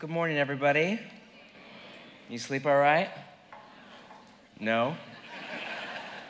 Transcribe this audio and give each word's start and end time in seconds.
Good 0.00 0.08
morning, 0.08 0.38
everybody. 0.38 0.98
You 2.30 2.38
sleep 2.38 2.64
all 2.64 2.78
right? 2.78 3.10
No? 4.58 4.96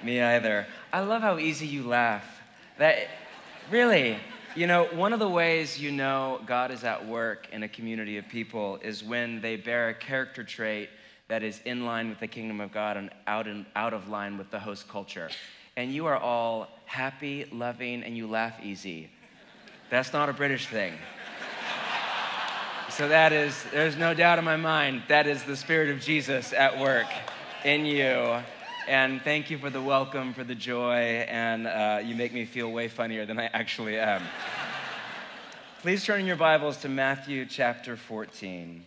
Me 0.03 0.21
either. 0.21 0.67
I 0.93 0.99
love 1.03 1.23
how 1.23 1.39
easy 1.39 1.69
you 1.69 1.85
laugh. 1.85 2.25
That 2.79 3.07
really, 3.71 4.17
you 4.57 4.67
know, 4.67 4.87
one 4.87 5.13
of 5.13 5.21
the 5.21 5.29
ways 5.29 5.81
you 5.81 5.93
know 5.93 6.41
God 6.47 6.73
is 6.73 6.83
at 6.83 7.07
work 7.07 7.47
in 7.53 7.63
a 7.63 7.69
community 7.69 8.19
of 8.19 8.27
people 8.27 8.81
is 8.83 9.05
when 9.05 9.41
they 9.41 9.55
bear 9.55 9.91
a 9.91 9.95
character 9.95 10.43
trait 10.43 10.89
that 11.29 11.45
is 11.45 11.61
in 11.65 11.87
line 11.87 12.09
with 12.09 12.19
the 12.19 12.27
kingdom 12.27 12.61
of 12.61 12.73
God 12.73 12.97
and 12.97 13.09
out, 13.29 13.47
and 13.47 13.67
out 13.77 13.95
of 13.95 14.09
line 14.09 14.37
with 14.37 14.51
the 14.51 14.59
host 14.59 14.89
culture. 14.89 15.31
And 15.77 15.93
you 15.93 16.07
are 16.07 16.17
all 16.17 16.67
happy, 16.87 17.47
loving, 17.53 18.03
and 18.03 18.17
you 18.17 18.27
laugh 18.27 18.55
easy. 18.61 19.11
That's 19.91 20.13
not 20.13 20.29
a 20.29 20.33
British 20.33 20.67
thing. 20.67 20.95
So 23.01 23.09
that 23.09 23.33
is, 23.33 23.57
there's 23.73 23.97
no 23.97 24.13
doubt 24.13 24.39
in 24.39 24.45
my 24.45 24.59
mind, 24.59 25.05
that 25.09 25.27
is 25.27 25.43
the 25.45 25.57
Spirit 25.57 25.89
of 25.89 26.03
Jesus 26.03 26.53
at 26.53 26.79
work 26.79 27.07
in 27.65 27.87
you. 27.87 28.43
And 28.87 29.23
thank 29.23 29.49
you 29.49 29.57
for 29.57 29.71
the 29.71 29.81
welcome, 29.81 30.35
for 30.35 30.45
the 30.45 30.55
joy, 30.55 31.25
and 31.27 31.67
uh, 31.67 32.03
you 32.05 32.15
make 32.15 32.35
me 32.35 32.45
feel 32.45 32.71
way 32.71 32.89
funnier 32.89 33.25
than 33.25 33.41
I 33.41 33.47
actually 33.55 33.99
am. 33.99 34.23
Please 35.81 36.05
turn 36.05 36.21
in 36.21 36.27
your 36.27 36.37
Bibles 36.37 36.77
to 36.83 36.91
Matthew 36.91 37.47
chapter 37.47 37.97
14. 37.97 38.85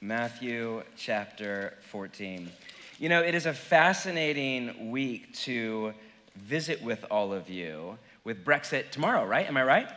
Matthew 0.00 0.82
chapter 0.96 1.74
14. 1.92 2.50
You 2.98 3.08
know, 3.08 3.22
it 3.22 3.36
is 3.36 3.46
a 3.46 3.54
fascinating 3.54 4.90
week 4.90 5.32
to 5.44 5.94
visit 6.34 6.82
with 6.82 7.04
all 7.08 7.32
of 7.32 7.48
you 7.48 7.98
with 8.24 8.44
Brexit 8.44 8.90
tomorrow, 8.90 9.24
right? 9.24 9.46
Am 9.46 9.56
I 9.56 9.62
right? 9.62 9.88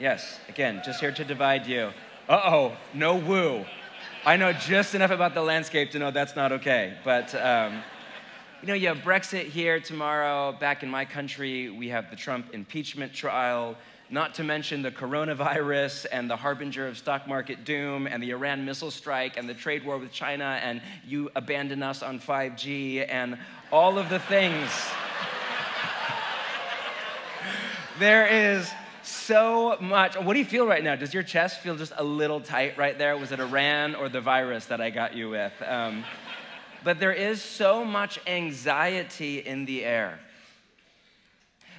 Yes. 0.00 0.40
Again, 0.48 0.82
just 0.84 0.98
here 0.98 1.12
to 1.12 1.24
divide 1.24 1.64
you. 1.64 1.92
Uh 2.28 2.40
oh, 2.44 2.76
no 2.92 3.16
woo. 3.16 3.64
I 4.26 4.36
know 4.36 4.52
just 4.52 4.94
enough 4.94 5.10
about 5.10 5.32
the 5.32 5.40
landscape 5.40 5.92
to 5.92 5.98
know 5.98 6.10
that's 6.10 6.36
not 6.36 6.52
okay. 6.52 6.98
But, 7.02 7.34
um, 7.34 7.82
you 8.60 8.68
know, 8.68 8.74
you 8.74 8.88
have 8.88 8.98
Brexit 8.98 9.44
here 9.44 9.80
tomorrow. 9.80 10.52
Back 10.52 10.82
in 10.82 10.90
my 10.90 11.06
country, 11.06 11.70
we 11.70 11.88
have 11.88 12.10
the 12.10 12.16
Trump 12.16 12.52
impeachment 12.52 13.14
trial, 13.14 13.76
not 14.10 14.34
to 14.34 14.44
mention 14.44 14.82
the 14.82 14.90
coronavirus 14.90 16.04
and 16.12 16.28
the 16.28 16.36
harbinger 16.36 16.86
of 16.86 16.98
stock 16.98 17.26
market 17.26 17.64
doom 17.64 18.06
and 18.06 18.22
the 18.22 18.32
Iran 18.32 18.62
missile 18.62 18.90
strike 18.90 19.38
and 19.38 19.48
the 19.48 19.54
trade 19.54 19.86
war 19.86 19.96
with 19.96 20.12
China 20.12 20.60
and 20.62 20.82
you 21.06 21.30
abandon 21.34 21.82
us 21.82 22.02
on 22.02 22.20
5G 22.20 23.06
and 23.08 23.38
all 23.72 23.98
of 23.98 24.10
the 24.10 24.18
things. 24.18 24.68
there 27.98 28.26
is 28.26 28.70
so 29.08 29.76
much. 29.80 30.16
What 30.16 30.34
do 30.34 30.38
you 30.38 30.44
feel 30.44 30.66
right 30.66 30.82
now? 30.84 30.94
Does 30.94 31.14
your 31.14 31.22
chest 31.22 31.60
feel 31.60 31.76
just 31.76 31.92
a 31.96 32.04
little 32.04 32.40
tight 32.40 32.76
right 32.76 32.96
there? 32.96 33.16
Was 33.16 33.32
it 33.32 33.40
Iran 33.40 33.94
or 33.94 34.08
the 34.08 34.20
virus 34.20 34.66
that 34.66 34.80
I 34.80 34.90
got 34.90 35.16
you 35.16 35.30
with? 35.30 35.52
Um, 35.66 36.04
but 36.84 37.00
there 37.00 37.12
is 37.12 37.42
so 37.42 37.84
much 37.84 38.18
anxiety 38.26 39.38
in 39.38 39.64
the 39.64 39.84
air. 39.84 40.20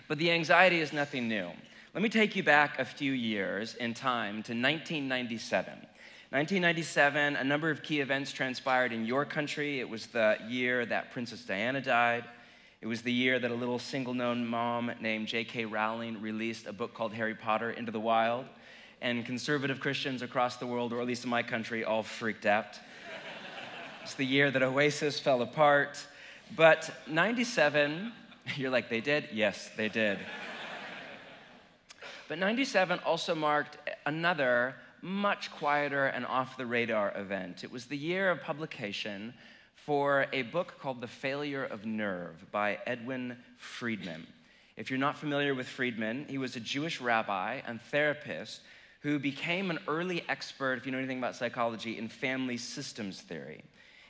But 0.08 0.18
the 0.18 0.32
anxiety 0.32 0.82
is 0.82 0.92
nothing 0.92 1.28
new. 1.28 1.50
Let 1.94 2.04
me 2.04 2.10
take 2.10 2.36
you 2.36 2.44
back 2.44 2.80
a 2.80 2.86
few 2.86 3.12
years 3.12 3.76
in 3.76 3.94
time 3.94 4.44
to 4.44 4.54
1997. 4.54 5.74
1997, 6.32 7.36
a 7.36 7.44
number 7.44 7.72
of 7.72 7.82
key 7.82 8.02
events 8.02 8.32
transpired 8.32 8.92
in 8.92 9.06
your 9.06 9.26
country. 9.26 9.80
It 9.80 9.90
was 9.90 10.06
the 10.08 10.38
year 10.48 10.86
that 10.86 11.12
Princess 11.12 11.44
Diana 11.44 11.82
died. 11.82 12.26
It 12.82 12.88
was 12.88 13.02
the 13.02 13.12
year 13.12 13.40
that 13.40 13.52
a 13.52 13.56
little 13.56 13.78
single 13.78 14.14
known 14.14 14.48
mom 14.48 14.90
named 15.02 15.28
J.K. 15.28 15.66
Rowling 15.66 16.22
released 16.22 16.66
a 16.66 16.72
book 16.72 16.94
called 16.94 17.14
Harry 17.14 17.36
Potter 17.36 17.72
into 17.72 17.92
the 17.92 18.00
wild. 18.00 18.46
And 19.02 19.26
conservative 19.26 19.82
Christians 19.82 20.22
across 20.22 20.56
the 20.56 20.66
world, 20.66 20.94
or 20.94 21.02
at 21.02 21.08
least 21.08 21.26
in 21.26 21.30
my 21.30 21.44
country, 21.44 21.84
all 21.84 22.04
freaked 22.04 22.46
out. 22.46 22.80
it's 24.04 24.14
the 24.14 24.26
year 24.26 24.50
that 24.50 24.64
Oasis 24.64 25.20
fell 25.20 25.42
apart. 25.42 26.06
But 26.56 26.90
97, 27.06 28.14
you're 28.56 28.72
like, 28.72 28.90
they 28.90 29.02
did? 29.02 29.28
Yes, 29.34 29.70
they 29.76 29.90
did. 29.90 30.18
but 32.30 32.40
97 32.40 33.00
also 33.00 33.36
marked 33.36 33.78
another 34.06 34.76
much 35.02 35.52
quieter 35.52 36.06
and 36.06 36.26
off 36.26 36.56
the 36.56 36.66
radar 36.66 37.12
event. 37.18 37.66
It 37.66 37.72
was 37.72 37.88
the 37.88 37.98
year 37.98 38.30
of 38.32 38.42
publication 38.42 39.34
for 39.86 40.28
a 40.34 40.44
book 40.44 40.76
called 40.80 41.02
The 41.02 41.08
Failure 41.08 41.64
of 41.64 41.86
Nerve 41.86 42.46
by 42.52 42.80
Edwin 42.86 43.38
Friedman. 43.58 44.28
If 44.78 44.90
you're 44.90 45.00
not 45.00 45.18
familiar 45.18 45.54
with 45.54 45.68
Friedman, 45.68 46.26
he 46.30 46.38
was 46.38 46.56
a 46.56 46.60
Jewish 46.60 47.02
rabbi 47.02 47.62
and 47.68 47.82
therapist 47.82 48.62
who 49.02 49.20
became 49.20 49.72
an 49.72 49.80
early 49.88 50.24
expert, 50.30 50.78
if 50.78 50.86
you 50.86 50.92
know 50.92 50.98
anything 50.98 51.18
about 51.18 51.36
psychology, 51.36 51.98
in 51.98 52.08
family 52.08 52.58
systems 52.58 53.22
theory. 53.22 53.64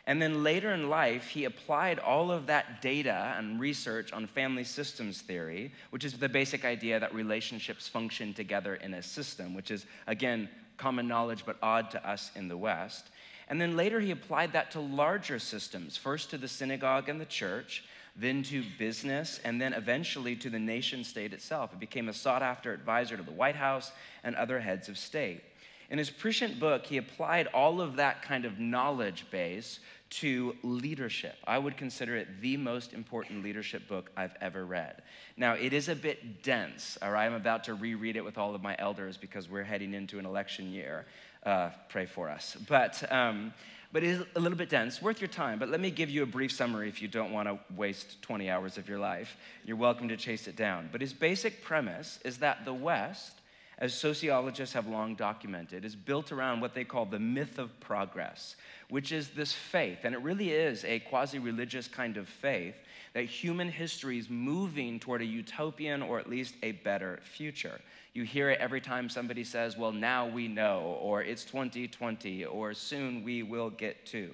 And 0.08 0.20
then 0.20 0.44
later 0.44 0.74
in 0.74 0.90
life, 0.90 1.28
he 1.28 1.46
applied 1.46 2.00
all 2.00 2.32
of 2.32 2.48
that 2.48 2.82
data 2.82 3.36
and 3.38 3.60
research 3.60 4.12
on 4.12 4.26
family 4.26 4.64
systems 4.64 5.22
theory, 5.22 5.72
which 5.92 6.04
is 6.04 6.14
the 6.14 6.30
basic 6.30 6.66
idea 6.66 7.00
that 7.00 7.14
relationships 7.14 7.88
function 7.88 8.34
together 8.34 8.76
in 8.76 8.96
a 8.96 9.04
system, 9.04 9.54
which 9.54 9.70
is, 9.70 9.86
again, 10.08 10.50
common 10.78 11.08
knowledge 11.08 11.44
but 11.46 11.58
odd 11.62 11.92
to 11.92 12.10
us 12.10 12.32
in 12.36 12.48
the 12.48 12.58
West. 12.58 13.10
And 13.50 13.60
then 13.60 13.76
later 13.76 14.00
he 14.00 14.12
applied 14.12 14.54
that 14.54 14.72
to 14.72 14.80
larger 14.80 15.40
systems, 15.40 15.98
first 15.98 16.30
to 16.30 16.38
the 16.38 16.48
synagogue 16.48 17.10
and 17.10 17.20
the 17.20 17.26
church, 17.26 17.84
then 18.16 18.44
to 18.44 18.64
business, 18.78 19.40
and 19.44 19.60
then 19.60 19.74
eventually 19.74 20.36
to 20.36 20.50
the 20.50 20.60
nation 20.60 21.04
state 21.04 21.34
itself. 21.34 21.74
It 21.74 21.80
became 21.80 22.10
a 22.10 22.14
sought 22.14 22.44
after 22.44 22.74
advisor 22.74 23.18
to 23.18 23.24
the 23.24 23.32
White 23.32 23.56
House 23.56 23.92
and 24.24 24.36
other 24.36 24.60
heads 24.60 24.90
of 24.90 24.98
state. 24.98 25.42
In 25.90 25.98
his 25.98 26.10
prescient 26.10 26.60
book, 26.60 26.86
he 26.86 26.98
applied 26.98 27.48
all 27.48 27.82
of 27.82 27.96
that 27.96 28.22
kind 28.22 28.46
of 28.46 28.60
knowledge 28.60 29.26
base 29.32 29.80
to 30.10 30.56
leadership. 30.64 31.36
I 31.46 31.58
would 31.58 31.78
consider 31.78 32.16
it 32.16 32.28
the 32.42 32.58
most 32.58 32.94
important 32.94 33.44
leadership 33.44 33.88
book 33.88 34.12
I've 34.18 34.36
ever 34.42 34.66
read. 34.66 35.02
Now, 35.38 35.54
it 35.54 35.72
is 35.74 35.88
a 35.88 35.96
bit 35.96 36.44
dense, 36.44 36.98
all 37.02 37.12
right? 37.12 37.26
I'm 37.26 37.34
about 37.34 37.64
to 37.66 37.76
reread 37.76 38.16
it 38.16 38.26
with 38.26 38.38
all 38.38 38.54
of 38.54 38.62
my 38.62 38.76
elders 38.80 39.18
because 39.18 39.50
we're 39.50 39.64
heading 39.64 39.94
into 39.94 40.20
an 40.20 40.26
election 40.26 40.72
year 40.72 41.06
uh, 41.44 41.70
pray 41.90 42.06
for 42.06 42.30
us. 42.30 42.58
But, 42.68 43.12
um, 43.12 43.54
but 43.92 44.04
it 44.04 44.10
is 44.10 44.24
a 44.36 44.40
little 44.40 44.58
bit 44.58 44.70
dense, 44.70 45.02
worth 45.02 45.22
your 45.22 45.30
time. 45.30 45.60
But 45.60 45.70
let 45.70 45.80
me 45.80 45.92
give 45.92 46.10
you 46.10 46.24
a 46.24 46.26
brief 46.26 46.52
summary 46.52 46.90
if 46.90 47.02
you 47.02 47.08
don't 47.08 47.32
want 47.32 47.48
to 47.48 47.60
waste 47.76 48.22
20 48.22 48.50
hours 48.50 48.78
of 48.78 48.88
your 48.88 49.00
life. 49.00 49.38
You're 49.66 49.78
welcome 49.78 50.10
to 50.10 50.18
chase 50.18 50.48
it 50.48 50.56
down. 50.56 50.90
But 50.92 51.02
his 51.02 51.14
basic 51.14 51.64
premise 51.64 52.20
is 52.24 52.38
that 52.38 52.66
the 52.66 52.74
West, 52.74 53.39
as 53.80 53.94
sociologists 53.94 54.76
have 54.76 54.88
long 54.88 55.16
documented, 55.16 55.86
is 55.86 55.96
built 55.96 56.34
around 56.34 56.60
what 56.60 56.74
they 56.74 56.84
call 56.84 57.06
the 57.06 57.18
myth 57.18 57.58
of 57.58 57.80
progress, 57.80 58.58
which 58.90 59.14
is 59.14 59.30
this 59.30 59.54
faith, 59.54 60.00
and 60.04 60.14
it 60.14 60.22
really 60.22 60.52
is 60.52 60.84
a 60.84 61.00
quasi 61.00 61.40
religious 61.40 61.88
kind 61.88 62.18
of 62.18 62.28
faith, 62.28 62.76
that 63.14 63.24
human 63.24 63.70
history 63.70 64.20
is 64.20 64.30
moving 64.30 65.00
toward 65.00 65.22
a 65.22 65.26
utopian 65.26 66.02
or 66.02 66.20
at 66.20 66.30
least 66.30 66.56
a 66.62 66.74
better 66.74 67.20
future. 67.24 67.80
You 68.14 68.24
hear 68.24 68.50
it 68.50 68.60
every 68.60 68.82
time 68.82 69.08
somebody 69.08 69.46
says, 69.46 69.78
Well, 69.78 69.94
now 69.94 70.28
we 70.28 70.48
know, 70.50 70.98
or 71.02 71.24
it's 71.24 71.46
2020, 71.46 72.46
or 72.46 72.74
soon 72.74 73.24
we 73.24 73.44
will 73.44 73.70
get 73.70 74.06
to. 74.08 74.32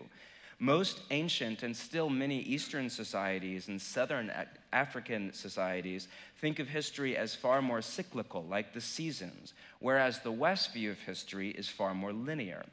Most 0.60 1.02
ancient 1.12 1.64
and 1.64 1.76
still 1.76 2.10
many 2.10 2.40
Eastern 2.40 2.90
societies 2.90 3.68
and 3.68 3.82
Southern 3.82 4.32
African 4.72 5.34
societies 5.34 6.08
think 6.40 6.60
of 6.60 6.70
history 6.70 7.18
as 7.18 7.36
far 7.36 7.62
more 7.62 7.82
cyclical, 7.82 8.46
like 8.46 8.74
the 8.74 8.80
seasons, 8.80 9.54
whereas 9.80 10.20
the 10.20 10.32
West 10.32 10.74
view 10.74 10.92
of 10.92 11.00
history 11.00 11.50
is 11.50 11.68
far 11.68 11.94
more 11.94 12.14
linear. 12.14 12.64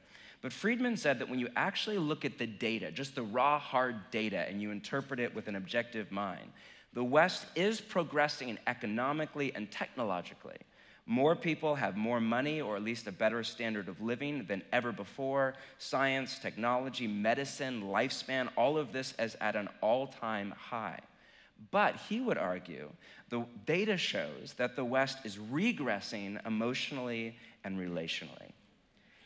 But 0.42 0.52
Friedman 0.52 0.96
said 0.96 1.18
that 1.18 1.28
when 1.28 1.40
you 1.40 1.48
actually 1.56 1.98
look 1.98 2.24
at 2.24 2.38
the 2.38 2.46
data, 2.46 2.92
just 2.92 3.14
the 3.14 3.22
raw, 3.22 3.58
hard 3.58 4.10
data, 4.10 4.48
and 4.48 4.62
you 4.62 4.70
interpret 4.70 5.18
it 5.18 5.34
with 5.34 5.48
an 5.48 5.56
objective 5.56 6.10
mind, 6.12 6.50
the 6.92 7.04
West 7.04 7.46
is 7.56 7.80
progressing 7.80 8.58
economically 8.66 9.52
and 9.54 9.70
technologically. 9.70 10.58
More 11.06 11.34
people 11.34 11.74
have 11.74 11.96
more 11.96 12.20
money, 12.20 12.60
or 12.60 12.76
at 12.76 12.84
least 12.84 13.08
a 13.08 13.12
better 13.12 13.42
standard 13.42 13.88
of 13.88 14.00
living 14.00 14.44
than 14.46 14.62
ever 14.72 14.92
before. 14.92 15.54
Science, 15.78 16.38
technology, 16.38 17.08
medicine, 17.08 17.82
lifespan, 17.82 18.48
all 18.56 18.78
of 18.78 18.92
this 18.92 19.12
is 19.18 19.36
at 19.40 19.56
an 19.56 19.68
all 19.80 20.06
time 20.06 20.54
high. 20.56 21.00
But 21.70 21.96
he 22.08 22.20
would 22.20 22.38
argue 22.38 22.90
the 23.30 23.44
data 23.66 23.96
shows 23.96 24.54
that 24.58 24.76
the 24.76 24.84
West 24.84 25.18
is 25.24 25.36
regressing 25.36 26.44
emotionally 26.46 27.36
and 27.64 27.78
relationally. 27.78 28.52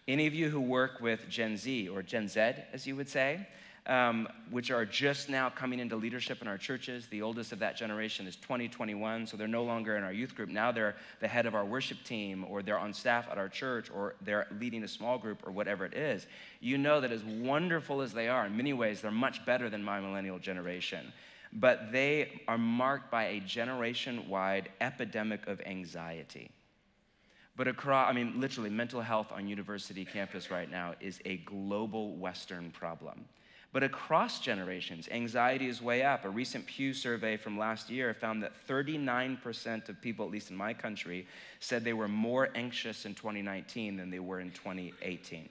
Any 0.08 0.26
of 0.26 0.34
you 0.34 0.48
who 0.48 0.60
work 0.60 1.00
with 1.00 1.28
Gen 1.28 1.56
Z, 1.56 1.88
or 1.88 2.02
Gen 2.02 2.28
Z, 2.28 2.40
as 2.72 2.86
you 2.86 2.96
would 2.96 3.08
say, 3.08 3.46
um, 3.86 4.28
which 4.50 4.70
are 4.70 4.84
just 4.84 5.28
now 5.28 5.48
coming 5.48 5.78
into 5.78 5.96
leadership 5.96 6.42
in 6.42 6.48
our 6.48 6.58
churches. 6.58 7.06
The 7.08 7.22
oldest 7.22 7.52
of 7.52 7.60
that 7.60 7.76
generation 7.76 8.26
is 8.26 8.36
2021, 8.36 9.26
so 9.26 9.36
they're 9.36 9.46
no 9.46 9.64
longer 9.64 9.96
in 9.96 10.04
our 10.04 10.12
youth 10.12 10.34
group. 10.34 10.48
Now 10.48 10.72
they're 10.72 10.96
the 11.20 11.28
head 11.28 11.46
of 11.46 11.54
our 11.54 11.64
worship 11.64 12.02
team, 12.04 12.44
or 12.48 12.62
they're 12.62 12.78
on 12.78 12.92
staff 12.92 13.28
at 13.30 13.38
our 13.38 13.48
church, 13.48 13.90
or 13.90 14.16
they're 14.22 14.46
leading 14.58 14.82
a 14.84 14.88
small 14.88 15.18
group, 15.18 15.46
or 15.46 15.52
whatever 15.52 15.84
it 15.84 15.94
is. 15.94 16.26
You 16.60 16.78
know 16.78 17.00
that 17.00 17.12
as 17.12 17.22
wonderful 17.24 18.02
as 18.02 18.12
they 18.12 18.28
are, 18.28 18.46
in 18.46 18.56
many 18.56 18.72
ways, 18.72 19.00
they're 19.00 19.10
much 19.10 19.44
better 19.46 19.70
than 19.70 19.82
my 19.82 20.00
millennial 20.00 20.38
generation. 20.38 21.12
But 21.52 21.92
they 21.92 22.42
are 22.48 22.58
marked 22.58 23.10
by 23.10 23.26
a 23.26 23.40
generation 23.40 24.28
wide 24.28 24.70
epidemic 24.80 25.46
of 25.46 25.60
anxiety. 25.64 26.50
But 27.56 27.68
across, 27.68 28.10
I 28.10 28.12
mean, 28.12 28.38
literally, 28.38 28.68
mental 28.68 29.00
health 29.00 29.28
on 29.32 29.48
university 29.48 30.04
campus 30.04 30.50
right 30.50 30.70
now 30.70 30.94
is 31.00 31.20
a 31.24 31.38
global 31.38 32.14
Western 32.16 32.70
problem. 32.70 33.24
But 33.76 33.82
across 33.82 34.40
generations, 34.40 35.06
anxiety 35.10 35.68
is 35.68 35.82
way 35.82 36.02
up. 36.02 36.24
A 36.24 36.30
recent 36.30 36.64
Pew 36.64 36.94
survey 36.94 37.36
from 37.36 37.58
last 37.58 37.90
year 37.90 38.14
found 38.14 38.42
that 38.42 38.54
39% 38.66 39.90
of 39.90 40.00
people, 40.00 40.24
at 40.24 40.32
least 40.32 40.50
in 40.50 40.56
my 40.56 40.72
country, 40.72 41.26
said 41.60 41.84
they 41.84 41.92
were 41.92 42.08
more 42.08 42.48
anxious 42.54 43.04
in 43.04 43.14
2019 43.14 43.98
than 43.98 44.08
they 44.08 44.18
were 44.18 44.40
in 44.40 44.50
2018. 44.52 45.50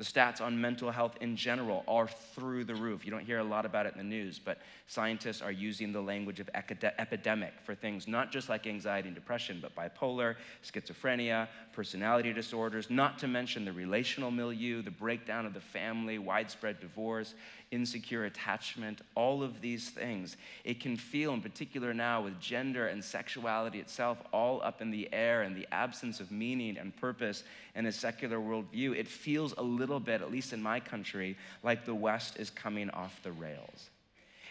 The 0.00 0.06
stats 0.06 0.40
on 0.40 0.58
mental 0.58 0.90
health 0.90 1.18
in 1.20 1.36
general 1.36 1.84
are 1.86 2.08
through 2.08 2.64
the 2.64 2.74
roof. 2.74 3.04
You 3.04 3.10
don't 3.10 3.26
hear 3.26 3.40
a 3.40 3.44
lot 3.44 3.66
about 3.66 3.84
it 3.84 3.92
in 3.92 3.98
the 3.98 4.02
news, 4.02 4.40
but 4.42 4.56
scientists 4.86 5.42
are 5.42 5.52
using 5.52 5.92
the 5.92 6.00
language 6.00 6.40
of 6.40 6.48
epidemic 6.54 7.52
for 7.62 7.74
things 7.74 8.08
not 8.08 8.32
just 8.32 8.48
like 8.48 8.66
anxiety 8.66 9.08
and 9.08 9.14
depression, 9.14 9.60
but 9.60 9.74
bipolar, 9.74 10.36
schizophrenia, 10.64 11.48
personality 11.74 12.32
disorders, 12.32 12.88
not 12.88 13.18
to 13.18 13.28
mention 13.28 13.66
the 13.66 13.72
relational 13.74 14.30
milieu, 14.30 14.80
the 14.80 14.90
breakdown 14.90 15.44
of 15.44 15.52
the 15.52 15.60
family, 15.60 16.18
widespread 16.18 16.80
divorce, 16.80 17.34
insecure 17.70 18.24
attachment, 18.24 19.00
all 19.14 19.42
of 19.42 19.60
these 19.60 19.90
things. 19.90 20.36
It 20.64 20.80
can 20.80 20.96
feel, 20.96 21.32
in 21.32 21.40
particular 21.40 21.94
now 21.94 22.22
with 22.22 22.40
gender 22.40 22.88
and 22.88 23.02
sexuality 23.02 23.78
itself 23.78 24.18
all 24.32 24.60
up 24.62 24.82
in 24.82 24.90
the 24.90 25.08
air 25.12 25.42
and 25.42 25.56
the 25.56 25.66
absence 25.72 26.20
of 26.20 26.30
meaning 26.30 26.76
and 26.78 26.96
purpose 26.96 27.44
in 27.74 27.86
a 27.86 27.92
secular 27.92 28.38
worldview, 28.38 28.96
it 28.96 29.06
feels 29.06 29.54
a 29.56 29.62
little 29.62 30.00
bit, 30.00 30.20
at 30.20 30.30
least 30.32 30.52
in 30.52 30.62
my 30.62 30.80
country, 30.80 31.36
like 31.62 31.84
the 31.84 31.94
West 31.94 32.38
is 32.38 32.50
coming 32.50 32.90
off 32.90 33.20
the 33.22 33.32
rails. 33.32 33.90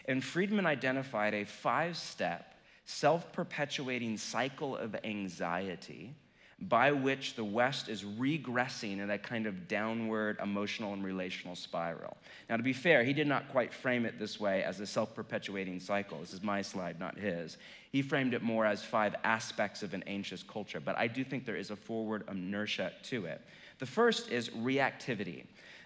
And 0.05 0.23
Friedman 0.23 0.65
identified 0.65 1.33
a 1.33 1.43
five 1.43 1.97
step, 1.97 2.55
self 2.85 3.31
perpetuating 3.33 4.17
cycle 4.17 4.75
of 4.75 4.95
anxiety 5.03 6.15
by 6.61 6.91
which 6.91 7.35
the 7.35 7.43
West 7.43 7.87
is 7.87 8.03
regressing 8.03 8.99
in 8.99 9.09
a 9.09 9.17
kind 9.17 9.45
of 9.45 9.67
downward 9.67 10.37
emotional 10.43 10.93
and 10.93 11.03
relational 11.03 11.55
spiral. 11.55 12.17
Now, 12.49 12.57
to 12.57 12.63
be 12.63 12.73
fair, 12.73 13.03
he 13.03 13.13
did 13.13 13.27
not 13.27 13.49
quite 13.49 13.73
frame 13.73 14.05
it 14.05 14.19
this 14.19 14.39
way 14.39 14.63
as 14.63 14.79
a 14.79 14.85
self 14.85 15.15
perpetuating 15.15 15.79
cycle. 15.79 16.19
This 16.19 16.33
is 16.33 16.43
my 16.43 16.61
slide, 16.61 16.99
not 16.99 17.17
his. 17.17 17.57
He 17.91 18.01
framed 18.01 18.33
it 18.33 18.43
more 18.43 18.65
as 18.65 18.83
five 18.83 19.15
aspects 19.23 19.83
of 19.83 19.93
an 19.93 20.03
anxious 20.05 20.43
culture, 20.43 20.79
but 20.79 20.97
I 20.97 21.07
do 21.07 21.23
think 21.23 21.45
there 21.45 21.55
is 21.55 21.71
a 21.71 21.75
forward 21.75 22.23
inertia 22.29 22.91
to 23.03 23.25
it. 23.25 23.41
The 23.79 23.85
first 23.85 24.29
is 24.29 24.49
reactivity. 24.49 25.45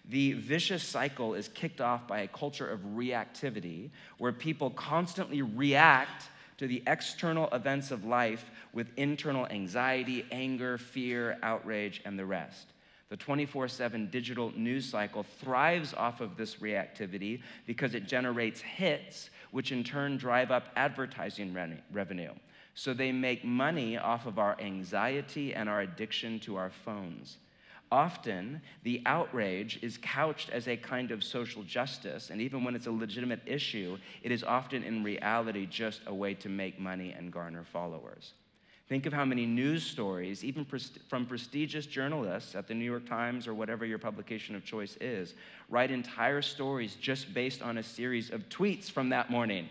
The 0.09 0.33
vicious 0.33 0.83
cycle 0.83 1.33
is 1.33 1.47
kicked 1.49 1.79
off 1.79 2.07
by 2.07 2.21
a 2.21 2.27
culture 2.27 2.69
of 2.69 2.81
reactivity 2.81 3.91
where 4.17 4.33
people 4.33 4.71
constantly 4.71 5.41
react 5.41 6.29
to 6.57 6.67
the 6.67 6.83
external 6.88 7.50
events 7.50 7.91
of 7.91 8.05
life 8.05 8.51
with 8.73 8.88
internal 8.97 9.47
anxiety, 9.47 10.25
anger, 10.31 10.77
fear, 10.77 11.38
outrage, 11.44 12.01
and 12.05 12.17
the 12.17 12.25
rest. 12.25 12.67
The 13.09 13.17
24 13.17 13.67
7 13.67 14.09
digital 14.09 14.51
news 14.55 14.89
cycle 14.89 15.23
thrives 15.23 15.94
off 15.94 16.19
of 16.19 16.35
this 16.35 16.55
reactivity 16.55 17.41
because 17.67 17.94
it 17.94 18.07
generates 18.07 18.59
hits, 18.59 19.29
which 19.51 19.71
in 19.71 19.83
turn 19.83 20.17
drive 20.17 20.50
up 20.50 20.69
advertising 20.75 21.55
revenue. 21.91 22.33
So 22.75 22.94
they 22.94 23.11
make 23.11 23.45
money 23.45 23.97
off 23.97 24.25
of 24.25 24.39
our 24.39 24.59
anxiety 24.59 25.53
and 25.53 25.69
our 25.69 25.81
addiction 25.81 26.39
to 26.39 26.55
our 26.55 26.71
phones. 26.71 27.38
Often, 27.93 28.59
the 28.81 29.03
outrage 29.05 29.77
is 29.83 29.99
couched 30.01 30.49
as 30.49 30.67
a 30.67 30.75
kind 30.75 31.11
of 31.11 31.23
social 31.23 31.61
justice, 31.61 32.31
and 32.31 32.41
even 32.41 32.63
when 32.63 32.73
it's 32.73 32.87
a 32.87 32.91
legitimate 32.91 33.41
issue, 33.45 33.99
it 34.23 34.31
is 34.31 34.43
often 34.43 34.83
in 34.83 35.03
reality 35.03 35.67
just 35.67 36.01
a 36.07 36.13
way 36.13 36.33
to 36.33 36.49
make 36.49 36.79
money 36.79 37.13
and 37.15 37.31
garner 37.31 37.63
followers. 37.63 38.33
Think 38.89 39.05
of 39.05 39.13
how 39.13 39.25
many 39.25 39.45
news 39.45 39.83
stories, 39.83 40.43
even 40.43 40.65
from 41.07 41.27
prestigious 41.27 41.85
journalists 41.85 42.55
at 42.55 42.67
the 42.67 42.73
New 42.73 42.83
York 42.83 43.07
Times 43.07 43.47
or 43.47 43.53
whatever 43.53 43.85
your 43.85 43.99
publication 43.99 44.55
of 44.55 44.65
choice 44.65 44.97
is, 44.99 45.35
write 45.69 45.91
entire 45.91 46.41
stories 46.41 46.95
just 46.95 47.31
based 47.31 47.61
on 47.61 47.77
a 47.77 47.83
series 47.83 48.31
of 48.31 48.49
tweets 48.49 48.89
from 48.89 49.09
that 49.09 49.29
morning 49.29 49.69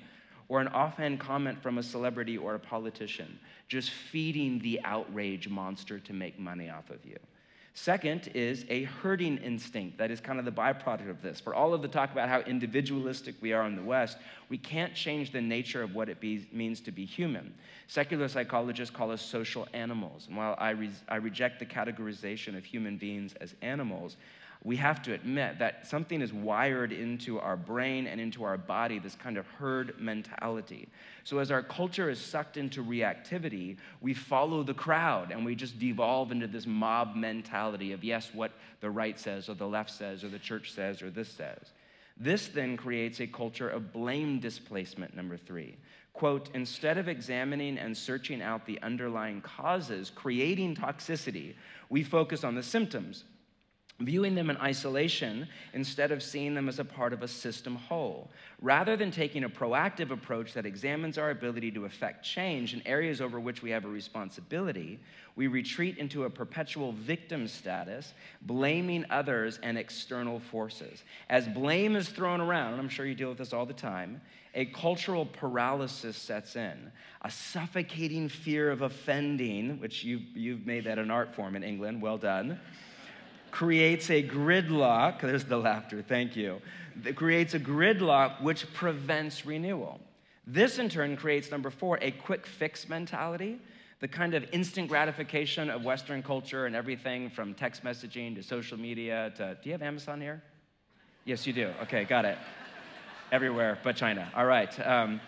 or 0.49 0.61
an 0.61 0.69
offhand 0.69 1.19
comment 1.19 1.61
from 1.61 1.79
a 1.79 1.83
celebrity 1.83 2.39
or 2.39 2.55
a 2.55 2.61
politician, 2.61 3.37
just 3.67 3.91
feeding 3.91 4.61
the 4.61 4.81
outrage 4.85 5.49
monster 5.49 5.99
to 5.99 6.13
make 6.13 6.39
money 6.39 6.71
off 6.71 6.89
of 6.89 7.05
you. 7.05 7.17
Second 7.75 8.31
is 8.35 8.67
a 8.69 8.85
herding 8.85 9.39
instinct 9.39 9.97
that 9.97 10.11
is 10.11 10.21
kind 10.21 10.39
of 10.39 10.45
the 10.45 10.53
byproduct 10.53 11.09
of 11.09 11.23
this. 11.23 11.41
For 11.41 11.55
all 11.55 11.73
of 11.73 11.81
the 11.81 11.89
talk 11.89 12.13
about 12.13 12.29
how 12.29 12.41
individualistic 12.41 13.35
we 13.41 13.55
are 13.55 13.67
in 13.67 13.77
the 13.77 13.83
West, 13.83 14.19
we 14.51 14.59
can't 14.59 14.95
change 14.95 15.33
the 15.33 15.41
nature 15.41 15.83
of 15.83 15.95
what 15.95 16.11
it 16.11 16.21
be, 16.21 16.47
means 16.53 16.81
to 16.81 16.93
be 16.93 17.07
human. 17.07 17.55
Secular 17.87 18.29
psychologists 18.29 18.95
call 18.95 19.11
us 19.11 19.23
social 19.23 19.67
animals. 19.73 20.27
And 20.29 20.37
while 20.37 20.55
I, 20.59 20.71
re- 20.71 20.91
I 21.09 21.17
reject 21.17 21.61
the 21.61 21.67
categorization 21.67 22.59
of 22.59 22.65
human 22.65 22.99
beings 22.99 23.35
as 23.41 23.55
animals, 23.63 24.17
we 24.65 24.77
have 24.77 25.03
to 25.03 25.13
admit 25.13 25.59
that 25.59 25.87
something 25.87 26.23
is 26.23 26.33
wired 26.33 26.93
into 26.93 27.41
our 27.41 27.57
brain 27.57 28.07
and 28.07 28.21
into 28.21 28.45
our 28.45 28.57
body, 28.57 29.01
this 29.01 29.17
kind 29.17 29.37
of 29.37 29.47
herd 29.49 29.95
mentality. 29.99 30.89
So, 31.25 31.39
as 31.39 31.51
our 31.51 31.63
culture 31.63 32.09
is 32.09 32.21
sucked 32.21 32.57
into 32.57 32.85
reactivity, 32.85 33.77
we 34.01 34.15
follow 34.15 34.63
the 34.63 34.75
crowd 34.75 35.33
and 35.33 35.45
we 35.45 35.57
just 35.57 35.81
devolve 35.81 36.31
into 36.31 36.47
this 36.47 36.67
mob 36.67 37.17
mentality 37.17 37.93
of, 37.93 38.05
yes, 38.05 38.31
what 38.33 38.53
the 38.81 38.91
right 38.91 39.19
says, 39.19 39.49
or 39.49 39.55
the 39.55 39.67
left 39.67 39.91
says, 39.91 40.23
or 40.23 40.29
the 40.29 40.39
church 40.39 40.73
says, 40.73 41.03
or 41.03 41.11
this 41.11 41.29
says. 41.29 41.73
This 42.17 42.47
then 42.47 42.77
creates 42.77 43.21
a 43.21 43.27
culture 43.27 43.69
of 43.69 43.93
blame 43.93 44.39
displacement, 44.39 45.17
number 45.17 45.37
three. 45.37 45.77
Quote, 46.13 46.51
instead 46.55 46.99
of 46.99 47.09
examining 47.09 47.79
and 47.79 47.97
searching 47.97 48.43
out 48.43 48.67
the 48.67 48.81
underlying 48.83 49.41
causes 49.41 50.13
creating 50.15 50.77
toxicity, 50.77 51.55
we 51.89 52.05
focus 52.05 52.45
on 52.45 52.55
the 52.55 52.63
symptoms 52.63 53.25
viewing 54.01 54.35
them 54.35 54.51
in 54.51 54.57
isolation 54.59 55.49
instead 55.75 56.11
of 56.11 56.23
seeing 56.23 56.55
them 56.55 56.69
as 56.69 56.79
a 56.79 56.85
part 56.85 57.13
of 57.13 57.23
a 57.23 57.29
system 57.29 57.77
whole. 57.77 58.31
Rather 58.61 58.97
than 58.97 59.11
taking 59.11 59.45
a 59.45 59.49
proactive 59.49 60.11
approach 60.11 60.53
that 60.55 60.67
examines 60.67 61.19
our 61.19 61.31
ability 61.31 61.71
to 61.71 61.85
affect 61.85 62.25
change 62.25 62.75
in 62.75 62.87
areas 62.87 63.21
over 63.21 63.41
which 63.41 63.63
we 63.63 63.71
have 63.71 63.85
a 63.85 63.89
responsibility, 63.89 64.99
we 65.35 65.47
retreat 65.47 65.99
into 65.99 66.25
a 66.25 66.31
perpetual 66.31 66.93
victim 66.93 67.49
status, 67.49 68.13
blaming 68.43 69.05
others 69.11 69.59
and 69.63 69.79
external 69.79 70.41
forces. 70.41 71.03
As 71.31 71.49
blame 71.49 71.97
is 71.97 72.09
thrown 72.09 72.41
around, 72.41 72.73
and 72.73 72.81
I'm 72.81 72.89
sure 72.89 73.07
you 73.07 73.15
deal 73.15 73.31
with 73.31 73.39
this 73.39 73.53
all 73.53 73.67
the 73.67 73.73
time, 73.73 74.21
a 74.55 74.67
cultural 74.67 75.25
paralysis 75.25 76.17
sets 76.17 76.57
in, 76.57 76.93
a 77.23 77.31
suffocating 77.31 78.29
fear 78.29 78.71
of 78.71 78.83
offending, 78.83 79.81
which 79.81 80.05
you've, 80.05 80.37
you've 80.37 80.67
made 80.67 80.85
that 80.85 80.99
an 80.99 81.11
art 81.11 81.35
form 81.35 81.57
in 81.57 81.63
England, 81.63 82.03
well 82.03 82.19
done 82.19 82.61
creates 83.53 84.11
a 84.11 84.23
gridlock. 84.23 85.21
There's 85.21 85.45
the 85.45 85.59
laughter, 85.59 86.03
thank 86.03 86.35
you. 86.35 86.61
That 87.05 87.15
creates 87.15 87.55
a 87.55 87.61
gridlock 87.61 88.43
which 88.43 88.73
prevents 88.75 89.47
renewal. 89.47 90.01
This 90.47 90.79
in 90.79 90.89
turn 90.89 91.17
creates, 91.17 91.53
number 91.53 91.71
four, 91.71 91.99
a 92.03 92.11
quick 92.11 92.47
fix 92.47 92.89
mentality, 92.89 93.61
the 94.01 94.09
kind 94.09 94.35
of 94.35 94.45
instant 94.53 94.89
gratification 94.89 95.71
of 95.71 95.85
Western 95.85 96.23
culture 96.23 96.67
and 96.67 96.75
everything 96.75 97.31
from 97.31 97.55
text 97.55 97.85
messaging 97.85 98.35
to 98.35 98.43
social 98.43 98.77
media 98.77 99.33
to. 99.37 99.57
Do 99.63 99.69
you 99.69 99.73
have 99.73 99.83
Amazon 99.83 100.21
here? 100.21 100.43
Yes, 101.25 101.47
you 101.47 101.53
do. 101.53 101.71
Okay, 101.83 102.03
got 102.05 102.25
it. 102.25 102.37
Everywhere 103.31 103.79
but 103.85 103.95
China. 103.95 104.31
All 104.35 104.45
right. 104.45 104.87
Um, 104.87 105.21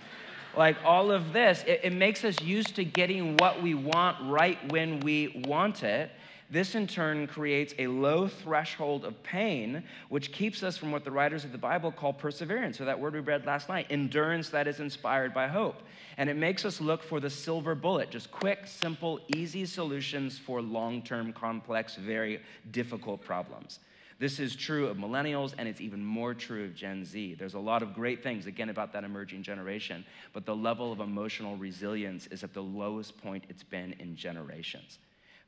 like 0.57 0.77
all 0.85 1.13
of 1.13 1.33
this, 1.33 1.63
it, 1.67 1.81
it 1.85 1.93
makes 1.93 2.25
us 2.25 2.41
used 2.41 2.75
to 2.77 2.85
getting 2.85 3.37
what 3.37 3.63
we 3.63 3.75
want 3.75 4.17
right 4.29 4.59
when 4.73 5.01
we 5.01 5.45
want 5.47 5.85
it. 5.85 6.11
This 6.51 6.75
in 6.75 6.87
turn 6.87 7.27
creates 7.27 7.75
a 7.79 7.87
low 7.87 8.29
threshold 8.29 9.05
of 9.05 9.23
pain, 9.23 9.83
which 10.09 10.31
keeps 10.31 10.63
us 10.63 10.77
from 10.77 10.93
what 10.93 11.05
the 11.05 11.11
writers 11.11 11.45
of 11.45 11.53
the 11.53 11.59
Bible 11.59 11.91
call 11.91 12.13
perseverance, 12.13 12.81
or 12.81 12.85
that 12.85 13.01
word 13.01 13.15
we 13.15 13.21
read 13.21 13.47
last 13.47 13.69
night, 13.69 13.87
endurance 13.91 14.51
that 14.51 14.69
is 14.69 14.79
inspired 14.79 15.33
by 15.33 15.49
hope. 15.49 15.83
And 16.17 16.29
it 16.29 16.37
makes 16.37 16.65
us 16.65 16.81
look 16.81 17.03
for 17.03 17.19
the 17.19 17.31
silver 17.31 17.75
bullet, 17.75 18.11
just 18.11 18.31
quick, 18.31 18.67
simple, 18.67 19.21
easy 19.35 19.65
solutions 19.65 20.39
for 20.39 20.61
long 20.61 21.03
term, 21.03 21.33
complex, 21.33 21.97
very 21.97 22.41
difficult 22.71 23.23
problems. 23.25 23.81
This 24.21 24.39
is 24.39 24.55
true 24.55 24.87
of 24.87 24.97
millennials, 24.97 25.55
and 25.59 25.67
it's 25.67 25.81
even 25.81 26.05
more 26.05 26.35
true 26.35 26.67
of 26.67 26.75
Gen 26.75 27.05
Z. 27.05 27.35
There's 27.35 27.55
a 27.55 27.59
lot 27.59 27.83
of 27.83 27.95
great 27.95 28.23
things, 28.23 28.47
again, 28.47 28.69
about 28.69 28.93
that 28.93 29.03
emerging 29.03 29.43
generation, 29.43 30.05
but 30.33 30.47
the 30.47 30.55
level 30.55 30.93
of 30.93 31.01
emotional 31.01 31.57
resilience 31.57 32.29
is 32.29 32.45
at 32.45 32.55
the 32.55 32.63
lowest 32.63 33.21
point 33.21 33.45
it's 33.49 33.65
been 33.65 33.95
in 33.99 34.15
generations. 34.15 34.99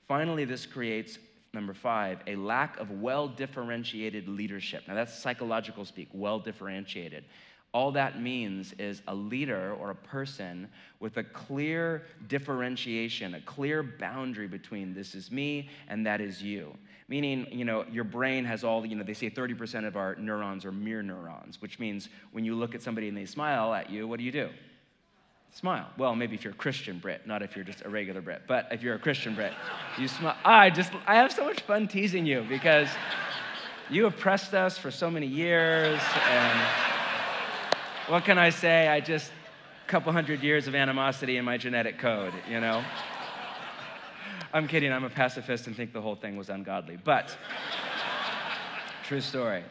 Finally, 0.07 0.45
this 0.45 0.67
creates, 0.67 1.19
number 1.53 1.75
five, 1.75 2.21
a 2.27 2.37
lack 2.37 2.79
of 2.79 2.91
well 2.91 3.27
differentiated 3.27 4.29
leadership. 4.29 4.85
Now, 4.87 4.95
that's 4.95 5.19
psychological 5.19 5.85
speak, 5.85 6.09
well 6.13 6.39
differentiated. 6.39 7.25
All 7.73 7.93
that 7.93 8.23
means 8.23 8.73
is 8.79 9.03
a 9.09 9.15
leader 9.15 9.75
or 9.75 9.91
a 9.91 9.95
person 9.95 10.69
with 11.01 11.19
a 11.19 11.25
clear 11.25 12.07
differentiation, 12.29 13.35
a 13.35 13.41
clear 13.43 13.83
boundary 13.83 14.49
between 14.49 14.95
this 14.95 15.15
is 15.15 15.31
me 15.31 15.69
and 15.89 16.07
that 16.07 16.21
is 16.21 16.43
you. 16.43 16.73
Meaning, 17.09 17.47
you 17.51 17.65
know, 17.65 17.85
your 17.91 18.05
brain 18.05 18.45
has 18.45 18.65
all, 18.65 18.87
you 18.87 18.97
know, 18.97 19.05
they 19.05 19.13
say 19.13 19.29
30% 19.29 19.87
of 19.87 19.97
our 19.97 20.15
neurons 20.15 20.65
are 20.65 20.73
mirror 20.73 21.03
neurons, 21.03 21.61
which 21.61 21.79
means 21.79 22.09
when 22.33 22.45
you 22.45 22.55
look 22.55 22.75
at 22.75 22.81
somebody 22.81 23.09
and 23.09 23.17
they 23.17 23.27
smile 23.27 23.75
at 23.75 23.91
you, 23.91 24.09
what 24.09 24.19
do 24.19 24.25
you 24.25 24.33
do? 24.33 24.49
Smile. 25.57 25.89
Well, 25.97 26.15
maybe 26.15 26.35
if 26.35 26.45
you're 26.45 26.53
a 26.53 26.57
Christian 26.57 26.99
Brit, 26.99 27.27
not 27.27 27.43
if 27.43 27.57
you're 27.57 27.65
just 27.65 27.83
a 27.83 27.89
regular 27.89 28.21
Brit. 28.21 28.43
But 28.47 28.69
if 28.73 28.83
you're 28.83 28.95
a 28.95 28.99
Christian 28.99 29.35
Brit, 29.35 29.55
you 29.99 30.07
smile. 30.07 30.37
I 30.45 30.69
just, 30.69 30.93
I 31.07 31.15
have 31.15 31.33
so 31.33 31.47
much 31.47 31.63
fun 31.63 31.89
teasing 31.89 32.27
you 32.27 32.45
because 32.47 32.91
you 33.89 34.05
oppressed 34.05 34.53
us 34.53 34.77
for 34.77 34.91
so 34.91 35.11
many 35.11 35.27
years. 35.27 35.99
And 36.29 36.61
what 38.09 38.27
can 38.27 38.37
I 38.37 38.51
say? 38.51 38.89
I 38.89 39.01
just, 39.01 39.33
a 39.83 39.89
couple 39.89 40.13
hundred 40.13 40.43
years 40.43 40.69
of 40.69 40.75
animosity 40.75 41.39
in 41.39 41.47
my 41.47 41.57
genetic 41.57 41.99
code, 41.99 42.35
you 42.51 42.61
know? 42.61 42.85
I'm 44.53 44.69
kidding, 44.69 44.93
I'm 44.93 45.05
a 45.05 45.11
pacifist 45.11 45.69
and 45.69 45.75
think 45.75 45.95
the 45.95 46.03
whole 46.03 46.17
thing 46.17 46.37
was 46.37 46.51
ungodly. 46.51 46.99
But, 47.03 47.35
true 49.05 49.23
story. 49.23 49.65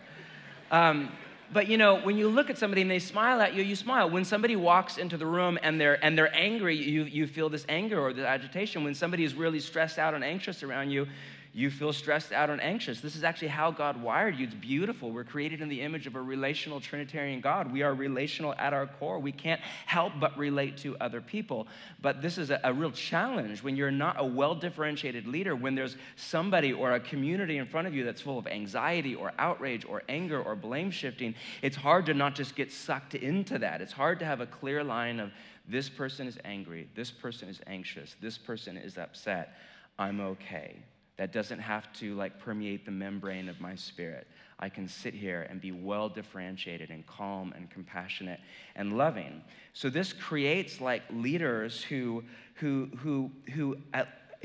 Um, 0.72 1.12
but 1.54 1.68
you 1.68 1.78
know, 1.78 2.00
when 2.00 2.18
you 2.18 2.28
look 2.28 2.50
at 2.50 2.58
somebody 2.58 2.82
and 2.82 2.90
they 2.90 3.00
smile 3.00 3.42
at 3.42 3.54
you, 3.54 3.64
you 3.64 3.75
smile. 3.75 4.10
When 4.10 4.25
somebody 4.25 4.56
walks 4.56 4.98
into 4.98 5.18
the 5.18 5.25
room 5.25 5.60
and 5.62 5.80
they're 5.80 6.04
and 6.04 6.18
they're 6.18 6.34
angry, 6.36 6.75
you, 6.75 7.04
you 7.04 7.28
feel 7.28 7.50
this 7.50 7.66
anger 7.70 8.00
or 8.00 8.14
this 8.14 8.25
agitation. 8.25 8.84
When 8.84 8.96
somebody 8.96 9.24
is 9.24 9.34
really 9.36 9.60
stressed 9.60 10.00
out 10.00 10.14
and 10.14 10.24
anxious 10.24 10.64
around 10.64 10.90
you, 10.90 11.08
you 11.56 11.72
feel 11.72 11.94
stressed 11.94 12.34
out 12.34 12.50
and 12.50 12.62
anxious. 12.62 13.00
This 13.00 13.16
is 13.16 13.24
actually 13.24 13.48
how 13.48 13.72
God 13.72 14.02
wired 14.02 14.36
you. 14.36 14.46
It's 14.46 14.54
beautiful. 14.54 15.12
We're 15.12 15.24
created 15.24 15.62
in 15.62 15.70
the 15.70 15.80
image 15.80 16.06
of 16.06 16.18
a 16.18 16.22
relational 16.22 16.82
Trinitarian 16.82 17.40
God. 17.40 17.72
We 17.72 17.82
are 17.82 17.94
relational 17.94 18.54
at 18.58 18.74
our 18.74 18.88
core. 18.88 19.20
We 19.20 19.32
can't 19.32 19.62
help 19.86 20.12
but 20.20 20.38
relate 20.38 20.76
to 20.80 20.98
other 20.98 21.22
people. 21.22 21.68
But 22.02 22.22
this 22.22 22.38
is 22.38 22.50
a, 22.50 22.60
a 22.66 22.74
real 22.74 22.92
challenge 22.92 23.64
when 23.64 23.78
you're 23.78 23.90
not 23.90 24.18
a 24.20 24.26
well 24.26 24.54
differentiated 24.54 25.28
leader, 25.28 25.56
when 25.56 25.76
there's 25.76 25.96
somebody 26.18 26.74
or 26.74 26.92
a 26.92 27.00
community 27.00 27.58
in 27.58 27.68
front 27.68 27.88
of 27.88 27.96
you 27.96 28.04
that's 28.04 28.20
full 28.20 28.38
of 28.38 28.48
anxiety 28.48 29.16
or 29.16 29.32
outrage 29.40 29.86
or 29.86 30.04
anger 30.10 30.44
or 30.44 30.58
blame 30.58 30.92
shifting. 30.92 31.36
It's 31.62 31.78
hard 31.78 32.06
to 32.08 32.14
not 32.14 32.36
just 32.36 32.58
get 32.58 32.70
sucked 32.70 33.16
into 33.16 33.60
that. 33.60 33.80
It's 33.80 33.94
hard 33.94 34.20
to 34.20 34.26
have 34.26 34.42
a 34.42 34.46
clear 34.46 34.84
line 34.84 35.22
of 35.22 35.32
this 35.70 35.88
person 35.88 36.28
is 36.28 36.38
angry, 36.44 36.90
this 36.96 37.12
person 37.12 37.48
is 37.48 37.62
anxious, 37.66 38.18
this 38.20 38.38
person 38.38 38.76
is 38.76 38.98
upset. 38.98 39.56
I'm 39.98 40.20
okay 40.20 40.84
that 41.17 41.31
doesn't 41.31 41.60
have 41.60 41.91
to 41.93 42.13
like 42.15 42.39
permeate 42.39 42.86
the 42.86 42.91
membrane 42.91 43.48
of 43.48 43.62
my 43.62 43.75
spirit. 43.75 44.27
I 44.60 44.69
can 44.69 44.88
sit 44.88 45.13
here 45.13 45.48
and 45.50 45.60
be 45.60 45.72
well 45.72 46.10
differentiated 46.10 46.89
and 46.89 47.05
calm 47.07 47.53
and 47.55 47.69
compassionate 47.69 48.39
and 48.75 48.98
loving. 48.98 49.41
So 49.74 49.89
this 49.89 50.13
creates 50.13 50.81
like 50.81 51.03
leaders 51.12 51.84
who 51.84 52.24
who 52.55 52.89
who 52.98 53.31
who 53.53 53.77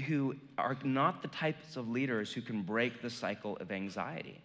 who 0.07 0.35
are 0.59 0.77
not 0.85 1.23
the 1.23 1.29
types 1.29 1.77
of 1.77 1.89
leaders 1.89 2.33
who 2.33 2.41
can 2.41 2.63
break 2.63 3.03
the 3.03 3.11
cycle 3.11 3.57
of 3.59 3.71
anxiety. 3.71 4.41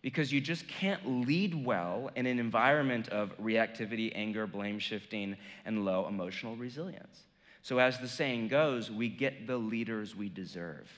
Because 0.00 0.32
you 0.32 0.40
just 0.40 0.68
can't 0.68 1.26
lead 1.26 1.64
well 1.64 2.10
in 2.14 2.26
an 2.26 2.38
environment 2.38 3.08
of 3.08 3.36
reactivity, 3.38 4.12
anger, 4.14 4.46
blame 4.46 4.78
shifting, 4.78 5.36
and 5.64 5.84
low 5.84 6.06
emotional 6.06 6.54
resilience. 6.54 7.24
So, 7.62 7.78
as 7.78 7.98
the 7.98 8.06
saying 8.06 8.48
goes, 8.48 8.92
we 8.92 9.08
get 9.08 9.48
the 9.48 9.56
leaders 9.56 10.14
we 10.14 10.28
deserve 10.28 10.88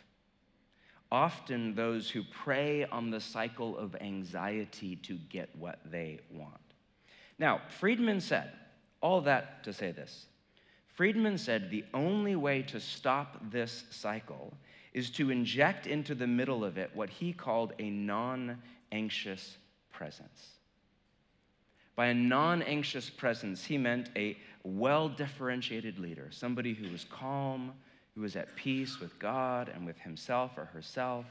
often 1.12 1.74
those 1.74 2.08
who 2.08 2.22
prey 2.22 2.84
on 2.86 3.10
the 3.10 3.20
cycle 3.20 3.76
of 3.76 3.96
anxiety 4.00 4.96
to 4.96 5.16
get 5.28 5.54
what 5.56 5.80
they 5.90 6.20
want. 6.30 6.60
Now, 7.38 7.62
Friedman 7.78 8.20
said, 8.20 8.52
all 9.00 9.20
that 9.22 9.64
to 9.64 9.72
say 9.72 9.92
this 9.92 10.26
Friedman 10.94 11.38
said 11.38 11.70
the 11.70 11.84
only 11.94 12.36
way 12.36 12.62
to 12.62 12.78
stop 12.78 13.40
this 13.50 13.84
cycle 13.90 14.52
is 14.92 15.10
to 15.10 15.30
inject 15.30 15.86
into 15.86 16.14
the 16.14 16.26
middle 16.26 16.64
of 16.64 16.76
it 16.76 16.90
what 16.94 17.08
he 17.08 17.32
called 17.32 17.72
a 17.78 17.88
non 17.90 18.58
anxious 18.92 19.56
presence. 19.92 20.50
By 21.96 22.06
a 22.06 22.14
non 22.14 22.62
anxious 22.62 23.08
presence, 23.08 23.64
he 23.64 23.78
meant 23.78 24.10
a 24.16 24.36
well 24.62 25.08
differentiated 25.08 25.98
leader, 25.98 26.28
somebody 26.30 26.74
who 26.74 26.90
was 26.90 27.04
calm, 27.04 27.72
who 28.20 28.26
is 28.26 28.36
at 28.36 28.54
peace 28.54 29.00
with 29.00 29.18
God 29.18 29.70
and 29.74 29.86
with 29.86 29.98
himself 29.98 30.58
or 30.58 30.66
herself. 30.66 31.24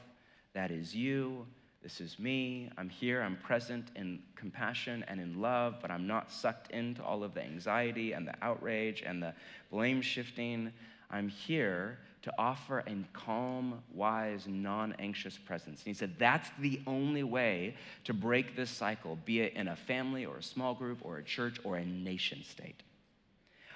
That 0.54 0.72
is 0.72 0.92
you. 0.92 1.46
This 1.84 2.00
is 2.00 2.18
me. 2.18 2.68
I'm 2.76 2.88
here. 2.88 3.22
I'm 3.22 3.36
present 3.36 3.92
in 3.94 4.18
compassion 4.34 5.04
and 5.06 5.20
in 5.20 5.40
love, 5.40 5.76
but 5.80 5.92
I'm 5.92 6.08
not 6.08 6.32
sucked 6.32 6.72
into 6.72 7.00
all 7.04 7.22
of 7.22 7.32
the 7.32 7.44
anxiety 7.44 8.12
and 8.12 8.26
the 8.26 8.34
outrage 8.42 9.04
and 9.06 9.22
the 9.22 9.34
blame 9.70 10.02
shifting. 10.02 10.72
I'm 11.12 11.28
here 11.28 11.98
to 12.22 12.32
offer 12.36 12.80
a 12.80 12.96
calm, 13.12 13.84
wise, 13.94 14.46
non 14.48 14.92
anxious 14.98 15.38
presence. 15.38 15.82
And 15.82 15.86
he 15.86 15.94
said 15.94 16.16
that's 16.18 16.50
the 16.58 16.80
only 16.88 17.22
way 17.22 17.76
to 18.02 18.12
break 18.12 18.56
this 18.56 18.68
cycle, 18.68 19.16
be 19.24 19.42
it 19.42 19.54
in 19.54 19.68
a 19.68 19.76
family 19.76 20.26
or 20.26 20.38
a 20.38 20.42
small 20.42 20.74
group 20.74 20.98
or 21.02 21.18
a 21.18 21.22
church 21.22 21.60
or 21.62 21.76
a 21.76 21.84
nation 21.84 22.42
state. 22.42 22.82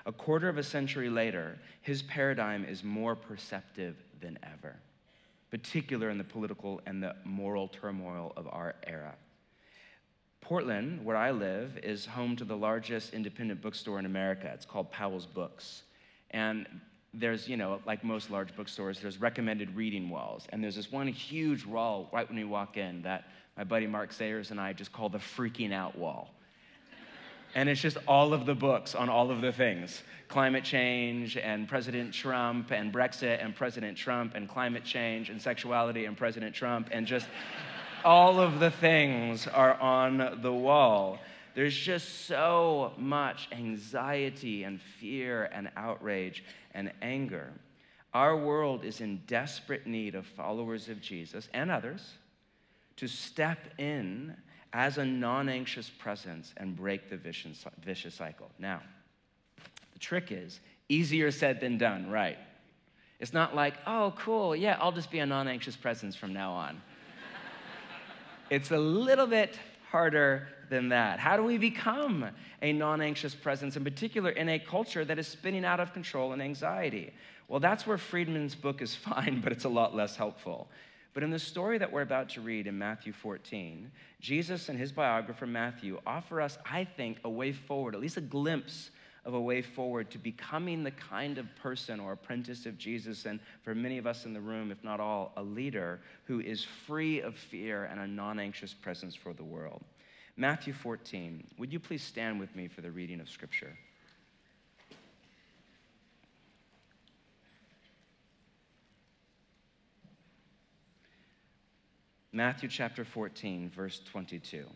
A 0.06 0.12
quarter 0.12 0.48
of 0.48 0.58
a 0.58 0.62
century 0.62 1.08
later, 1.08 1.58
his 1.80 2.02
paradigm 2.02 2.64
is 2.64 2.84
more 2.84 3.16
perceptive 3.16 3.96
than 4.20 4.38
ever, 4.42 4.76
particular 5.50 6.10
in 6.10 6.18
the 6.18 6.24
political 6.24 6.80
and 6.86 7.02
the 7.02 7.16
moral 7.24 7.68
turmoil 7.68 8.32
of 8.36 8.46
our 8.48 8.74
era. 8.86 9.14
Portland, 10.42 11.02
where 11.02 11.16
I 11.16 11.30
live, 11.30 11.78
is 11.82 12.04
home 12.04 12.36
to 12.36 12.44
the 12.44 12.56
largest 12.56 13.14
independent 13.14 13.62
bookstore 13.62 13.98
in 13.98 14.04
America. 14.04 14.50
It's 14.52 14.66
called 14.66 14.92
Powell's 14.92 15.24
Books. 15.24 15.84
And 16.32 16.66
there's, 17.14 17.48
you 17.48 17.56
know, 17.56 17.80
like 17.86 18.04
most 18.04 18.30
large 18.30 18.54
bookstores, 18.54 19.00
there's 19.00 19.18
recommended 19.18 19.74
reading 19.74 20.10
walls. 20.10 20.46
And 20.50 20.62
there's 20.62 20.76
this 20.76 20.92
one 20.92 21.06
huge 21.06 21.64
wall 21.64 22.10
right 22.12 22.28
when 22.28 22.36
you 22.36 22.48
walk 22.48 22.76
in 22.76 23.00
that 23.02 23.24
my 23.56 23.64
buddy 23.64 23.86
Mark 23.86 24.12
Sayers 24.12 24.50
and 24.50 24.60
I 24.60 24.74
just 24.74 24.92
call 24.92 25.08
the 25.08 25.18
freaking 25.18 25.72
out 25.72 25.96
wall 25.96 26.34
and 27.54 27.68
it's 27.68 27.80
just 27.80 27.96
all 28.08 28.34
of 28.34 28.46
the 28.46 28.54
books 28.54 28.94
on 28.94 29.08
all 29.08 29.30
of 29.30 29.40
the 29.40 29.52
things 29.52 30.02
climate 30.28 30.64
change 30.64 31.36
and 31.36 31.68
President 31.68 32.12
Trump 32.12 32.72
and 32.72 32.92
Brexit 32.92 33.44
and 33.44 33.54
President 33.54 33.96
Trump 33.96 34.34
and 34.34 34.48
climate 34.48 34.84
change 34.84 35.30
and 35.30 35.40
sexuality 35.40 36.06
and 36.06 36.16
President 36.16 36.54
Trump 36.54 36.88
and 36.90 37.06
just 37.06 37.28
all 38.04 38.40
of 38.40 38.58
the 38.58 38.70
things 38.70 39.46
are 39.46 39.74
on 39.74 40.40
the 40.42 40.52
wall. 40.52 41.18
There's 41.54 41.76
just 41.76 42.26
so 42.26 42.92
much 42.98 43.48
anxiety 43.52 44.64
and 44.64 44.80
fear 44.80 45.48
and 45.52 45.70
outrage 45.76 46.42
and 46.72 46.90
anger. 47.00 47.52
Our 48.12 48.36
world 48.36 48.84
is 48.84 49.00
in 49.00 49.22
desperate 49.26 49.86
need 49.86 50.14
of 50.14 50.26
followers 50.26 50.88
of 50.88 51.00
Jesus 51.00 51.48
and 51.52 51.70
others 51.70 52.14
to 52.96 53.06
step 53.06 53.58
in 53.78 54.36
as 54.74 54.98
a 54.98 55.04
non 55.04 55.48
anxious 55.48 55.88
presence 55.88 56.52
and 56.56 56.76
break 56.76 57.08
the 57.08 57.16
vicious, 57.16 57.64
vicious 57.82 58.14
cycle. 58.14 58.50
Now, 58.58 58.82
the 59.92 60.00
trick 60.00 60.32
is 60.32 60.60
easier 60.88 61.30
said 61.30 61.60
than 61.60 61.78
done, 61.78 62.10
right? 62.10 62.36
It's 63.20 63.32
not 63.32 63.54
like, 63.54 63.74
oh, 63.86 64.12
cool, 64.18 64.54
yeah, 64.54 64.76
I'll 64.80 64.92
just 64.92 65.10
be 65.10 65.20
a 65.20 65.26
non 65.26 65.46
anxious 65.46 65.76
presence 65.76 66.16
from 66.16 66.32
now 66.34 66.52
on. 66.52 66.82
it's 68.50 68.72
a 68.72 68.76
little 68.76 69.28
bit 69.28 69.58
harder 69.90 70.48
than 70.68 70.88
that. 70.88 71.20
How 71.20 71.36
do 71.36 71.44
we 71.44 71.56
become 71.56 72.26
a 72.60 72.72
non 72.72 73.00
anxious 73.00 73.34
presence, 73.34 73.76
in 73.76 73.84
particular 73.84 74.30
in 74.30 74.48
a 74.48 74.58
culture 74.58 75.04
that 75.04 75.20
is 75.20 75.28
spinning 75.28 75.64
out 75.64 75.78
of 75.78 75.92
control 75.92 76.32
and 76.32 76.42
anxiety? 76.42 77.14
Well, 77.46 77.60
that's 77.60 77.86
where 77.86 77.98
Friedman's 77.98 78.56
book 78.56 78.82
is 78.82 78.94
fine, 78.96 79.40
but 79.40 79.52
it's 79.52 79.64
a 79.64 79.68
lot 79.68 79.94
less 79.94 80.16
helpful. 80.16 80.68
But 81.14 81.22
in 81.22 81.30
the 81.30 81.38
story 81.38 81.78
that 81.78 81.92
we're 81.92 82.02
about 82.02 82.28
to 82.30 82.40
read 82.40 82.66
in 82.66 82.76
Matthew 82.76 83.12
14, 83.12 83.90
Jesus 84.20 84.68
and 84.68 84.76
his 84.76 84.90
biographer 84.90 85.46
Matthew 85.46 86.00
offer 86.04 86.40
us, 86.40 86.58
I 86.68 86.84
think, 86.84 87.18
a 87.24 87.30
way 87.30 87.52
forward, 87.52 87.94
at 87.94 88.00
least 88.00 88.16
a 88.16 88.20
glimpse 88.20 88.90
of 89.24 89.32
a 89.32 89.40
way 89.40 89.62
forward 89.62 90.10
to 90.10 90.18
becoming 90.18 90.82
the 90.82 90.90
kind 90.90 91.38
of 91.38 91.46
person 91.56 92.00
or 92.00 92.12
apprentice 92.12 92.66
of 92.66 92.76
Jesus, 92.76 93.26
and 93.26 93.38
for 93.62 93.74
many 93.74 93.96
of 93.96 94.06
us 94.08 94.26
in 94.26 94.34
the 94.34 94.40
room, 94.40 94.72
if 94.72 94.82
not 94.82 95.00
all, 95.00 95.32
a 95.36 95.42
leader 95.42 96.00
who 96.24 96.40
is 96.40 96.64
free 96.64 97.22
of 97.22 97.36
fear 97.36 97.84
and 97.84 98.00
a 98.00 98.06
non 98.06 98.38
anxious 98.40 98.74
presence 98.74 99.14
for 99.14 99.32
the 99.32 99.44
world. 99.44 99.82
Matthew 100.36 100.72
14, 100.72 101.44
would 101.58 101.72
you 101.72 101.78
please 101.78 102.02
stand 102.02 102.40
with 102.40 102.54
me 102.56 102.66
for 102.66 102.80
the 102.80 102.90
reading 102.90 103.20
of 103.20 103.30
Scripture? 103.30 103.78
Matthew 112.34 112.68
chapter 112.68 113.04
14, 113.04 113.70
verse 113.70 114.00
22. 114.10 114.66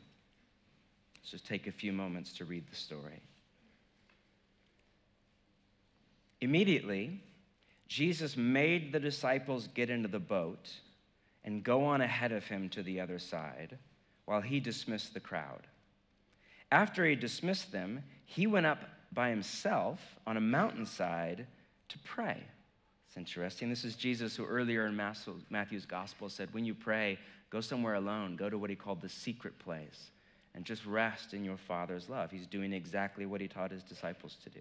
Let's 1.16 1.30
just 1.32 1.44
take 1.44 1.66
a 1.66 1.72
few 1.72 1.92
moments 1.92 2.32
to 2.34 2.44
read 2.44 2.64
the 2.70 2.76
story. 2.76 3.20
Immediately, 6.40 7.20
Jesus 7.88 8.36
made 8.36 8.92
the 8.92 9.00
disciples 9.00 9.66
get 9.74 9.90
into 9.90 10.06
the 10.06 10.20
boat 10.20 10.70
and 11.42 11.64
go 11.64 11.84
on 11.84 12.00
ahead 12.00 12.30
of 12.30 12.44
him 12.44 12.68
to 12.68 12.82
the 12.84 13.00
other 13.00 13.18
side 13.18 13.76
while 14.24 14.40
he 14.40 14.60
dismissed 14.60 15.12
the 15.12 15.18
crowd. 15.18 15.66
After 16.70 17.04
he 17.04 17.16
dismissed 17.16 17.72
them, 17.72 18.04
he 18.24 18.46
went 18.46 18.66
up 18.66 18.84
by 19.12 19.30
himself 19.30 19.98
on 20.28 20.36
a 20.36 20.40
mountainside 20.40 21.44
to 21.88 21.98
pray. 22.04 22.40
It's 23.08 23.16
interesting. 23.16 23.70
This 23.70 23.84
is 23.84 23.96
Jesus 23.96 24.36
who 24.36 24.44
earlier 24.44 24.86
in 24.86 24.94
Matthew's 24.94 25.86
gospel 25.86 26.28
said, 26.28 26.52
When 26.52 26.66
you 26.66 26.74
pray, 26.74 27.18
Go 27.50 27.60
somewhere 27.60 27.94
alone. 27.94 28.36
Go 28.36 28.50
to 28.50 28.58
what 28.58 28.70
he 28.70 28.76
called 28.76 29.00
the 29.00 29.08
secret 29.08 29.58
place 29.58 30.10
and 30.54 30.64
just 30.64 30.84
rest 30.86 31.34
in 31.34 31.44
your 31.44 31.56
Father's 31.56 32.08
love. 32.08 32.30
He's 32.30 32.46
doing 32.46 32.72
exactly 32.72 33.26
what 33.26 33.40
he 33.40 33.48
taught 33.48 33.70
his 33.70 33.82
disciples 33.82 34.36
to 34.44 34.50
do. 34.50 34.60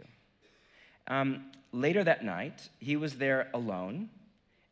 Um, 1.08 1.46
later 1.72 2.04
that 2.04 2.24
night, 2.24 2.70
he 2.80 2.98
was 2.98 3.16
there 3.16 3.50
alone, 3.54 4.10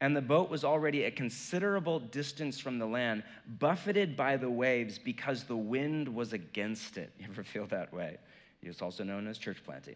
and 0.02 0.16
the 0.16 0.22
boat 0.22 0.50
was 0.50 0.64
already 0.64 1.04
a 1.04 1.12
considerable 1.12 2.00
distance 2.00 2.60
from 2.60 2.78
the 2.78 2.86
land, 2.86 3.24
buffeted 3.60 4.18
by 4.18 4.38
the 4.38 4.50
waves 4.50 5.00
because 5.00 5.46
the 5.46 5.56
wind 5.56 6.08
was 6.08 6.34
against 6.34 6.98
it. 6.98 7.12
You 7.20 7.28
ever 7.32 7.44
feel 7.44 7.66
that 7.68 7.94
way? 7.94 8.18
It's 8.62 8.82
also 8.82 9.04
known 9.04 9.28
as 9.28 9.38
church 9.38 9.64
planting. 9.64 9.96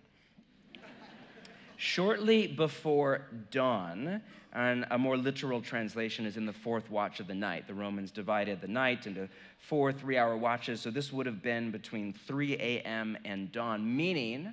Shortly 1.81 2.45
before 2.45 3.21
dawn, 3.51 4.21
and 4.51 4.85
a 4.91 4.97
more 4.97 5.15
literal 5.15 5.61
translation 5.61 6.25
is 6.25 6.35
in 6.35 6.45
the 6.45 6.51
fourth 6.51 6.91
watch 6.91 7.21
of 7.21 7.27
the 7.27 7.33
night. 7.33 7.67
The 7.67 7.73
Romans 7.73 8.11
divided 8.11 8.59
the 8.59 8.67
night 8.67 9.07
into 9.07 9.29
four 9.59 9.93
three 9.93 10.17
hour 10.17 10.35
watches, 10.35 10.81
so 10.81 10.91
this 10.91 11.13
would 11.13 11.25
have 11.25 11.41
been 11.41 11.71
between 11.71 12.11
3 12.27 12.55
a.m. 12.55 13.17
and 13.23 13.49
dawn, 13.53 13.95
meaning 13.95 14.51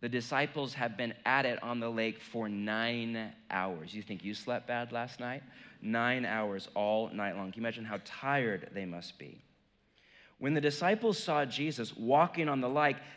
the 0.00 0.08
disciples 0.08 0.72
have 0.74 0.96
been 0.96 1.12
at 1.26 1.44
it 1.44 1.60
on 1.60 1.80
the 1.80 1.90
lake 1.90 2.22
for 2.22 2.48
nine 2.48 3.32
hours. 3.50 3.92
You 3.92 4.02
think 4.02 4.22
you 4.22 4.32
slept 4.32 4.68
bad 4.68 4.92
last 4.92 5.18
night? 5.18 5.42
Nine 5.82 6.24
hours 6.24 6.68
all 6.76 7.08
night 7.12 7.34
long. 7.34 7.50
Can 7.50 7.62
you 7.62 7.66
imagine 7.66 7.84
how 7.84 7.98
tired 8.04 8.70
they 8.72 8.84
must 8.84 9.18
be? 9.18 9.42
When 10.38 10.54
the 10.54 10.60
disciples 10.60 11.18
saw 11.18 11.44
Jesus 11.44 11.96
walking 11.96 12.48
on 12.48 12.60
the 12.60 12.68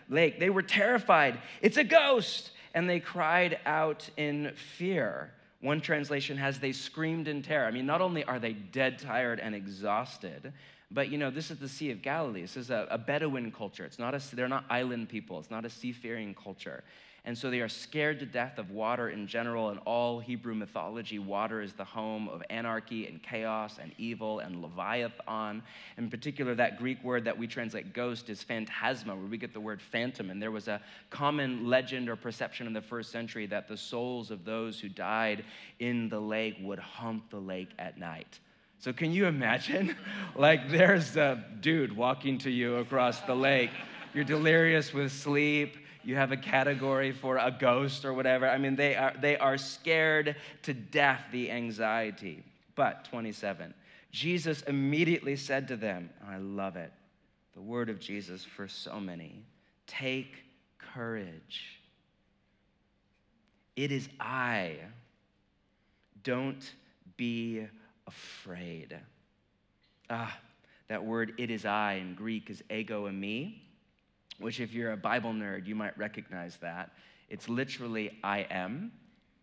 lake, 0.10 0.40
they 0.40 0.50
were 0.50 0.64
terrified. 0.64 1.38
It's 1.62 1.78
a 1.78 1.84
ghost! 1.84 2.50
And 2.74 2.90
they 2.90 3.00
cried 3.00 3.60
out 3.66 4.10
in 4.18 4.52
fear. 4.78 5.32
One 5.62 5.80
translation 5.80 6.38
has, 6.38 6.60
they 6.60 6.72
screamed 6.72 7.28
in 7.28 7.42
terror. 7.42 7.66
I 7.66 7.72
mean, 7.72 7.86
not 7.86 8.02
only 8.02 8.24
are 8.24 8.40
they 8.40 8.54
dead 8.54 9.00
tired 9.00 9.40
and 9.40 9.56
exhausted, 9.56 10.52
but 10.92 11.10
you 11.10 11.18
know, 11.18 11.32
this 11.32 11.52
is 11.52 11.58
the 11.58 11.70
Sea 11.70 11.92
of 11.92 12.02
Galilee. 12.02 12.42
This 12.42 12.58
is 12.58 12.70
a, 12.70 12.88
a 12.92 12.98
Bedouin 12.98 13.52
culture. 13.52 13.86
It's 13.86 14.00
not 14.00 14.14
a, 14.14 14.36
they're 14.36 14.48
not 14.48 14.66
island 14.70 15.10
people, 15.10 15.40
it's 15.40 15.52
not 15.52 15.66
a 15.66 15.70
seafaring 15.70 16.36
culture. 16.36 16.84
And 17.26 17.38
so 17.38 17.50
they 17.50 17.62
are 17.62 17.70
scared 17.70 18.20
to 18.20 18.26
death 18.26 18.58
of 18.58 18.72
water 18.72 19.10
in 19.10 19.28
general. 19.28 19.70
In 19.70 19.78
all 19.80 20.20
Hebrew 20.20 20.54
mythology, 20.54 21.20
water 21.20 21.62
is 21.62 21.72
the 21.72 21.86
home 21.86 22.28
of 22.28 22.44
anarchy 22.50 23.08
and 23.08 23.24
chaos 23.24 23.80
and 23.82 23.94
evil 23.98 24.40
and 24.40 24.62
Leviathan. 24.62 25.64
In 25.98 26.10
particular, 26.10 26.54
that 26.56 26.78
Greek 26.80 27.02
word 27.02 27.24
that 27.24 27.38
we 27.38 27.48
translate 27.48 27.94
ghost 27.94 28.30
is 28.30 28.44
phantasma, 28.44 29.16
where 29.16 29.26
we 29.26 29.38
get 29.38 29.54
the 29.54 29.60
word 29.62 29.82
phantom. 29.82 30.32
And 30.32 30.42
there 30.42 30.52
was 30.52 30.68
a 30.68 30.82
common 31.12 31.70
legend 31.70 32.10
or 32.10 32.18
perception 32.18 32.68
in 32.68 32.74
the 32.74 32.82
first 32.82 33.10
century 33.10 33.46
that 33.46 33.70
the 33.70 33.78
souls 33.78 34.30
of 34.30 34.44
those 34.44 34.82
who 34.82 34.90
died 34.90 35.46
in 35.80 36.10
the 36.10 36.20
lake 36.20 36.58
would 36.60 36.80
haunt 36.80 37.30
the 37.30 37.40
lake 37.40 37.70
at 37.80 37.98
night. 37.98 38.40
So, 38.80 38.92
can 38.92 39.14
you 39.14 39.28
imagine? 39.28 39.96
like, 40.36 40.70
there's 40.70 41.16
a 41.16 41.42
dude 41.62 41.96
walking 41.96 42.38
to 42.40 42.52
you 42.52 42.76
across 42.78 43.22
the 43.22 43.36
lake. 43.36 43.72
You're 44.14 44.26
delirious 44.26 44.94
with 44.94 45.14
sleep 45.14 45.78
you 46.04 46.16
have 46.16 46.32
a 46.32 46.38
category 46.38 47.12
for 47.12 47.38
a 47.38 47.52
ghost 47.52 48.06
or 48.06 48.14
whatever. 48.14 48.48
I 48.48 48.58
mean, 48.58 48.76
they 48.76 48.96
are, 48.96 49.14
they 49.20 49.38
are 49.38 49.58
scared 49.58 50.36
to 50.64 50.74
death, 50.74 51.22
the 51.32 51.50
anxiety. 51.52 52.44
But, 52.76 53.06
27, 53.06 53.74
Jesus 54.12 54.62
immediately 54.64 55.36
said 55.36 55.68
to 55.70 55.78
them, 55.78 56.10
I 56.28 56.38
love 56.38 56.76
it, 56.76 56.92
the 57.54 57.62
word 57.62 57.90
of 57.90 58.00
Jesus 58.00 58.44
for 58.44 58.68
so 58.68 59.00
many 59.00 59.44
take 59.88 60.44
courage. 60.78 61.80
It 63.76 63.92
is 63.92 64.08
I. 64.20 64.78
Don't 66.24 66.74
be 67.18 67.66
afraid. 68.08 68.98
Ah, 70.10 70.38
that 70.88 71.04
word, 71.04 71.34
it 71.38 71.50
is 71.50 71.66
I, 71.66 71.94
in 71.94 72.16
Greek 72.16 72.50
is 72.50 72.64
ego 72.70 73.08
eimi 73.10 73.63
which, 74.44 74.60
if 74.60 74.74
you're 74.74 74.92
a 74.92 74.98
Bible 74.98 75.32
nerd, 75.32 75.66
you 75.66 75.74
might 75.74 75.98
recognize 75.98 76.58
that. 76.58 76.92
It's 77.30 77.50
literally 77.50 78.20
I 78.24 78.46
am, 78.50 78.92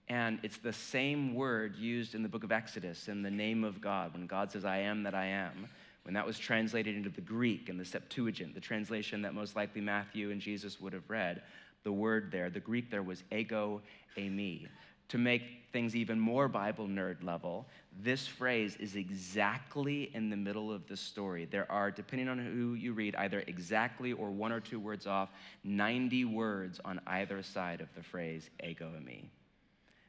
and 0.09 0.38
it's 0.42 0.59
the 0.59 0.73
same 0.73 1.35
word 1.35 1.76
used 1.76 2.14
in 2.14 2.23
the 2.23 2.28
book 2.28 2.45
of 2.45 2.52
Exodus 2.52 3.08
in 3.08 3.23
the 3.23 3.30
name 3.30 3.65
of 3.65 3.80
God. 3.80 4.13
When 4.13 4.26
God 4.26 4.52
says, 4.52 4.65
I 4.65 4.78
am 4.78 5.02
that 5.04 5.15
I 5.15 5.26
am, 5.26 5.67
when 6.04 6.15
that 6.15 6.26
was 6.26 6.39
translated 6.39 6.95
into 6.95 7.08
the 7.08 7.21
Greek 7.21 7.69
and 7.69 7.78
the 7.78 7.84
Septuagint, 7.84 8.54
the 8.54 8.60
translation 8.60 9.23
that 9.23 9.34
most 9.34 9.56
likely 9.56 9.80
Matthew 9.80 10.30
and 10.30 10.41
Jesus 10.41 10.80
would 10.80 10.93
have 10.93 11.08
read, 11.08 11.43
the 11.82 11.93
word 11.93 12.30
there, 12.30 12.50
the 12.50 12.60
Greek 12.60 12.91
there 12.91 13.02
was 13.02 13.23
ego 13.32 13.80
eimi, 14.17 14.69
to 15.08 15.19
make 15.19 15.43
things 15.73 15.95
even 15.95 16.19
more 16.19 16.49
Bible 16.49 16.87
nerd 16.87 17.23
level, 17.23 17.67
this 18.02 18.26
phrase 18.26 18.76
is 18.76 18.97
exactly 18.97 20.11
in 20.15 20.30
the 20.30 20.37
middle 20.37 20.73
of 20.73 20.87
the 20.89 20.97
story. 20.97 21.45
There 21.45 21.71
are, 21.71 21.91
depending 21.91 22.28
on 22.28 22.39
who 22.39 22.75
you 22.75 22.93
read, 22.93 23.15
either 23.17 23.45
exactly 23.47 24.13
or 24.13 24.30
one 24.30 24.52
or 24.52 24.61
two 24.61 24.80
words 24.80 25.06
off, 25.06 25.30
90 25.65 26.25
words 26.26 26.80
on 26.85 27.00
either 27.06 27.43
side 27.43 27.80
of 27.80 27.89
the 27.95 28.02
phrase 28.02 28.50
ego 28.67 28.91
eimi. 28.99 29.25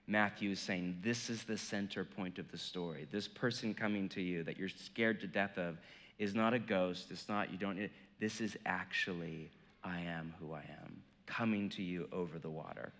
Matthew 0.07 0.51
is 0.51 0.59
saying 0.59 0.97
this 1.01 1.29
is 1.29 1.43
the 1.43 1.57
center 1.57 2.03
point 2.03 2.39
of 2.39 2.51
the 2.51 2.57
story. 2.57 3.07
This 3.11 3.27
person 3.27 3.73
coming 3.73 4.09
to 4.09 4.21
you 4.21 4.43
that 4.43 4.57
you're 4.57 4.69
scared 4.69 5.21
to 5.21 5.27
death 5.27 5.57
of 5.57 5.77
is 6.19 6.35
not 6.35 6.53
a 6.53 6.59
ghost. 6.59 7.11
It's 7.11 7.29
not, 7.29 7.51
you 7.51 7.57
don't, 7.57 7.89
this 8.19 8.41
is 8.41 8.57
actually 8.65 9.49
I 9.83 10.01
am 10.01 10.33
who 10.39 10.53
I 10.53 10.63
am, 10.83 11.01
coming 11.25 11.69
to 11.69 11.81
you 11.81 12.07
over 12.11 12.39
the 12.39 12.49
water. 12.49 12.91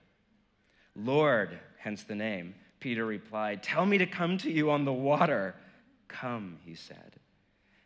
Lord, 0.95 1.60
hence 1.77 2.04
the 2.04 2.15
name, 2.15 2.56
Peter 2.80 3.06
replied, 3.06 3.63
Tell 3.63 3.86
me 3.86 3.97
to 3.97 4.06
come 4.06 4.38
to 4.39 4.51
you 4.51 4.71
on 4.71 4.86
the 4.86 4.93
water. 4.93 5.56
Come, 6.08 6.58
he 6.65 6.75
said. 6.75 7.15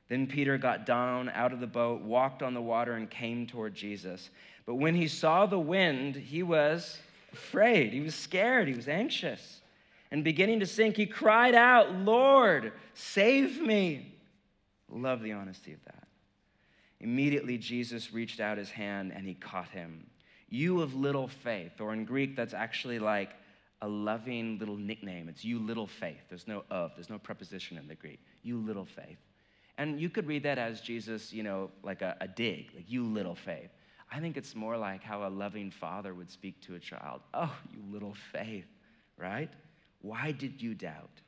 Then 0.07 0.27
Peter 0.27 0.57
got 0.57 0.85
down 0.85 1.29
out 1.29 1.51
of 1.51 1.59
the 1.59 1.67
boat, 1.67 2.01
walked 2.01 2.43
on 2.43 2.53
the 2.53 2.61
water, 2.61 2.93
and 2.93 3.09
came 3.09 3.47
toward 3.47 3.73
Jesus. 3.73 4.29
But 4.65 4.75
when 4.75 4.95
he 4.95 5.07
saw 5.07 5.45
the 5.45 5.59
wind, 5.59 6.15
he 6.15 6.43
was 6.43 6.97
afraid. 7.33 7.93
He 7.93 8.01
was 8.01 8.15
scared. 8.15 8.67
He 8.67 8.75
was 8.75 8.87
anxious. 8.87 9.61
And 10.11 10.23
beginning 10.23 10.59
to 10.59 10.65
sink, 10.65 10.95
he 10.95 11.05
cried 11.05 11.55
out, 11.55 11.91
Lord, 11.93 12.71
save 12.93 13.59
me. 13.61 14.15
Love 14.89 15.21
the 15.21 15.33
honesty 15.33 15.73
of 15.73 15.83
that. 15.85 16.07
Immediately, 16.99 17.57
Jesus 17.57 18.13
reached 18.13 18.39
out 18.39 18.57
his 18.57 18.69
hand 18.69 19.11
and 19.13 19.27
he 19.27 19.33
caught 19.33 19.69
him. 19.69 20.05
You 20.49 20.81
of 20.81 20.95
little 20.95 21.27
faith, 21.27 21.81
or 21.81 21.93
in 21.93 22.05
Greek, 22.05 22.36
that's 22.36 22.53
actually 22.53 22.99
like 22.99 23.31
a 23.81 23.88
loving 23.88 24.58
little 24.58 24.77
nickname. 24.77 25.27
It's 25.29 25.43
you 25.43 25.60
little 25.60 25.88
faith. 25.88 26.21
There's 26.29 26.47
no 26.47 26.63
of, 26.71 26.91
there's 26.95 27.10
no 27.10 27.19
preposition 27.19 27.77
in 27.77 27.88
the 27.88 27.95
Greek. 27.95 28.19
You 28.43 28.58
little 28.58 28.86
faith. 28.86 29.17
And 29.77 29.99
you 29.99 30.10
could 30.10 30.27
read 30.27 30.43
that 30.43 30.58
as 30.58 30.79
Jesus, 30.81 31.34
you 31.34 31.43
know, 31.43 31.69
like 31.84 32.01
a, 32.01 32.15
a 32.21 32.27
dig, 32.27 32.71
like 32.75 32.86
you 32.89 33.03
little 33.03 33.36
faith. 33.36 33.69
I 34.12 34.19
think 34.19 34.38
it's 34.38 34.55
more 34.55 34.77
like 34.77 35.03
how 35.03 35.27
a 35.27 35.29
loving 35.29 35.71
father 35.71 36.13
would 36.13 36.31
speak 36.31 36.62
to 36.62 36.75
a 36.75 36.79
child. 36.79 37.21
Oh, 37.34 37.53
you 37.73 37.81
little 37.91 38.15
faith, 38.31 38.67
right? 39.17 39.49
Why 40.01 40.31
did 40.31 40.62
you 40.62 40.73
doubt? 40.73 41.21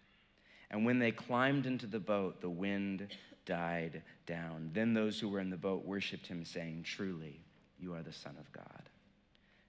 And 0.70 0.86
when 0.86 1.00
they 1.00 1.12
climbed 1.12 1.66
into 1.66 1.88
the 1.88 2.00
boat, 2.00 2.42
the 2.42 2.50
wind 2.50 3.08
died 3.46 4.04
down. 4.26 4.70
Then 4.74 4.94
those 4.94 5.20
who 5.20 5.30
were 5.30 5.40
in 5.40 5.50
the 5.50 5.58
boat 5.58 5.86
worshiped 5.86 6.28
him, 6.28 6.46
saying, 6.46 6.84
Truly, 6.84 7.42
you 7.80 7.94
are 7.94 8.04
the 8.04 8.14
Son 8.14 8.36
of 8.40 8.52
God. 8.52 8.90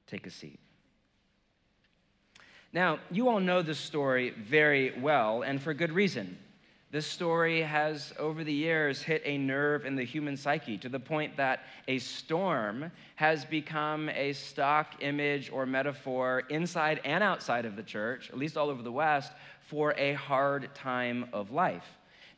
Take 0.08 0.26
a 0.26 0.30
seat. 0.30 0.58
Now, 2.72 2.98
you 3.10 3.28
all 3.28 3.40
know 3.40 3.62
this 3.62 3.78
story 3.78 4.30
very 4.30 4.92
well, 4.98 5.42
and 5.42 5.62
for 5.62 5.72
good 5.72 5.92
reason. 5.92 6.38
This 6.90 7.06
story 7.06 7.60
has, 7.60 8.14
over 8.18 8.42
the 8.44 8.52
years, 8.52 9.02
hit 9.02 9.20
a 9.26 9.36
nerve 9.36 9.84
in 9.84 9.94
the 9.94 10.04
human 10.04 10.38
psyche 10.38 10.78
to 10.78 10.88
the 10.88 10.98
point 10.98 11.36
that 11.36 11.60
a 11.86 11.98
storm 11.98 12.90
has 13.16 13.44
become 13.44 14.08
a 14.08 14.32
stock 14.32 14.94
image 15.00 15.50
or 15.50 15.66
metaphor 15.66 16.44
inside 16.48 17.00
and 17.04 17.22
outside 17.22 17.66
of 17.66 17.76
the 17.76 17.82
church, 17.82 18.30
at 18.30 18.38
least 18.38 18.56
all 18.56 18.70
over 18.70 18.82
the 18.82 18.92
West, 18.92 19.32
for 19.60 19.94
a 19.98 20.14
hard 20.14 20.74
time 20.74 21.28
of 21.34 21.50
life. 21.50 21.84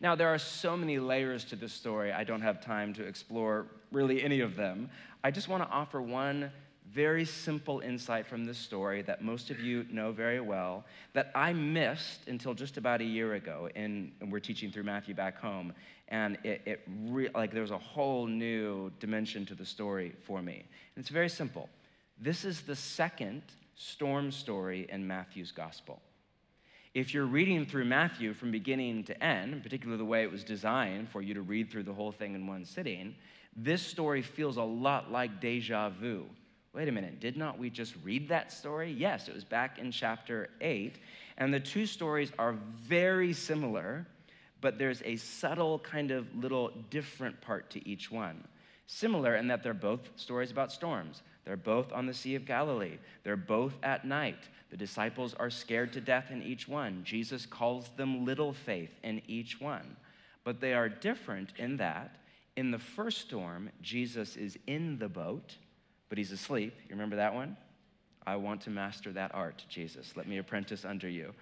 Now, 0.01 0.17
there 0.17 0.29
are 0.29 0.39
so 0.39 0.77
many 0.77 0.99
layers 0.99 1.45
to 1.47 1.57
this 1.57 1.73
story, 1.73 2.11
I 2.11 2.25
don't 2.25 2.43
have 2.43 2.61
time 2.61 2.93
to 2.95 3.05
explore 3.05 3.67
really 3.93 4.21
any 4.23 4.41
of 4.41 4.57
them. 4.57 4.91
I 5.23 5.31
just 5.31 5.49
want 5.49 5.63
to 5.63 5.69
offer 5.69 6.03
one 6.03 6.51
very 6.93 7.25
simple 7.25 7.81
insight 7.81 8.27
from 8.27 8.45
this 8.45 8.59
story 8.59 9.03
that 9.03 9.23
most 9.23 9.51
of 9.51 9.61
you 9.61 9.87
know 9.91 10.11
very 10.11 10.41
well 10.41 10.85
that 11.13 11.31
I 11.35 11.53
missed 11.53 12.27
until 12.27 12.53
just 12.53 12.77
about 12.79 13.01
a 13.01 13.05
year 13.05 13.35
ago. 13.35 13.69
And 13.77 14.13
we're 14.29 14.41
teaching 14.41 14.73
through 14.73 14.83
Matthew 14.83 15.15
back 15.15 15.39
home, 15.39 15.73
and 16.09 16.37
it, 16.43 16.63
it 16.67 16.81
re- 17.07 17.29
like 17.35 17.53
there 17.53 17.63
was 17.63 17.71
a 17.71 17.79
whole 17.79 18.27
new 18.27 18.91
dimension 18.99 19.47
to 19.47 19.55
the 19.55 19.65
story 19.65 20.15
for 20.27 20.43
me. 20.43 20.65
And 20.97 21.03
it's 21.03 21.11
very 21.11 21.29
simple. 21.29 21.69
This 22.19 22.45
is 22.45 22.63
the 22.63 22.77
second 22.77 23.43
storm 23.77 24.33
story 24.33 24.87
in 24.91 25.07
Matthew's 25.07 25.53
gospel. 25.53 26.03
If 26.93 27.15
you're 27.15 27.27
reading 27.27 27.67
through 27.67 27.85
Matthew 27.85 28.35
from 28.35 28.51
beginning 28.51 29.05
to 29.05 29.25
end, 29.25 29.63
particularly 29.63 29.99
the 29.99 30.05
way 30.05 30.25
it 30.25 30.33
was 30.33 30.43
designed 30.43 31.09
for 31.09 31.23
you 31.23 31.35
to 31.35 31.43
read 31.43 31.71
through 31.71 31.85
the 31.85 31.93
whole 31.93 32.11
thing 32.11 32.35
in 32.35 32.49
one 32.49 32.65
sitting, 32.65 33.15
this 33.55 33.81
story 33.81 34.23
feels 34.23 34.57
a 34.57 34.63
lot 34.63 35.13
like 35.13 35.41
deja 35.41 35.89
vu 35.91 36.27
Wait 36.73 36.89
a 36.89 36.93
minute, 36.93 37.19
did 37.19 37.37
not 37.37 37.59
we 37.59 37.69
just 37.69 37.95
read 38.05 38.29
that 38.29 38.53
story? 38.53 38.93
Yes, 38.93 39.29
it 39.29 39.35
was 39.35 39.45
back 39.45 39.79
in 39.79 39.91
chapter 39.91 40.51
8. 40.61 40.99
And 41.37 41.53
the 41.53 41.59
two 41.59 41.85
stories 41.85 42.31
are 42.39 42.53
very 42.83 43.33
similar, 43.33 44.07
but 44.61 44.79
there's 44.79 45.03
a 45.05 45.17
subtle 45.17 45.81
kind 45.81 46.11
of 46.13 46.33
little 46.35 46.71
different 46.91 47.41
part 47.41 47.71
to 47.71 47.89
each 47.89 48.11
one. 48.11 48.45
Similar 48.87 49.37
in 49.37 49.49
that 49.49 49.63
they're 49.63 49.75
both 49.75 50.11
stories 50.17 50.53
about 50.53 50.71
storms. 50.71 51.23
They're 51.45 51.57
both 51.57 51.93
on 51.93 52.07
the 52.07 52.15
Sea 52.15 52.37
of 52.37 52.45
Galilee. 52.45 52.99
They're 53.25 53.37
both 53.37 53.75
at 53.83 54.05
night. 54.05 54.49
The 54.71 54.77
disciples 54.77 55.35
are 55.35 55.51
scared 55.51 55.93
to 55.95 56.01
death 56.01 56.31
in 56.31 56.43
each 56.43 56.69
one. 56.69 57.03
Jesus 57.03 57.47
calls 57.47 57.89
them 57.97 58.25
little 58.25 58.53
faith 58.53 58.93
in 59.03 59.23
each 59.27 59.61
one. 59.61 59.97
But 60.45 60.61
they 60.61 60.75
are 60.75 60.89
different 60.89 61.53
in 61.59 61.79
that 61.79 62.17
in 62.57 62.71
the 62.71 62.79
first 62.79 63.23
storm, 63.23 63.71
Jesus 63.81 64.37
is 64.37 64.59
in 64.67 64.99
the 64.99 65.09
boat, 65.09 65.57
but 66.11 66.19
he's 66.19 66.33
asleep. 66.33 66.75
You 66.83 66.91
remember 66.91 67.17
that 67.17 67.33
one? 67.33 67.57
I 68.27 68.37
want 68.37 68.61
to 68.63 68.71
master 68.71 69.13
that 69.13 69.31
art, 69.33 69.65
Jesus. 69.71 70.13
Let 70.17 70.29
me 70.29 70.37
apprentice 70.37 70.85
under 70.85 71.09
you. 71.09 71.33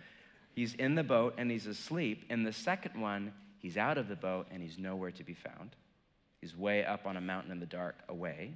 He's 0.55 0.75
in 0.75 0.95
the 0.95 1.03
boat 1.03 1.35
and 1.39 1.51
he's 1.51 1.67
asleep. 1.67 2.25
In 2.31 2.45
the 2.45 2.53
second 2.53 3.01
one, 3.01 3.33
he's 3.59 3.77
out 3.77 3.99
of 3.99 4.09
the 4.09 4.15
boat 4.15 4.47
and 4.53 4.63
he's 4.63 4.79
nowhere 4.79 5.11
to 5.11 5.25
be 5.25 5.35
found. 5.35 5.71
He's 6.41 6.57
way 6.57 6.85
up 6.85 7.07
on 7.07 7.17
a 7.17 7.21
mountain 7.21 7.51
in 7.51 7.59
the 7.59 7.67
dark 7.67 7.97
away. 8.09 8.53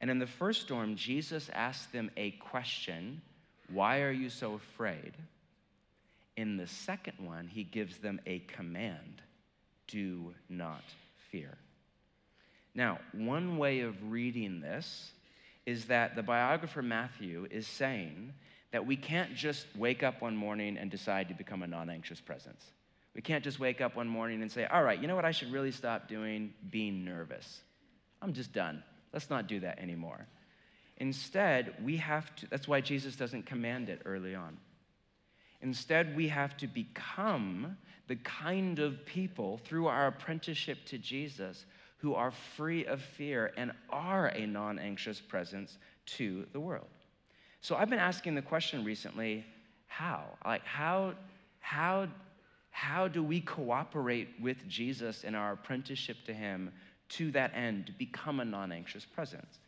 And 0.00 0.10
in 0.10 0.18
the 0.18 0.26
first 0.26 0.62
storm, 0.62 0.96
Jesus 0.96 1.50
asked 1.52 1.92
them 1.92 2.10
a 2.16 2.30
question 2.32 3.20
Why 3.72 4.00
are 4.02 4.10
you 4.10 4.30
so 4.30 4.54
afraid? 4.54 5.12
In 6.36 6.56
the 6.56 6.66
second 6.66 7.18
one, 7.18 7.48
he 7.48 7.64
gives 7.64 7.98
them 7.98 8.20
a 8.26 8.38
command 8.40 9.20
Do 9.88 10.34
not 10.48 10.84
fear. 11.30 11.58
Now, 12.74 13.00
one 13.12 13.58
way 13.58 13.80
of 13.80 14.10
reading 14.10 14.60
this 14.60 15.10
is 15.66 15.86
that 15.86 16.16
the 16.16 16.22
biographer 16.22 16.82
Matthew 16.82 17.46
is 17.50 17.66
saying 17.66 18.32
that 18.72 18.86
we 18.86 18.96
can't 18.96 19.34
just 19.34 19.66
wake 19.76 20.02
up 20.02 20.22
one 20.22 20.36
morning 20.36 20.76
and 20.76 20.90
decide 20.90 21.28
to 21.28 21.34
become 21.34 21.62
a 21.62 21.66
non 21.66 21.90
anxious 21.90 22.20
presence. 22.20 22.64
We 23.14 23.20
can't 23.20 23.44
just 23.44 23.60
wake 23.60 23.80
up 23.80 23.94
one 23.94 24.08
morning 24.08 24.40
and 24.40 24.50
say, 24.50 24.64
all 24.64 24.82
right, 24.82 24.98
you 24.98 25.06
know 25.06 25.16
what 25.16 25.26
I 25.26 25.32
should 25.32 25.52
really 25.52 25.70
stop 25.70 26.08
doing? 26.08 26.54
Being 26.70 27.04
nervous. 27.04 27.60
I'm 28.22 28.32
just 28.32 28.52
done. 28.52 28.82
Let's 29.12 29.28
not 29.28 29.46
do 29.46 29.60
that 29.60 29.78
anymore. 29.78 30.26
Instead, 30.96 31.74
we 31.82 31.98
have 31.98 32.34
to, 32.36 32.46
that's 32.48 32.66
why 32.66 32.80
Jesus 32.80 33.16
doesn't 33.16 33.44
command 33.44 33.90
it 33.90 34.02
early 34.04 34.34
on. 34.34 34.56
Instead, 35.60 36.16
we 36.16 36.28
have 36.28 36.56
to 36.56 36.66
become 36.66 37.76
the 38.08 38.16
kind 38.16 38.78
of 38.78 39.04
people 39.04 39.58
through 39.64 39.86
our 39.86 40.06
apprenticeship 40.06 40.78
to 40.86 40.98
Jesus 40.98 41.66
who 42.02 42.14
are 42.14 42.32
free 42.32 42.84
of 42.84 43.00
fear 43.00 43.52
and 43.56 43.70
are 43.88 44.26
a 44.34 44.44
non 44.44 44.76
anxious 44.78 45.20
presence 45.20 45.78
to 46.04 46.44
the 46.52 46.58
world. 46.58 46.88
So 47.60 47.76
I've 47.76 47.88
been 47.88 48.00
asking 48.00 48.34
the 48.34 48.42
question 48.42 48.84
recently 48.84 49.46
how? 49.86 50.24
Like, 50.44 50.64
how, 50.64 51.14
how, 51.60 52.08
how 52.72 53.06
do 53.06 53.22
we 53.22 53.40
cooperate 53.40 54.30
with 54.40 54.66
Jesus 54.68 55.22
in 55.22 55.36
our 55.36 55.52
apprenticeship 55.52 56.16
to 56.26 56.34
him 56.34 56.72
to 57.10 57.30
that 57.30 57.52
end 57.54 57.86
to 57.86 57.92
become 57.92 58.40
a 58.40 58.44
non 58.44 58.72
anxious 58.72 59.04
presence? 59.04 59.60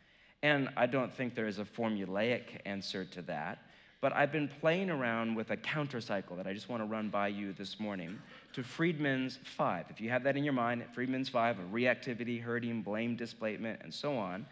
And 0.43 0.67
I 0.75 0.87
don't 0.87 1.13
think 1.13 1.35
there 1.35 1.47
is 1.47 1.59
a 1.59 1.65
formulaic 1.65 2.59
answer 2.65 3.05
to 3.05 3.21
that. 3.23 3.59
But 4.01 4.13
I've 4.13 4.31
been 4.31 4.49
playing 4.59 4.89
around 4.89 5.35
with 5.35 5.51
a 5.51 5.57
counter 5.57 6.01
cycle 6.01 6.35
that 6.35 6.45
I 6.45 6.53
just 6.53 6.67
want 6.67 6.83
to 6.83 6.85
run 6.85 7.09
by 7.09 7.29
you 7.29 7.53
this 7.53 7.79
morning 7.79 8.19
to 8.55 8.63
Friedman's 8.63 9.37
five. 9.43 9.85
If 9.89 9.99
you 9.99 10.09
have 10.11 10.23
that 10.23 10.37
in 10.37 10.45
your 10.45 10.53
mind, 10.53 10.81
Friedman's 10.93 11.27
five 11.27 11.59
of 11.59 11.73
reactivity, 11.73 12.41
herding, 12.41 12.83
blame, 12.83 13.17
displacement, 13.17 13.81
and 13.83 13.93
so 13.93 14.17
on. 14.17 14.45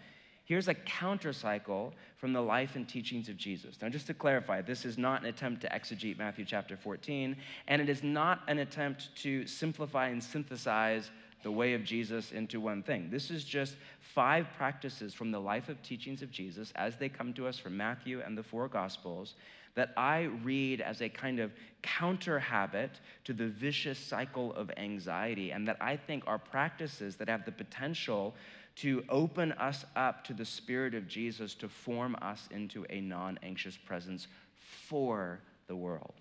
Here's 0.43 0.67
a 0.67 0.73
counter 0.73 1.31
cycle 1.31 1.93
from 2.17 2.33
the 2.33 2.41
life 2.41 2.75
and 2.75 2.85
teachings 2.85 3.29
of 3.29 3.37
Jesus. 3.37 3.81
Now, 3.81 3.87
just 3.87 4.07
to 4.07 4.13
clarify, 4.13 4.61
this 4.61 4.83
is 4.83 4.97
not 4.97 5.21
an 5.21 5.27
attempt 5.27 5.61
to 5.61 5.69
exegete 5.69 6.17
Matthew 6.17 6.43
chapter 6.43 6.75
14, 6.75 7.37
and 7.69 7.81
it 7.81 7.87
is 7.87 8.03
not 8.03 8.41
an 8.49 8.59
attempt 8.59 9.15
to 9.21 9.47
simplify 9.47 10.09
and 10.09 10.21
synthesize 10.21 11.09
the 11.41 11.51
way 11.51 11.73
of 11.73 11.85
Jesus 11.85 12.33
into 12.33 12.59
one 12.59 12.83
thing. 12.83 13.09
This 13.09 13.31
is 13.31 13.45
just 13.45 13.77
five 14.01 14.47
practices 14.57 15.13
from 15.13 15.31
the 15.31 15.39
life 15.39 15.69
of 15.69 15.81
teachings 15.81 16.21
of 16.21 16.29
Jesus 16.29 16.73
as 16.75 16.97
they 16.97 17.07
come 17.07 17.33
to 17.35 17.47
us 17.47 17.57
from 17.57 17.77
Matthew 17.77 18.21
and 18.25 18.37
the 18.37 18.43
four 18.43 18.67
Gospels 18.67 19.35
that 19.75 19.93
I 19.97 20.23
read 20.43 20.81
as 20.81 21.01
a 21.01 21.09
kind 21.09 21.39
of 21.39 21.51
counter 21.81 22.39
habit 22.39 22.99
to 23.25 23.33
the 23.33 23.47
vicious 23.47 23.99
cycle 23.99 24.53
of 24.53 24.71
anxiety, 24.77 25.51
and 25.51 25.67
that 25.67 25.77
I 25.81 25.97
think 25.97 26.23
are 26.27 26.37
practices 26.37 27.15
that 27.17 27.29
have 27.29 27.45
the 27.45 27.51
potential 27.51 28.35
to 28.75 29.03
open 29.09 29.51
us 29.53 29.85
up 29.95 30.23
to 30.25 30.33
the 30.33 30.45
Spirit 30.45 30.95
of 30.95 31.07
Jesus 31.07 31.53
to 31.55 31.67
form 31.67 32.15
us 32.21 32.47
into 32.51 32.85
a 32.89 33.01
non 33.01 33.37
anxious 33.43 33.77
presence 33.77 34.27
for 34.55 35.39
the 35.67 35.75
world. 35.75 36.13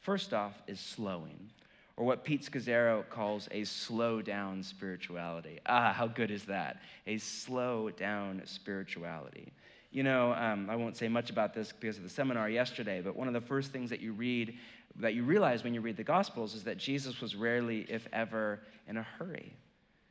First 0.00 0.32
off, 0.32 0.62
is 0.66 0.78
slowing 0.78 1.50
or 1.96 2.04
what 2.04 2.24
Pete 2.24 2.42
Scazzero 2.42 3.08
calls 3.08 3.48
a 3.50 3.64
slow 3.64 4.20
down 4.20 4.62
spirituality. 4.62 5.58
Ah, 5.66 5.92
how 5.92 6.06
good 6.06 6.30
is 6.30 6.44
that? 6.44 6.80
A 7.06 7.16
slow 7.18 7.90
down 7.90 8.42
spirituality. 8.44 9.52
You 9.90 10.02
know, 10.02 10.32
um, 10.34 10.68
I 10.68 10.76
won't 10.76 10.96
say 10.96 11.08
much 11.08 11.30
about 11.30 11.54
this 11.54 11.72
because 11.72 11.96
of 11.96 12.02
the 12.02 12.08
seminar 12.08 12.50
yesterday, 12.50 13.00
but 13.00 13.16
one 13.16 13.28
of 13.28 13.34
the 13.34 13.40
first 13.40 13.72
things 13.72 13.90
that 13.90 14.00
you 14.00 14.12
read, 14.12 14.56
that 14.96 15.14
you 15.14 15.24
realize 15.24 15.64
when 15.64 15.74
you 15.74 15.80
read 15.80 15.96
the 15.96 16.04
Gospels, 16.04 16.54
is 16.54 16.64
that 16.64 16.76
Jesus 16.76 17.20
was 17.20 17.34
rarely, 17.34 17.86
if 17.88 18.06
ever, 18.12 18.60
in 18.88 18.96
a 18.96 19.02
hurry. 19.02 19.54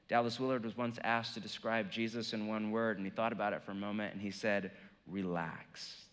Dallas 0.07 0.39
Willard 0.39 0.63
was 0.63 0.77
once 0.77 0.97
asked 1.03 1.33
to 1.33 1.39
describe 1.39 1.91
Jesus 1.91 2.33
in 2.33 2.47
one 2.47 2.71
word, 2.71 2.97
and 2.97 3.05
he 3.05 3.09
thought 3.09 3.31
about 3.31 3.53
it 3.53 3.63
for 3.63 3.71
a 3.71 3.75
moment, 3.75 4.13
and 4.13 4.21
he 4.21 4.31
said, 4.31 4.71
relax 5.07 6.05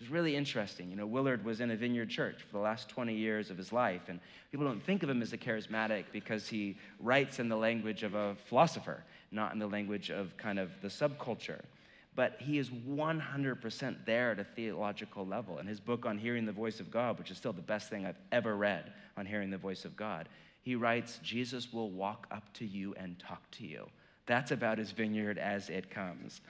which 0.00 0.06
is 0.06 0.12
really 0.12 0.34
interesting. 0.34 0.88
You 0.88 0.96
know, 0.96 1.06
Willard 1.06 1.44
was 1.44 1.60
in 1.60 1.70
a 1.70 1.76
vineyard 1.76 2.08
church 2.08 2.42
for 2.42 2.52
the 2.52 2.62
last 2.62 2.88
20 2.88 3.14
years 3.14 3.50
of 3.50 3.58
his 3.58 3.70
life, 3.70 4.02
and 4.08 4.18
people 4.50 4.66
don't 4.66 4.82
think 4.82 5.02
of 5.02 5.10
him 5.10 5.20
as 5.20 5.34
a 5.34 5.38
charismatic 5.38 6.04
because 6.10 6.48
he 6.48 6.78
writes 7.00 7.38
in 7.38 7.50
the 7.50 7.56
language 7.56 8.02
of 8.02 8.14
a 8.14 8.34
philosopher, 8.46 9.04
not 9.30 9.52
in 9.52 9.58
the 9.58 9.66
language 9.66 10.10
of 10.10 10.34
kind 10.38 10.58
of 10.58 10.70
the 10.80 10.88
subculture. 10.88 11.60
But 12.16 12.36
he 12.40 12.58
is 12.58 12.70
100% 12.70 13.96
there 14.04 14.32
at 14.32 14.40
a 14.40 14.44
theological 14.44 15.26
level. 15.26 15.58
And 15.58 15.68
his 15.68 15.80
book 15.80 16.06
on 16.06 16.18
hearing 16.18 16.44
the 16.44 16.52
voice 16.52 16.80
of 16.80 16.90
God, 16.90 17.18
which 17.18 17.30
is 17.30 17.36
still 17.36 17.52
the 17.52 17.62
best 17.62 17.88
thing 17.88 18.04
I've 18.04 18.18
ever 18.32 18.56
read 18.56 18.92
on 19.16 19.26
hearing 19.26 19.50
the 19.50 19.58
voice 19.58 19.84
of 19.84 19.96
God, 19.96 20.28
he 20.62 20.74
writes, 20.74 21.20
Jesus 21.22 21.72
will 21.72 21.90
walk 21.90 22.26
up 22.30 22.52
to 22.54 22.66
you 22.66 22.94
and 22.96 23.18
talk 23.18 23.50
to 23.52 23.66
you. 23.66 23.86
That's 24.26 24.50
about 24.50 24.78
as 24.78 24.90
vineyard 24.90 25.38
as 25.38 25.70
it 25.70 25.90
comes. 25.90 26.40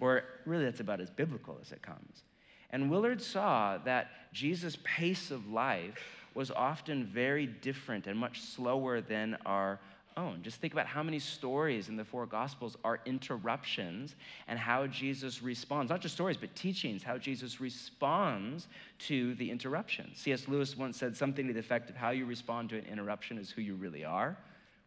Or 0.00 0.24
really, 0.44 0.64
that's 0.64 0.80
about 0.80 1.00
as 1.00 1.10
biblical 1.10 1.58
as 1.60 1.72
it 1.72 1.82
comes. 1.82 2.24
And 2.70 2.90
Willard 2.90 3.22
saw 3.22 3.78
that 3.84 4.10
Jesus' 4.32 4.76
pace 4.82 5.30
of 5.30 5.48
life 5.48 6.26
was 6.34 6.50
often 6.50 7.06
very 7.06 7.46
different 7.46 8.06
and 8.06 8.18
much 8.18 8.40
slower 8.40 9.00
than 9.00 9.38
our 9.46 9.78
own. 10.16 10.40
Just 10.42 10.60
think 10.60 10.72
about 10.72 10.86
how 10.86 11.02
many 11.02 11.18
stories 11.18 11.88
in 11.88 11.96
the 11.96 12.04
four 12.04 12.26
Gospels 12.26 12.76
are 12.84 13.00
interruptions 13.06 14.14
and 14.48 14.58
how 14.58 14.86
Jesus 14.86 15.42
responds, 15.42 15.90
not 15.90 16.00
just 16.00 16.14
stories, 16.14 16.36
but 16.36 16.54
teachings, 16.54 17.02
how 17.02 17.18
Jesus 17.18 17.60
responds 17.60 18.68
to 19.00 19.34
the 19.34 19.50
interruption. 19.50 20.10
C.S. 20.14 20.48
Lewis 20.48 20.76
once 20.76 20.96
said 20.96 21.16
something 21.16 21.46
to 21.46 21.52
the 21.52 21.60
effect 21.60 21.90
of 21.90 21.96
how 21.96 22.10
you 22.10 22.26
respond 22.26 22.68
to 22.70 22.78
an 22.78 22.84
interruption 22.84 23.38
is 23.38 23.50
who 23.50 23.62
you 23.62 23.74
really 23.74 24.04
are, 24.04 24.36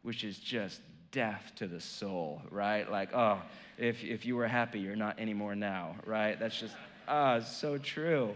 which 0.04 0.24
is 0.24 0.40
just 0.40 0.82
death 1.12 1.52
to 1.56 1.68
the 1.68 1.80
soul, 1.80 2.42
right? 2.52 2.90
Like, 2.92 3.14
oh, 3.14 3.42
if, 3.78 4.04
if 4.04 4.26
you 4.26 4.36
were 4.36 4.48
happy, 4.48 4.80
you're 4.80 4.96
not 4.96 5.20
anymore 5.20 5.56
now, 5.56 5.96
right? 6.06 6.40
That's 6.40 6.60
just 6.60 6.76
Ah, 7.08 7.40
so 7.40 7.78
true. 7.78 8.36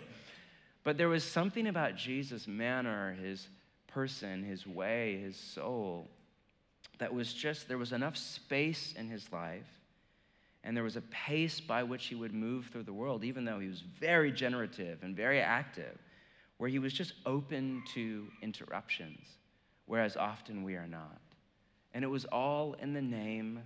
But 0.84 0.98
there 0.98 1.10
was 1.10 1.24
something 1.24 1.68
about 1.68 1.96
Jesus' 1.96 2.48
manner, 2.48 3.14
his 3.22 3.48
person, 3.88 4.44
his 4.44 4.66
way, 4.66 5.20
his 5.22 5.36
soul, 5.36 6.08
that 7.00 7.14
was 7.14 7.34
just, 7.34 7.68
there 7.68 7.78
was 7.78 7.94
enough 7.94 8.18
space 8.18 8.94
in 8.98 9.10
his 9.10 9.32
life, 9.32 9.68
and 10.64 10.78
there 10.78 10.84
was 10.84 10.96
a 10.96 11.02
pace 11.02 11.60
by 11.60 11.84
which 11.84 12.06
he 12.06 12.16
would 12.16 12.34
move 12.34 12.68
through 12.72 12.84
the 12.84 12.94
world, 12.94 13.24
even 13.24 13.46
though 13.46 13.60
he 13.60 13.68
was 13.68 13.82
very 13.82 14.32
generative 14.32 15.02
and 15.02 15.16
very 15.16 15.42
active, 15.42 15.98
where 16.58 16.70
he 16.70 16.80
was 16.80 16.94
just 16.94 17.14
open 17.26 17.82
to 17.96 18.28
interruptions, 18.44 19.26
whereas 19.88 20.16
often 20.16 20.64
we 20.64 20.76
are 20.76 20.88
not. 20.88 21.20
And 21.94 22.04
it 22.04 22.08
was 22.08 22.26
all 22.26 22.74
in 22.74 22.94
the 22.94 23.02
name 23.02 23.62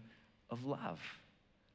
of 0.50 0.64
love. 0.64 1.00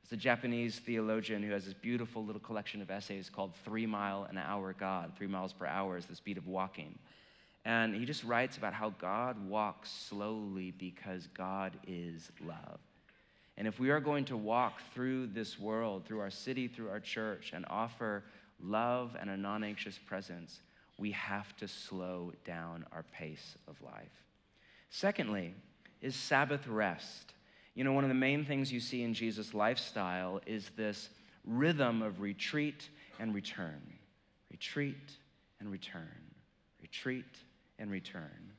It's 0.03 0.13
a 0.13 0.17
Japanese 0.17 0.81
theologian 0.81 1.43
who 1.43 1.53
has 1.53 1.67
this 1.67 1.75
beautiful 1.75 2.25
little 2.25 2.41
collection 2.41 2.83
of 2.83 2.91
essays 2.91 3.31
called 3.31 3.55
Three 3.65 3.87
Mile 3.87 4.27
an 4.29 4.39
Hour 4.39 4.75
God. 4.77 5.13
Three 5.17 5.29
miles 5.29 5.53
per 5.53 5.67
hour 5.67 5.97
is 5.97 6.07
the 6.07 6.17
speed 6.17 6.37
of 6.39 6.49
walking. 6.49 6.99
And 7.65 7.95
he 7.95 8.05
just 8.05 8.25
writes 8.25 8.57
about 8.57 8.73
how 8.73 8.91
God 9.01 9.49
walks 9.49 9.91
slowly 9.91 10.71
because 10.71 11.29
God 11.35 11.77
is 11.87 12.31
love. 12.45 12.79
And 13.57 13.69
if 13.69 13.79
we 13.79 13.91
are 13.91 14.01
going 14.01 14.25
to 14.27 14.37
walk 14.37 14.81
through 14.95 15.29
this 15.29 15.59
world, 15.59 16.07
through 16.07 16.21
our 16.21 16.31
city, 16.31 16.67
through 16.67 16.89
our 16.89 17.01
church, 17.01 17.51
and 17.53 17.67
offer 17.69 18.25
love 18.63 19.17
and 19.21 19.29
a 19.29 19.37
non 19.37 19.63
anxious 19.63 19.99
presence, 19.99 20.61
we 20.97 21.11
have 21.13 21.55
to 21.57 21.69
slow 21.69 22.33
down 22.45 22.87
our 22.93 23.05
pace 23.13 23.57
of 23.69 23.81
life. 23.83 24.25
Secondly, 24.89 25.55
is 26.01 26.17
Sabbath 26.17 26.67
rest. 26.67 27.35
You 27.75 27.85
know, 27.85 27.93
one 27.93 28.05
of 28.05 28.09
the 28.09 28.15
main 28.15 28.45
things 28.45 28.73
you 28.73 28.81
see 28.81 29.03
in 29.03 29.15
Jesus' 29.15 29.55
lifestyle 29.55 30.41
is 30.47 30.71
this 30.77 31.11
rhythm 31.45 32.03
of 32.03 32.21
retreat 32.21 32.89
and 33.19 33.35
return, 33.35 33.81
retreat 34.51 34.97
and 35.61 35.71
return, 35.71 36.09
retreat 36.81 37.27
and 37.81 37.91
return. 37.91 38.53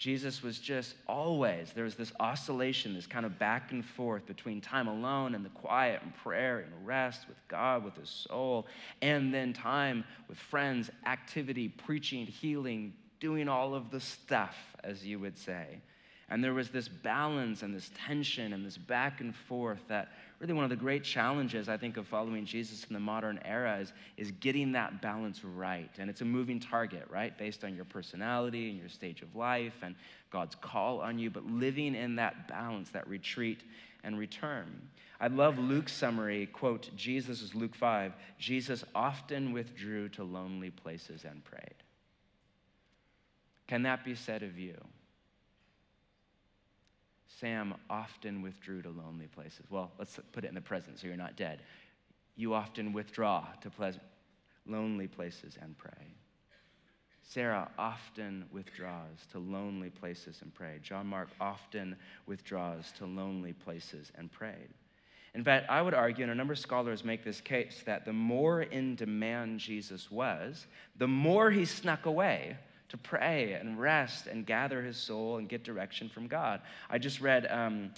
Jesus 0.00 0.42
was 0.42 0.58
just 0.58 0.94
always, 1.06 1.72
there 1.74 1.84
was 1.84 1.94
this 1.94 2.10
oscillation, 2.20 2.94
this 2.94 3.06
kind 3.06 3.26
of 3.26 3.38
back 3.38 3.70
and 3.70 3.84
forth 3.84 4.26
between 4.26 4.62
time 4.62 4.88
alone 4.88 5.34
and 5.34 5.44
the 5.44 5.50
quiet 5.50 6.00
and 6.02 6.14
prayer 6.16 6.60
and 6.60 6.86
rest 6.86 7.28
with 7.28 7.36
God, 7.48 7.84
with 7.84 7.96
his 7.96 8.08
soul, 8.08 8.66
and 9.02 9.32
then 9.32 9.52
time 9.52 10.04
with 10.26 10.38
friends, 10.38 10.90
activity, 11.04 11.68
preaching, 11.68 12.24
healing, 12.24 12.94
doing 13.20 13.46
all 13.46 13.74
of 13.74 13.90
the 13.90 14.00
stuff, 14.00 14.56
as 14.82 15.04
you 15.04 15.18
would 15.18 15.36
say. 15.36 15.82
And 16.30 16.42
there 16.42 16.54
was 16.54 16.70
this 16.70 16.88
balance 16.88 17.62
and 17.62 17.74
this 17.74 17.90
tension 18.06 18.54
and 18.54 18.64
this 18.64 18.78
back 18.78 19.20
and 19.20 19.34
forth 19.34 19.82
that 19.88 20.12
really 20.40 20.54
one 20.54 20.64
of 20.64 20.70
the 20.70 20.76
great 20.76 21.04
challenges, 21.04 21.68
I 21.68 21.76
think, 21.76 21.98
of 21.98 22.06
following 22.06 22.46
Jesus 22.46 22.84
in 22.84 22.94
the 22.94 23.00
modern 23.00 23.38
era 23.44 23.78
is, 23.78 23.92
is 24.16 24.30
getting 24.32 24.72
that 24.72 25.02
balance 25.02 25.44
right. 25.44 25.90
And 25.98 26.08
it's 26.08 26.22
a 26.22 26.24
moving 26.24 26.58
target, 26.58 27.06
right? 27.10 27.36
Based 27.36 27.62
on 27.62 27.76
your 27.76 27.84
personality 27.84 28.70
and 28.70 28.78
your 28.78 28.88
stage 28.88 29.20
of 29.20 29.36
life 29.36 29.74
and 29.82 29.94
God's 30.30 30.54
call 30.54 31.00
on 31.00 31.18
you, 31.18 31.28
but 31.28 31.44
living 31.44 31.94
in 31.94 32.16
that 32.16 32.48
balance, 32.48 32.88
that 32.90 33.06
retreat 33.06 33.62
and 34.02 34.18
return. 34.18 34.88
I 35.20 35.26
love 35.26 35.58
Luke's 35.58 35.92
summary. 35.92 36.46
Quote, 36.46 36.88
Jesus 36.96 37.42
is 37.42 37.54
Luke 37.54 37.74
5. 37.74 38.14
Jesus 38.38 38.82
often 38.94 39.52
withdrew 39.52 40.08
to 40.10 40.24
lonely 40.24 40.70
places 40.70 41.24
and 41.24 41.44
prayed. 41.44 41.74
Can 43.66 43.82
that 43.82 44.06
be 44.06 44.14
said 44.14 44.42
of 44.42 44.58
you? 44.58 44.74
Sam 47.40 47.74
often 47.88 48.42
withdrew 48.42 48.82
to 48.82 48.90
lonely 48.90 49.26
places. 49.26 49.64
Well, 49.70 49.90
let's 49.98 50.20
put 50.32 50.44
it 50.44 50.48
in 50.48 50.54
the 50.54 50.60
present 50.60 50.98
so 50.98 51.06
you're 51.06 51.16
not 51.16 51.36
dead. 51.36 51.60
You 52.36 52.52
often 52.52 52.92
withdraw 52.92 53.46
to 53.62 53.70
pleasant, 53.70 54.04
lonely 54.66 55.08
places 55.08 55.56
and 55.60 55.76
pray. 55.78 56.14
Sarah 57.22 57.70
often 57.78 58.44
withdraws 58.52 59.26
to 59.32 59.38
lonely 59.38 59.88
places 59.88 60.40
and 60.42 60.52
pray. 60.52 60.80
John 60.82 61.06
Mark 61.06 61.28
often 61.40 61.96
withdraws 62.26 62.92
to 62.98 63.06
lonely 63.06 63.52
places 63.52 64.12
and 64.16 64.30
prayed. 64.30 64.68
In 65.34 65.44
fact, 65.44 65.70
I 65.70 65.80
would 65.80 65.94
argue, 65.94 66.24
and 66.24 66.32
a 66.32 66.34
number 66.34 66.54
of 66.54 66.58
scholars 66.58 67.04
make 67.04 67.22
this 67.22 67.40
case, 67.40 67.82
that 67.86 68.04
the 68.04 68.12
more 68.12 68.62
in 68.62 68.96
demand 68.96 69.60
Jesus 69.60 70.10
was, 70.10 70.66
the 70.96 71.06
more 71.06 71.52
he 71.52 71.64
snuck 71.64 72.06
away 72.06 72.58
to 72.90 72.96
pray 72.98 73.54
and 73.54 73.80
rest 73.80 74.26
and 74.26 74.44
gather 74.44 74.82
his 74.82 74.96
soul 74.96 75.38
and 75.38 75.48
get 75.48 75.64
direction 75.64 76.08
from 76.08 76.26
God. 76.26 76.60
I 76.90 76.98
just 76.98 77.20
read 77.20 77.46
um, 77.50 77.90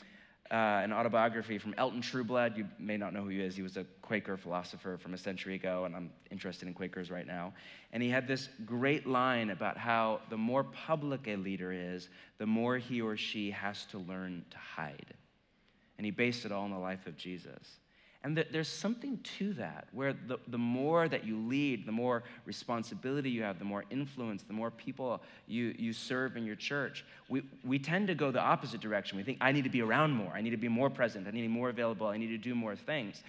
uh, 0.51 0.55
an 0.85 0.93
autobiography 0.93 1.57
from 1.57 1.75
Elton 1.79 2.03
Trueblood. 2.03 2.59
You 2.59 2.69
may 2.79 2.99
not 2.99 3.15
know 3.15 3.23
who 3.23 3.31
he 3.31 3.41
is. 3.41 3.57
He 3.57 3.63
was 3.63 3.79
a 3.79 3.85
Quaker 4.03 4.37
philosopher 4.37 4.99
from 4.99 5.15
a 5.15 5.19
century 5.19 5.55
ago, 5.55 5.87
and 5.87 5.97
I'm 5.97 6.11
interested 6.31 6.69
in 6.69 6.75
Quakers 6.75 7.11
right 7.11 7.27
now. 7.27 7.55
And 7.93 8.03
he 8.03 8.11
had 8.11 8.29
this 8.29 8.51
great 8.67 9.07
line 9.07 9.49
about 9.49 9.79
how 9.79 10.21
the 10.29 10.37
more 10.37 10.65
public 10.65 11.27
a 11.27 11.37
leader 11.37 11.73
is, 11.73 12.11
the 12.37 12.47
more 12.47 12.77
he 12.77 13.01
or 13.01 13.17
she 13.17 13.51
has 13.51 13.87
to 13.87 13.99
learn 13.99 14.45
to 14.51 14.59
hide. 14.59 15.15
And 15.97 16.05
he 16.05 16.11
based 16.11 16.45
it 16.45 16.53
all 16.53 16.65
on 16.65 16.71
the 16.71 16.79
life 16.79 17.07
of 17.07 17.17
Jesus. 17.17 17.79
And 18.25 18.37
that 18.37 18.53
there's 18.53 18.69
something 18.69 19.19
to 19.39 19.53
that, 19.55 19.89
where 19.91 20.13
the, 20.13 20.39
the 20.47 20.59
more 20.59 21.09
that 21.09 21.27
you 21.27 21.39
lead, 21.39 21.87
the 21.87 21.93
more 21.93 22.23
responsibility 22.47 23.31
you 23.31 23.43
have, 23.43 23.59
the 23.59 23.65
more 23.65 23.85
influence, 23.91 24.45
the 24.45 24.53
more 24.53 24.71
people 24.71 25.21
you, 25.49 25.75
you 25.77 25.93
serve 25.93 26.37
in 26.37 26.45
your 26.45 26.55
church, 26.55 27.05
we, 27.29 27.43
we 27.65 27.81
tend 27.81 28.07
to 28.07 28.15
go 28.15 28.31
the 28.31 28.41
opposite 28.41 28.81
direction. 28.81 29.19
We 29.19 29.25
think, 29.25 29.39
I 29.41 29.51
need 29.51 29.65
to 29.65 29.71
be 29.71 29.83
around 29.83 30.13
more, 30.13 30.31
I 30.33 30.41
need 30.41 30.51
to 30.51 30.57
be 30.57 30.69
more 30.69 30.89
present, 30.89 31.27
I 31.27 31.33
need 31.33 31.43
to 31.43 31.49
be 31.49 31.55
more 31.55 31.69
available, 31.69 32.07
I 32.07 32.17
need 32.17 32.29
to 32.29 32.39
do 32.39 32.55
more 32.55 32.77
things. 32.77 33.21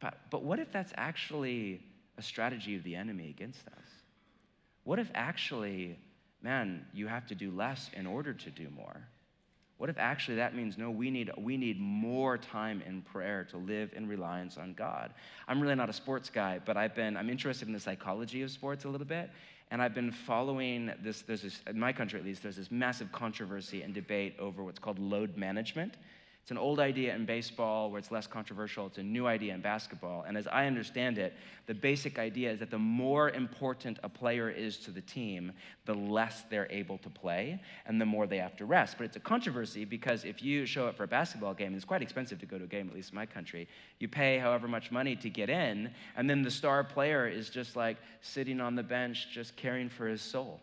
But, 0.00 0.14
but 0.30 0.44
what 0.44 0.60
if 0.60 0.70
that's 0.70 0.92
actually 0.96 1.82
a 2.16 2.22
strategy 2.22 2.76
of 2.76 2.84
the 2.84 2.94
enemy 2.94 3.30
against 3.30 3.66
us? 3.66 3.86
What 4.84 5.00
if 5.00 5.10
actually, 5.14 5.98
man, 6.40 6.86
you 6.92 7.08
have 7.08 7.26
to 7.26 7.34
do 7.34 7.50
less 7.50 7.90
in 7.94 8.06
order 8.06 8.32
to 8.32 8.50
do 8.50 8.68
more? 8.70 9.08
What 9.80 9.88
if 9.88 9.96
actually 9.96 10.34
that 10.34 10.54
means 10.54 10.76
no, 10.76 10.90
we 10.90 11.10
need, 11.10 11.30
we 11.38 11.56
need 11.56 11.80
more 11.80 12.36
time 12.36 12.82
in 12.86 13.00
prayer 13.00 13.44
to 13.44 13.56
live 13.56 13.94
in 13.96 14.06
reliance 14.06 14.58
on 14.58 14.74
God? 14.74 15.14
I'm 15.48 15.58
really 15.58 15.74
not 15.74 15.88
a 15.88 15.92
sports 15.94 16.28
guy, 16.28 16.60
but 16.62 16.76
I've 16.76 16.94
been, 16.94 17.16
I'm 17.16 17.30
interested 17.30 17.66
in 17.66 17.72
the 17.72 17.80
psychology 17.80 18.42
of 18.42 18.50
sports 18.50 18.84
a 18.84 18.90
little 18.90 19.06
bit. 19.06 19.30
And 19.70 19.80
I've 19.80 19.94
been 19.94 20.12
following 20.12 20.92
this, 21.02 21.22
there's 21.22 21.40
this, 21.40 21.62
in 21.66 21.80
my 21.80 21.94
country 21.94 22.18
at 22.18 22.26
least, 22.26 22.42
there's 22.42 22.56
this 22.56 22.70
massive 22.70 23.10
controversy 23.10 23.80
and 23.80 23.94
debate 23.94 24.36
over 24.38 24.62
what's 24.62 24.78
called 24.78 24.98
load 24.98 25.38
management. 25.38 25.94
It's 26.42 26.50
an 26.50 26.58
old 26.58 26.80
idea 26.80 27.14
in 27.14 27.26
baseball 27.26 27.90
where 27.90 27.98
it's 27.98 28.10
less 28.10 28.26
controversial. 28.26 28.86
It's 28.86 28.98
a 28.98 29.02
new 29.02 29.26
idea 29.26 29.54
in 29.54 29.60
basketball. 29.60 30.24
And 30.26 30.36
as 30.36 30.48
I 30.48 30.66
understand 30.66 31.18
it, 31.18 31.34
the 31.66 31.74
basic 31.74 32.18
idea 32.18 32.50
is 32.50 32.58
that 32.58 32.70
the 32.70 32.78
more 32.78 33.30
important 33.30 34.00
a 34.02 34.08
player 34.08 34.50
is 34.50 34.78
to 34.78 34.90
the 34.90 35.02
team, 35.02 35.52
the 35.84 35.94
less 35.94 36.42
they're 36.50 36.66
able 36.70 36.98
to 36.98 37.10
play 37.10 37.60
and 37.86 38.00
the 38.00 38.06
more 38.06 38.26
they 38.26 38.38
have 38.38 38.56
to 38.56 38.64
rest. 38.64 38.96
But 38.98 39.04
it's 39.04 39.16
a 39.16 39.20
controversy 39.20 39.84
because 39.84 40.24
if 40.24 40.42
you 40.42 40.66
show 40.66 40.88
up 40.88 40.96
for 40.96 41.04
a 41.04 41.08
basketball 41.08 41.54
game, 41.54 41.74
it's 41.74 41.84
quite 41.84 42.02
expensive 42.02 42.40
to 42.40 42.46
go 42.46 42.58
to 42.58 42.64
a 42.64 42.66
game, 42.66 42.88
at 42.88 42.94
least 42.96 43.10
in 43.10 43.16
my 43.16 43.26
country. 43.26 43.68
You 44.00 44.08
pay 44.08 44.38
however 44.38 44.66
much 44.66 44.90
money 44.90 45.14
to 45.16 45.30
get 45.30 45.50
in, 45.50 45.90
and 46.16 46.28
then 46.28 46.42
the 46.42 46.50
star 46.50 46.82
player 46.82 47.28
is 47.28 47.50
just 47.50 47.76
like 47.76 47.98
sitting 48.22 48.60
on 48.60 48.74
the 48.74 48.82
bench, 48.82 49.28
just 49.30 49.54
caring 49.56 49.88
for 49.88 50.08
his 50.08 50.22
soul. 50.22 50.60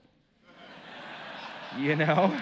you 1.79 1.95
know? 1.95 2.37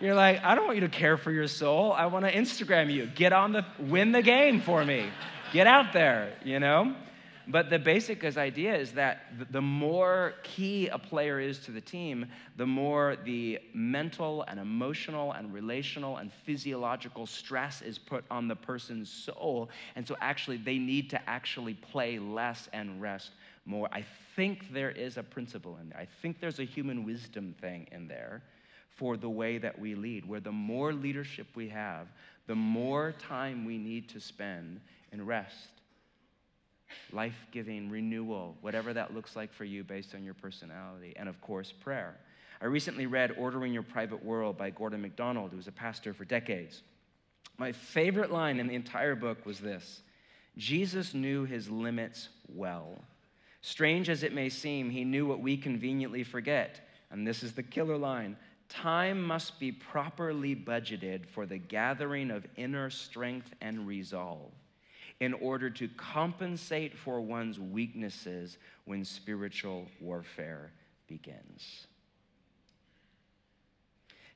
You're 0.00 0.14
like, 0.14 0.42
I 0.42 0.54
don't 0.54 0.64
want 0.64 0.76
you 0.76 0.88
to 0.88 0.88
care 0.88 1.18
for 1.18 1.30
your 1.30 1.46
soul. 1.46 1.92
I 1.92 2.06
want 2.06 2.24
to 2.24 2.32
Instagram 2.32 2.90
you. 2.90 3.04
Get 3.14 3.34
on 3.34 3.52
the, 3.52 3.66
win 3.78 4.12
the 4.12 4.22
game 4.22 4.62
for 4.62 4.82
me. 4.82 5.10
Get 5.52 5.66
out 5.66 5.92
there, 5.92 6.32
you 6.42 6.58
know? 6.58 6.94
But 7.46 7.68
the 7.68 7.78
basic 7.78 8.24
idea 8.38 8.74
is 8.74 8.92
that 8.92 9.26
the 9.50 9.60
more 9.60 10.34
key 10.42 10.88
a 10.88 10.98
player 10.98 11.38
is 11.38 11.58
to 11.60 11.70
the 11.70 11.82
team, 11.82 12.26
the 12.56 12.64
more 12.64 13.16
the 13.24 13.58
mental 13.74 14.42
and 14.48 14.58
emotional 14.58 15.32
and 15.32 15.52
relational 15.52 16.16
and 16.16 16.32
physiological 16.46 17.26
stress 17.26 17.82
is 17.82 17.98
put 17.98 18.24
on 18.30 18.48
the 18.48 18.56
person's 18.56 19.10
soul. 19.10 19.68
And 19.96 20.08
so 20.08 20.16
actually, 20.22 20.56
they 20.56 20.78
need 20.78 21.10
to 21.10 21.28
actually 21.28 21.74
play 21.74 22.18
less 22.18 22.70
and 22.72 23.02
rest 23.02 23.32
more. 23.66 23.88
I 23.92 24.06
think 24.34 24.72
there 24.72 24.92
is 24.92 25.18
a 25.18 25.22
principle 25.22 25.76
in 25.82 25.90
there. 25.90 25.98
I 25.98 26.08
think 26.22 26.40
there's 26.40 26.58
a 26.58 26.64
human 26.64 27.04
wisdom 27.04 27.54
thing 27.60 27.86
in 27.92 28.08
there 28.08 28.42
for 28.96 29.16
the 29.16 29.28
way 29.28 29.58
that 29.58 29.78
we 29.78 29.94
lead, 29.94 30.26
where 30.26 30.40
the 30.40 30.52
more 30.52 30.92
leadership 30.92 31.46
we 31.54 31.68
have, 31.68 32.06
the 32.46 32.54
more 32.54 33.14
time 33.18 33.64
we 33.64 33.78
need 33.78 34.08
to 34.10 34.20
spend 34.20 34.80
in 35.12 35.24
rest, 35.24 35.68
life 37.12 37.46
giving, 37.52 37.88
renewal, 37.88 38.56
whatever 38.60 38.92
that 38.92 39.14
looks 39.14 39.36
like 39.36 39.52
for 39.52 39.64
you 39.64 39.84
based 39.84 40.14
on 40.14 40.24
your 40.24 40.34
personality, 40.34 41.14
and 41.16 41.28
of 41.28 41.40
course, 41.40 41.72
prayer. 41.72 42.16
I 42.60 42.66
recently 42.66 43.06
read 43.06 43.36
Ordering 43.38 43.72
Your 43.72 43.82
Private 43.82 44.22
World 44.22 44.58
by 44.58 44.70
Gordon 44.70 45.00
MacDonald, 45.00 45.50
who 45.50 45.56
was 45.56 45.68
a 45.68 45.72
pastor 45.72 46.12
for 46.12 46.24
decades. 46.24 46.82
My 47.56 47.72
favorite 47.72 48.30
line 48.30 48.60
in 48.60 48.66
the 48.66 48.74
entire 48.74 49.14
book 49.14 49.46
was 49.46 49.60
this 49.60 50.02
Jesus 50.56 51.14
knew 51.14 51.44
his 51.44 51.70
limits 51.70 52.28
well. 52.54 53.00
Strange 53.62 54.08
as 54.08 54.22
it 54.22 54.34
may 54.34 54.48
seem, 54.48 54.90
he 54.90 55.04
knew 55.04 55.26
what 55.26 55.40
we 55.40 55.56
conveniently 55.56 56.24
forget. 56.24 56.80
And 57.10 57.26
this 57.26 57.42
is 57.42 57.52
the 57.52 57.62
killer 57.62 57.96
line 57.96 58.36
Time 58.70 59.20
must 59.20 59.58
be 59.58 59.72
properly 59.72 60.54
budgeted 60.54 61.26
for 61.26 61.44
the 61.44 61.58
gathering 61.58 62.30
of 62.30 62.46
inner 62.56 62.88
strength 62.88 63.52
and 63.60 63.86
resolve 63.86 64.52
in 65.18 65.34
order 65.34 65.68
to 65.68 65.88
compensate 65.96 66.96
for 66.96 67.20
one's 67.20 67.58
weaknesses 67.60 68.56
when 68.86 69.04
spiritual 69.04 69.86
warfare 70.00 70.70
begins. 71.08 71.88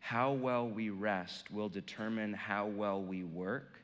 How 0.00 0.32
well 0.32 0.68
we 0.68 0.90
rest 0.90 1.50
will 1.50 1.70
determine 1.70 2.34
how 2.34 2.66
well 2.66 3.00
we 3.00 3.24
work, 3.24 3.78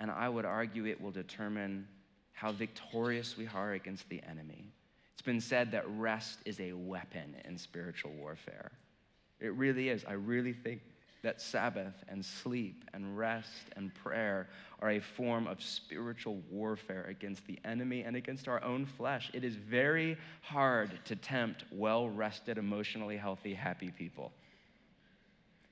and 0.00 0.10
I 0.10 0.28
would 0.28 0.46
argue 0.46 0.86
it 0.86 1.00
will 1.00 1.12
determine 1.12 1.86
how 2.32 2.50
victorious 2.50 3.36
we 3.36 3.46
are 3.54 3.74
against 3.74 4.08
the 4.08 4.20
enemy. 4.28 4.72
It's 5.12 5.22
been 5.22 5.40
said 5.40 5.70
that 5.70 5.84
rest 5.90 6.38
is 6.46 6.58
a 6.58 6.72
weapon 6.72 7.36
in 7.44 7.56
spiritual 7.56 8.10
warfare. 8.12 8.72
It 9.42 9.54
really 9.54 9.88
is. 9.88 10.04
I 10.06 10.12
really 10.12 10.52
think 10.52 10.82
that 11.22 11.40
Sabbath 11.40 12.04
and 12.08 12.24
sleep 12.24 12.84
and 12.94 13.18
rest 13.18 13.64
and 13.76 13.92
prayer 13.92 14.48
are 14.80 14.90
a 14.90 15.00
form 15.00 15.48
of 15.48 15.60
spiritual 15.62 16.40
warfare 16.50 17.04
against 17.08 17.44
the 17.46 17.58
enemy 17.64 18.02
and 18.02 18.16
against 18.16 18.46
our 18.46 18.62
own 18.62 18.86
flesh. 18.86 19.30
It 19.34 19.42
is 19.42 19.56
very 19.56 20.16
hard 20.42 20.98
to 21.06 21.16
tempt 21.16 21.64
well 21.72 22.08
rested, 22.08 22.56
emotionally 22.56 23.16
healthy, 23.16 23.52
happy 23.52 23.90
people. 23.90 24.32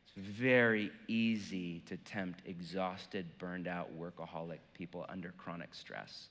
It's 0.05 0.27
very 0.27 0.91
easy 1.07 1.81
to 1.87 1.97
tempt 1.97 2.43
exhausted, 2.47 3.27
burned 3.39 3.69
out, 3.69 3.89
workaholic 3.97 4.59
people 4.75 5.07
under 5.09 5.33
chronic 5.39 5.75
stress. 5.75 6.27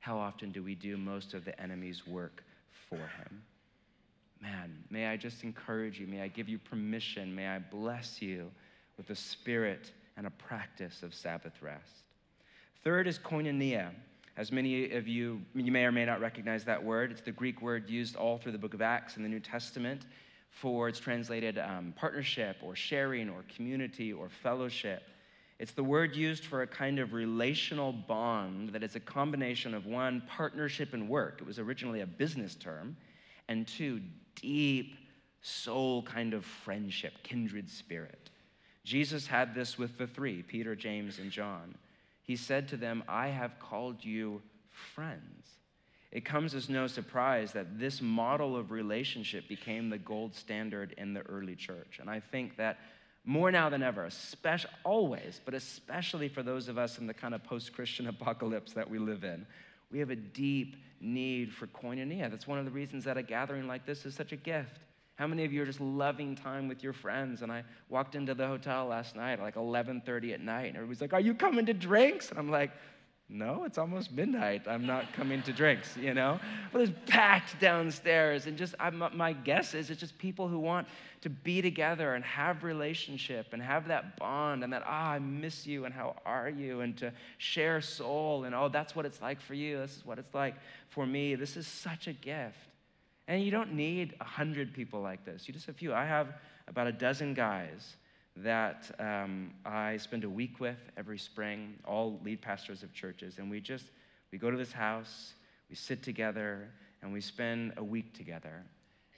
How 0.00 0.18
often 0.18 0.52
do 0.52 0.62
we 0.62 0.74
do 0.74 0.96
most 0.96 1.34
of 1.34 1.44
the 1.44 1.58
enemy's 1.60 2.06
work 2.06 2.42
for 2.88 2.96
him? 2.96 3.42
Man, 4.44 4.84
may 4.90 5.06
I 5.06 5.16
just 5.16 5.42
encourage 5.42 5.98
you. 5.98 6.06
May 6.06 6.20
I 6.20 6.28
give 6.28 6.48
you 6.48 6.58
permission. 6.58 7.34
May 7.34 7.48
I 7.48 7.58
bless 7.58 8.20
you 8.20 8.50
with 8.98 9.08
a 9.10 9.16
spirit 9.16 9.90
and 10.16 10.26
a 10.26 10.30
practice 10.30 11.02
of 11.02 11.14
Sabbath 11.14 11.62
rest. 11.62 12.04
Third 12.82 13.08
is 13.08 13.18
koinonia. 13.18 13.90
As 14.36 14.52
many 14.52 14.90
of 14.90 15.08
you, 15.08 15.40
you 15.54 15.72
may 15.72 15.84
or 15.84 15.92
may 15.92 16.04
not 16.04 16.20
recognize 16.20 16.64
that 16.64 16.82
word. 16.82 17.10
It's 17.10 17.22
the 17.22 17.32
Greek 17.32 17.62
word 17.62 17.88
used 17.88 18.16
all 18.16 18.36
through 18.36 18.52
the 18.52 18.58
book 18.58 18.74
of 18.74 18.82
Acts 18.82 19.16
in 19.16 19.22
the 19.22 19.28
New 19.28 19.40
Testament 19.40 20.04
for 20.50 20.88
it's 20.88 21.00
translated 21.00 21.58
um, 21.58 21.92
partnership 21.96 22.56
or 22.62 22.76
sharing 22.76 23.28
or 23.28 23.44
community 23.54 24.12
or 24.12 24.28
fellowship. 24.28 25.02
It's 25.58 25.72
the 25.72 25.84
word 25.84 26.14
used 26.14 26.44
for 26.44 26.62
a 26.62 26.66
kind 26.66 26.98
of 26.98 27.12
relational 27.12 27.92
bond 27.92 28.70
that 28.70 28.82
is 28.82 28.96
a 28.96 29.00
combination 29.00 29.74
of 29.74 29.86
one, 29.86 30.22
partnership 30.28 30.92
and 30.94 31.08
work. 31.08 31.38
It 31.40 31.46
was 31.46 31.58
originally 31.58 32.00
a 32.00 32.06
business 32.06 32.54
term, 32.54 32.96
and 33.48 33.66
two, 33.66 34.00
deep 34.36 34.96
soul 35.42 36.02
kind 36.02 36.34
of 36.34 36.44
friendship, 36.44 37.12
kindred 37.22 37.68
spirit. 37.68 38.30
Jesus 38.84 39.26
had 39.26 39.54
this 39.54 39.78
with 39.78 39.96
the 39.98 40.06
three 40.06 40.42
Peter, 40.42 40.74
James, 40.74 41.18
and 41.18 41.30
John. 41.30 41.74
He 42.22 42.36
said 42.36 42.68
to 42.68 42.76
them, 42.76 43.02
I 43.08 43.28
have 43.28 43.58
called 43.58 44.04
you 44.04 44.42
friends. 44.70 45.48
It 46.10 46.24
comes 46.24 46.54
as 46.54 46.68
no 46.68 46.86
surprise 46.86 47.52
that 47.52 47.78
this 47.78 48.00
model 48.00 48.56
of 48.56 48.70
relationship 48.70 49.48
became 49.48 49.90
the 49.90 49.98
gold 49.98 50.34
standard 50.34 50.94
in 50.96 51.12
the 51.12 51.22
early 51.22 51.56
church. 51.56 51.98
And 52.00 52.08
I 52.08 52.20
think 52.20 52.56
that 52.56 52.78
more 53.24 53.50
now 53.50 53.68
than 53.68 53.82
ever, 53.82 54.04
especially 54.04 54.70
always, 54.84 55.40
but 55.44 55.54
especially 55.54 56.28
for 56.28 56.42
those 56.42 56.68
of 56.68 56.78
us 56.78 56.98
in 56.98 57.06
the 57.06 57.14
kind 57.14 57.34
of 57.34 57.42
post-Christian 57.42 58.06
apocalypse 58.08 58.72
that 58.74 58.88
we 58.88 58.98
live 58.98 59.24
in, 59.24 59.46
we 59.90 59.98
have 59.98 60.10
a 60.10 60.16
deep 60.16 60.76
need 61.00 61.52
for 61.52 61.66
koinonia. 61.68 62.30
That's 62.30 62.46
one 62.46 62.58
of 62.58 62.64
the 62.64 62.70
reasons 62.70 63.04
that 63.04 63.16
a 63.16 63.22
gathering 63.22 63.66
like 63.66 63.86
this 63.86 64.06
is 64.06 64.14
such 64.14 64.32
a 64.32 64.36
gift. 64.36 64.80
How 65.16 65.28
many 65.28 65.44
of 65.44 65.52
you 65.52 65.62
are 65.62 65.66
just 65.66 65.80
loving 65.80 66.34
time 66.34 66.66
with 66.66 66.82
your 66.82 66.92
friends? 66.92 67.42
And 67.42 67.52
I 67.52 67.62
walked 67.88 68.16
into 68.16 68.34
the 68.34 68.46
hotel 68.46 68.86
last 68.86 69.14
night 69.14 69.40
like 69.40 69.54
11:30 69.54 70.34
at 70.34 70.40
night, 70.40 70.66
and 70.66 70.76
everybody's 70.76 71.00
like, 71.00 71.12
"Are 71.12 71.20
you 71.20 71.34
coming 71.34 71.66
to 71.66 71.74
drinks?" 71.74 72.30
And 72.30 72.38
I'm 72.38 72.50
like, 72.50 72.72
"No, 73.28 73.64
it's 73.64 73.78
almost 73.78 74.12
midnight. 74.12 74.68
I'm 74.68 74.86
not 74.86 75.12
coming 75.12 75.42
to 75.42 75.52
drinks." 75.52 75.96
You 75.96 76.14
know, 76.14 76.40
but 76.72 76.82
it's 76.82 76.92
packed 77.06 77.60
downstairs, 77.60 78.46
and 78.46 78.56
just 78.56 78.74
I'm, 78.78 79.02
my 79.14 79.32
guess 79.32 79.74
is 79.74 79.90
it's 79.90 80.00
just 80.00 80.16
people 80.18 80.48
who 80.48 80.58
want 80.58 80.86
to 81.22 81.30
be 81.30 81.62
together 81.62 82.14
and 82.14 82.24
have 82.24 82.64
relationship 82.64 83.52
and 83.52 83.62
have 83.62 83.88
that 83.88 84.18
bond, 84.18 84.62
and 84.62 84.72
that 84.72 84.82
ah, 84.86 85.12
I 85.12 85.18
miss 85.18 85.66
you, 85.66 85.84
and 85.84 85.94
how 85.94 86.16
are 86.24 86.48
you, 86.48 86.80
and 86.80 86.96
to 86.98 87.12
share 87.38 87.80
soul, 87.80 88.44
and 88.44 88.54
oh, 88.54 88.68
that's 88.68 88.94
what 88.94 89.06
it's 89.06 89.20
like 89.22 89.40
for 89.40 89.54
you. 89.54 89.78
This 89.78 89.96
is 89.96 90.04
what 90.04 90.18
it's 90.18 90.34
like 90.34 90.54
for 90.90 91.06
me. 91.06 91.34
This 91.34 91.56
is 91.56 91.66
such 91.66 92.06
a 92.06 92.12
gift. 92.12 92.58
And 93.26 93.42
you 93.42 93.50
don't 93.50 93.72
need 93.72 94.14
a 94.20 94.24
hundred 94.24 94.74
people 94.74 95.00
like 95.00 95.24
this. 95.24 95.48
You 95.48 95.54
just 95.54 95.66
have 95.66 95.74
a 95.74 95.78
few. 95.78 95.94
I 95.94 96.04
have 96.04 96.34
about 96.68 96.86
a 96.86 96.92
dozen 96.92 97.34
guys 97.34 97.96
that 98.36 98.90
um, 98.98 99.52
I 99.64 99.96
spend 99.96 100.24
a 100.24 100.30
week 100.30 100.58
with 100.60 100.78
every 100.96 101.18
spring, 101.18 101.74
all 101.84 102.20
lead 102.24 102.40
pastors 102.40 102.82
of 102.82 102.92
churches, 102.92 103.38
and 103.38 103.50
we 103.50 103.60
just 103.60 103.86
we 104.32 104.38
go 104.38 104.50
to 104.50 104.56
this 104.56 104.72
house, 104.72 105.34
we 105.70 105.76
sit 105.76 106.02
together, 106.02 106.68
and 107.02 107.12
we 107.12 107.20
spend 107.20 107.74
a 107.76 107.84
week 107.84 108.14
together. 108.14 108.64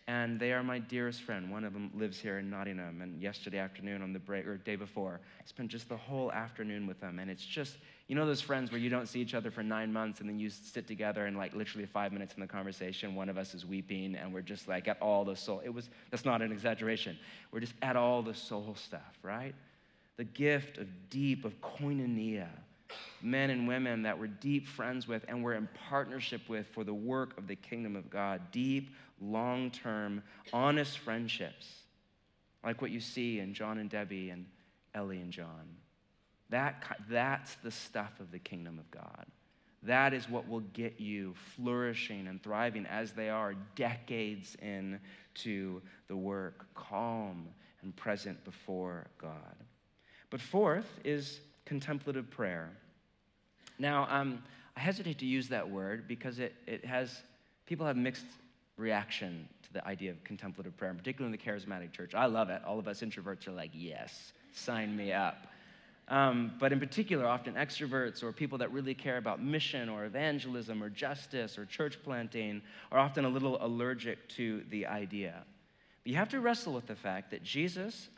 And 0.08 0.38
they 0.38 0.52
are 0.52 0.62
my 0.62 0.78
dearest 0.78 1.22
friend. 1.22 1.50
One 1.50 1.64
of 1.64 1.72
them 1.72 1.90
lives 1.94 2.20
here 2.20 2.38
in 2.38 2.50
Nottingham, 2.50 3.00
and 3.00 3.20
yesterday 3.20 3.58
afternoon 3.58 4.02
on 4.02 4.12
the 4.12 4.18
break 4.18 4.46
or 4.46 4.58
day 4.58 4.76
before, 4.76 5.20
I 5.40 5.46
spent 5.46 5.70
just 5.70 5.88
the 5.88 5.96
whole 5.96 6.30
afternoon 6.30 6.86
with 6.86 7.00
them, 7.00 7.18
and 7.18 7.30
it's 7.30 7.44
just 7.44 7.78
you 8.08 8.14
know 8.14 8.24
those 8.24 8.40
friends 8.40 8.70
where 8.70 8.80
you 8.80 8.88
don't 8.88 9.08
see 9.08 9.20
each 9.20 9.34
other 9.34 9.50
for 9.50 9.64
nine 9.64 9.92
months 9.92 10.20
and 10.20 10.28
then 10.28 10.38
you 10.38 10.48
sit 10.48 10.86
together 10.86 11.26
and 11.26 11.36
like 11.36 11.54
literally 11.54 11.86
five 11.86 12.12
minutes 12.12 12.34
in 12.34 12.40
the 12.40 12.46
conversation, 12.46 13.16
one 13.16 13.28
of 13.28 13.36
us 13.36 13.52
is 13.52 13.66
weeping 13.66 14.14
and 14.14 14.32
we're 14.32 14.42
just 14.42 14.68
like 14.68 14.86
at 14.86 15.00
all 15.02 15.24
the 15.24 15.34
soul. 15.34 15.60
It 15.64 15.70
was, 15.70 15.90
that's 16.10 16.24
not 16.24 16.40
an 16.40 16.52
exaggeration. 16.52 17.18
We're 17.50 17.60
just 17.60 17.74
at 17.82 17.96
all 17.96 18.22
the 18.22 18.34
soul 18.34 18.76
stuff, 18.78 19.18
right? 19.22 19.54
The 20.18 20.24
gift 20.24 20.78
of 20.78 20.86
deep, 21.10 21.44
of 21.44 21.60
koinonia, 21.60 22.48
men 23.22 23.50
and 23.50 23.66
women 23.66 24.02
that 24.02 24.16
we're 24.16 24.28
deep 24.28 24.68
friends 24.68 25.08
with 25.08 25.24
and 25.26 25.42
we're 25.42 25.54
in 25.54 25.68
partnership 25.88 26.42
with 26.48 26.68
for 26.68 26.84
the 26.84 26.94
work 26.94 27.36
of 27.36 27.48
the 27.48 27.56
kingdom 27.56 27.96
of 27.96 28.08
God. 28.08 28.40
Deep, 28.52 28.90
long 29.20 29.68
term, 29.72 30.22
honest 30.52 30.98
friendships, 30.98 31.68
like 32.62 32.80
what 32.80 32.92
you 32.92 33.00
see 33.00 33.40
in 33.40 33.52
John 33.52 33.78
and 33.78 33.90
Debbie 33.90 34.30
and 34.30 34.46
Ellie 34.94 35.18
and 35.18 35.32
John. 35.32 35.76
That, 36.50 36.84
that's 37.08 37.54
the 37.56 37.70
stuff 37.70 38.20
of 38.20 38.30
the 38.30 38.38
kingdom 38.38 38.78
of 38.78 38.90
God. 38.90 39.26
That 39.82 40.14
is 40.14 40.28
what 40.28 40.48
will 40.48 40.60
get 40.60 41.00
you 41.00 41.34
flourishing 41.54 42.26
and 42.26 42.42
thriving 42.42 42.86
as 42.86 43.12
they 43.12 43.28
are 43.28 43.54
decades 43.74 44.56
into 44.56 45.80
the 46.08 46.16
work, 46.16 46.66
calm 46.74 47.46
and 47.82 47.94
present 47.94 48.42
before 48.44 49.06
God. 49.20 49.54
But 50.30 50.40
fourth 50.40 50.88
is 51.04 51.40
contemplative 51.64 52.30
prayer. 52.30 52.70
Now, 53.78 54.08
um, 54.10 54.42
I 54.76 54.80
hesitate 54.80 55.18
to 55.18 55.26
use 55.26 55.48
that 55.48 55.68
word 55.68 56.08
because 56.08 56.38
it, 56.38 56.54
it 56.66 56.84
has, 56.84 57.22
people 57.66 57.86
have 57.86 57.96
mixed 57.96 58.26
reaction 58.76 59.48
to 59.62 59.72
the 59.72 59.86
idea 59.86 60.10
of 60.10 60.22
contemplative 60.24 60.76
prayer, 60.76 60.94
particularly 60.94 61.32
in 61.34 61.40
the 61.40 61.50
charismatic 61.50 61.92
church. 61.92 62.14
I 62.14 62.26
love 62.26 62.50
it. 62.50 62.62
All 62.66 62.78
of 62.78 62.88
us 62.88 63.02
introverts 63.02 63.46
are 63.46 63.52
like, 63.52 63.70
yes, 63.72 64.32
sign 64.52 64.96
me 64.96 65.12
up. 65.12 65.46
Um, 66.08 66.52
but 66.60 66.72
in 66.72 66.78
particular, 66.78 67.26
often 67.26 67.54
extroverts 67.54 68.22
or 68.22 68.32
people 68.32 68.58
that 68.58 68.72
really 68.72 68.94
care 68.94 69.16
about 69.16 69.42
mission 69.42 69.88
or 69.88 70.04
evangelism 70.04 70.82
or 70.82 70.88
justice 70.88 71.58
or 71.58 71.64
church 71.64 71.98
planting 72.04 72.62
are 72.92 72.98
often 72.98 73.24
a 73.24 73.28
little 73.28 73.58
allergic 73.60 74.28
to 74.30 74.62
the 74.70 74.86
idea. 74.86 75.42
But 76.04 76.10
you 76.10 76.16
have 76.16 76.28
to 76.28 76.40
wrestle 76.40 76.72
with 76.74 76.86
the 76.86 76.94
fact 76.94 77.32
that 77.32 77.42
Jesus, 77.42 78.08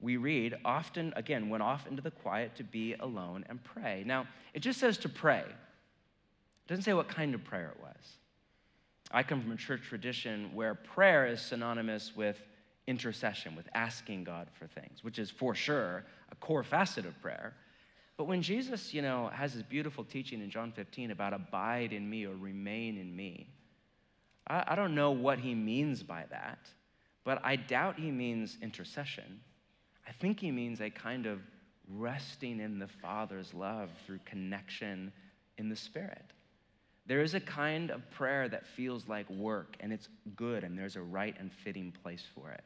we 0.00 0.16
read, 0.16 0.56
often, 0.64 1.12
again, 1.14 1.48
went 1.48 1.62
off 1.62 1.86
into 1.86 2.02
the 2.02 2.10
quiet 2.10 2.56
to 2.56 2.64
be 2.64 2.94
alone 2.94 3.44
and 3.48 3.62
pray. 3.62 4.02
Now, 4.04 4.26
it 4.52 4.60
just 4.60 4.80
says 4.80 4.98
to 4.98 5.08
pray, 5.08 5.44
it 5.44 6.68
doesn't 6.68 6.82
say 6.82 6.92
what 6.92 7.08
kind 7.08 7.36
of 7.36 7.44
prayer 7.44 7.72
it 7.76 7.80
was. 7.80 8.16
I 9.12 9.22
come 9.22 9.40
from 9.42 9.52
a 9.52 9.56
church 9.56 9.82
tradition 9.82 10.50
where 10.54 10.74
prayer 10.74 11.26
is 11.26 11.40
synonymous 11.40 12.16
with 12.16 12.42
intercession, 12.86 13.54
with 13.54 13.68
asking 13.74 14.24
God 14.24 14.48
for 14.58 14.66
things, 14.66 15.02
which 15.02 15.18
is 15.18 15.30
for 15.30 15.54
sure 15.54 16.04
a 16.30 16.34
core 16.36 16.64
facet 16.64 17.06
of 17.06 17.20
prayer. 17.22 17.54
But 18.16 18.24
when 18.24 18.42
Jesus, 18.42 18.92
you 18.92 19.02
know, 19.02 19.30
has 19.32 19.52
his 19.52 19.62
beautiful 19.62 20.04
teaching 20.04 20.42
in 20.42 20.50
John 20.50 20.72
15 20.72 21.10
about 21.10 21.32
abide 21.32 21.92
in 21.92 22.08
me 22.08 22.26
or 22.26 22.34
remain 22.34 22.98
in 22.98 23.14
me, 23.14 23.48
I, 24.46 24.64
I 24.68 24.74
don't 24.74 24.94
know 24.94 25.12
what 25.12 25.38
he 25.38 25.54
means 25.54 26.02
by 26.02 26.24
that, 26.30 26.58
but 27.24 27.40
I 27.44 27.56
doubt 27.56 27.98
he 27.98 28.10
means 28.10 28.58
intercession. 28.60 29.40
I 30.06 30.12
think 30.12 30.40
he 30.40 30.50
means 30.50 30.80
a 30.80 30.90
kind 30.90 31.26
of 31.26 31.40
resting 31.88 32.60
in 32.60 32.78
the 32.78 32.88
Father's 32.88 33.54
love 33.54 33.90
through 34.06 34.20
connection 34.24 35.12
in 35.58 35.68
the 35.68 35.76
Spirit. 35.76 36.32
There 37.06 37.22
is 37.22 37.34
a 37.34 37.40
kind 37.40 37.90
of 37.90 38.08
prayer 38.10 38.48
that 38.48 38.66
feels 38.66 39.08
like 39.08 39.28
work 39.28 39.76
and 39.80 39.92
it's 39.92 40.08
good 40.36 40.62
and 40.64 40.78
there's 40.78 40.96
a 40.96 41.02
right 41.02 41.34
and 41.38 41.52
fitting 41.52 41.92
place 42.02 42.24
for 42.34 42.50
it. 42.50 42.62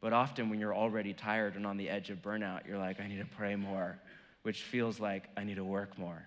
But 0.00 0.12
often 0.12 0.48
when 0.48 0.60
you're 0.60 0.74
already 0.74 1.12
tired 1.12 1.56
and 1.56 1.66
on 1.66 1.76
the 1.76 1.90
edge 1.90 2.10
of 2.10 2.22
burnout, 2.22 2.66
you're 2.66 2.78
like, 2.78 3.00
I 3.00 3.08
need 3.08 3.18
to 3.18 3.36
pray 3.36 3.56
more, 3.56 3.98
which 4.42 4.62
feels 4.62 5.00
like 5.00 5.28
I 5.36 5.44
need 5.44 5.56
to 5.56 5.64
work 5.64 5.98
more. 5.98 6.26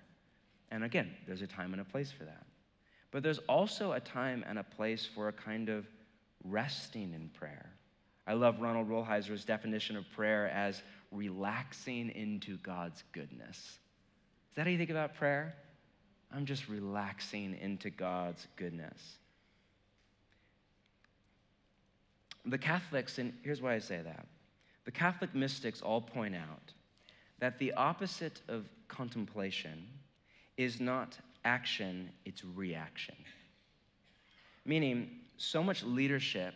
And 0.69 0.83
again, 0.83 1.11
there's 1.25 1.41
a 1.41 1.47
time 1.47 1.73
and 1.73 1.81
a 1.81 1.85
place 1.85 2.11
for 2.11 2.25
that. 2.25 2.45
But 3.11 3.23
there's 3.23 3.39
also 3.39 3.93
a 3.93 3.99
time 3.99 4.43
and 4.47 4.59
a 4.59 4.63
place 4.63 5.05
for 5.05 5.27
a 5.27 5.33
kind 5.33 5.69
of 5.69 5.85
resting 6.43 7.13
in 7.13 7.29
prayer. 7.29 7.69
I 8.27 8.33
love 8.33 8.61
Ronald 8.61 8.87
Rolheiser's 8.87 9.43
definition 9.43 9.95
of 9.97 10.05
prayer 10.11 10.49
as 10.49 10.81
relaxing 11.11 12.09
into 12.09 12.57
God's 12.57 13.03
goodness. 13.11 13.57
Is 13.57 14.55
that 14.55 14.63
how 14.63 14.69
you 14.69 14.77
think 14.77 14.89
about 14.89 15.15
prayer? 15.15 15.53
I'm 16.33 16.45
just 16.45 16.69
relaxing 16.69 17.57
into 17.59 17.89
God's 17.89 18.47
goodness. 18.55 19.17
The 22.45 22.57
Catholics, 22.57 23.17
and 23.17 23.33
here's 23.43 23.61
why 23.61 23.75
I 23.75 23.79
say 23.79 24.01
that 24.03 24.25
the 24.85 24.91
Catholic 24.91 25.35
mystics 25.35 25.81
all 25.81 26.01
point 26.01 26.35
out 26.35 26.73
that 27.39 27.59
the 27.59 27.73
opposite 27.73 28.41
of 28.47 28.65
contemplation 28.87 29.87
is 30.57 30.79
not 30.79 31.17
action, 31.43 32.09
it's 32.25 32.43
reaction. 32.43 33.15
Meaning, 34.65 35.09
so 35.37 35.63
much 35.63 35.83
leadership 35.83 36.53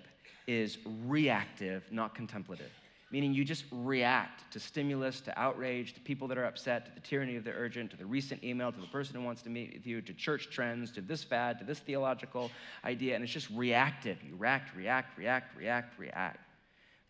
is 0.48 0.78
reactive, 1.06 1.84
not 1.92 2.14
contemplative 2.14 2.72
meaning 3.16 3.34
you 3.34 3.46
just 3.46 3.64
react 3.72 4.44
to 4.52 4.60
stimulus, 4.60 5.22
to 5.22 5.40
outrage, 5.40 5.94
to 5.94 6.02
people 6.02 6.28
that 6.28 6.38
are 6.38 6.44
upset, 6.44 6.86
to 6.86 6.92
the 6.94 7.00
tyranny 7.00 7.38
of 7.38 7.46
the 7.46 7.52
urgent, 7.54 7.90
to 7.90 7.96
the 7.96 8.06
recent 8.06 8.44
email, 8.44 8.74
to 8.74 8.82
the 8.82 8.88
person 8.88 9.16
who 9.16 9.22
wants 9.22 9.42
to 9.42 9.50
meet 9.50 9.74
with 9.74 9.88
you, 9.88 10.02
to 10.02 10.14
church 10.14 10.50
trends, 10.52 10.92
to 10.92 11.00
this 11.00 11.24
fad, 11.24 11.58
to 11.58 11.64
this 11.64 11.80
theological 11.80 12.52
idea, 12.84 13.16
and 13.16 13.24
it's 13.24 13.32
just 13.32 13.50
reactive. 13.52 14.18
You 14.22 14.36
react, 14.36 14.76
react, 14.76 15.18
react, 15.18 15.56
react, 15.56 15.98
react. 15.98 16.40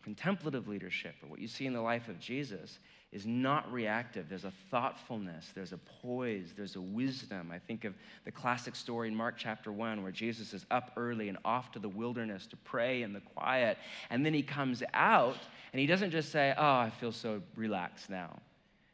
Contemplative 0.04 0.68
leadership, 0.68 1.16
or 1.24 1.28
what 1.28 1.40
you 1.40 1.48
see 1.48 1.66
in 1.66 1.72
the 1.72 1.80
life 1.80 2.06
of 2.06 2.20
Jesus, 2.20 2.78
is 3.10 3.26
not 3.26 3.72
reactive. 3.72 4.28
There's 4.28 4.44
a 4.44 4.52
thoughtfulness, 4.70 5.50
there's 5.54 5.72
a 5.72 5.78
poise, 6.02 6.52
there's 6.56 6.76
a 6.76 6.80
wisdom. 6.80 7.50
I 7.52 7.58
think 7.58 7.84
of 7.84 7.94
the 8.24 8.30
classic 8.30 8.76
story 8.76 9.08
in 9.08 9.14
Mark 9.16 9.36
chapter 9.38 9.72
1 9.72 10.04
where 10.04 10.12
Jesus 10.12 10.52
is 10.52 10.66
up 10.70 10.92
early 10.96 11.28
and 11.28 11.38
off 11.44 11.72
to 11.72 11.78
the 11.78 11.88
wilderness 11.88 12.46
to 12.48 12.56
pray 12.56 13.02
in 13.02 13.12
the 13.12 13.20
quiet. 13.20 13.78
And 14.10 14.24
then 14.24 14.34
he 14.34 14.42
comes 14.42 14.82
out 14.92 15.38
and 15.76 15.80
he 15.82 15.86
doesn't 15.86 16.10
just 16.10 16.32
say, 16.32 16.54
Oh, 16.56 16.76
I 16.76 16.88
feel 16.88 17.12
so 17.12 17.42
relaxed 17.54 18.08
now. 18.08 18.38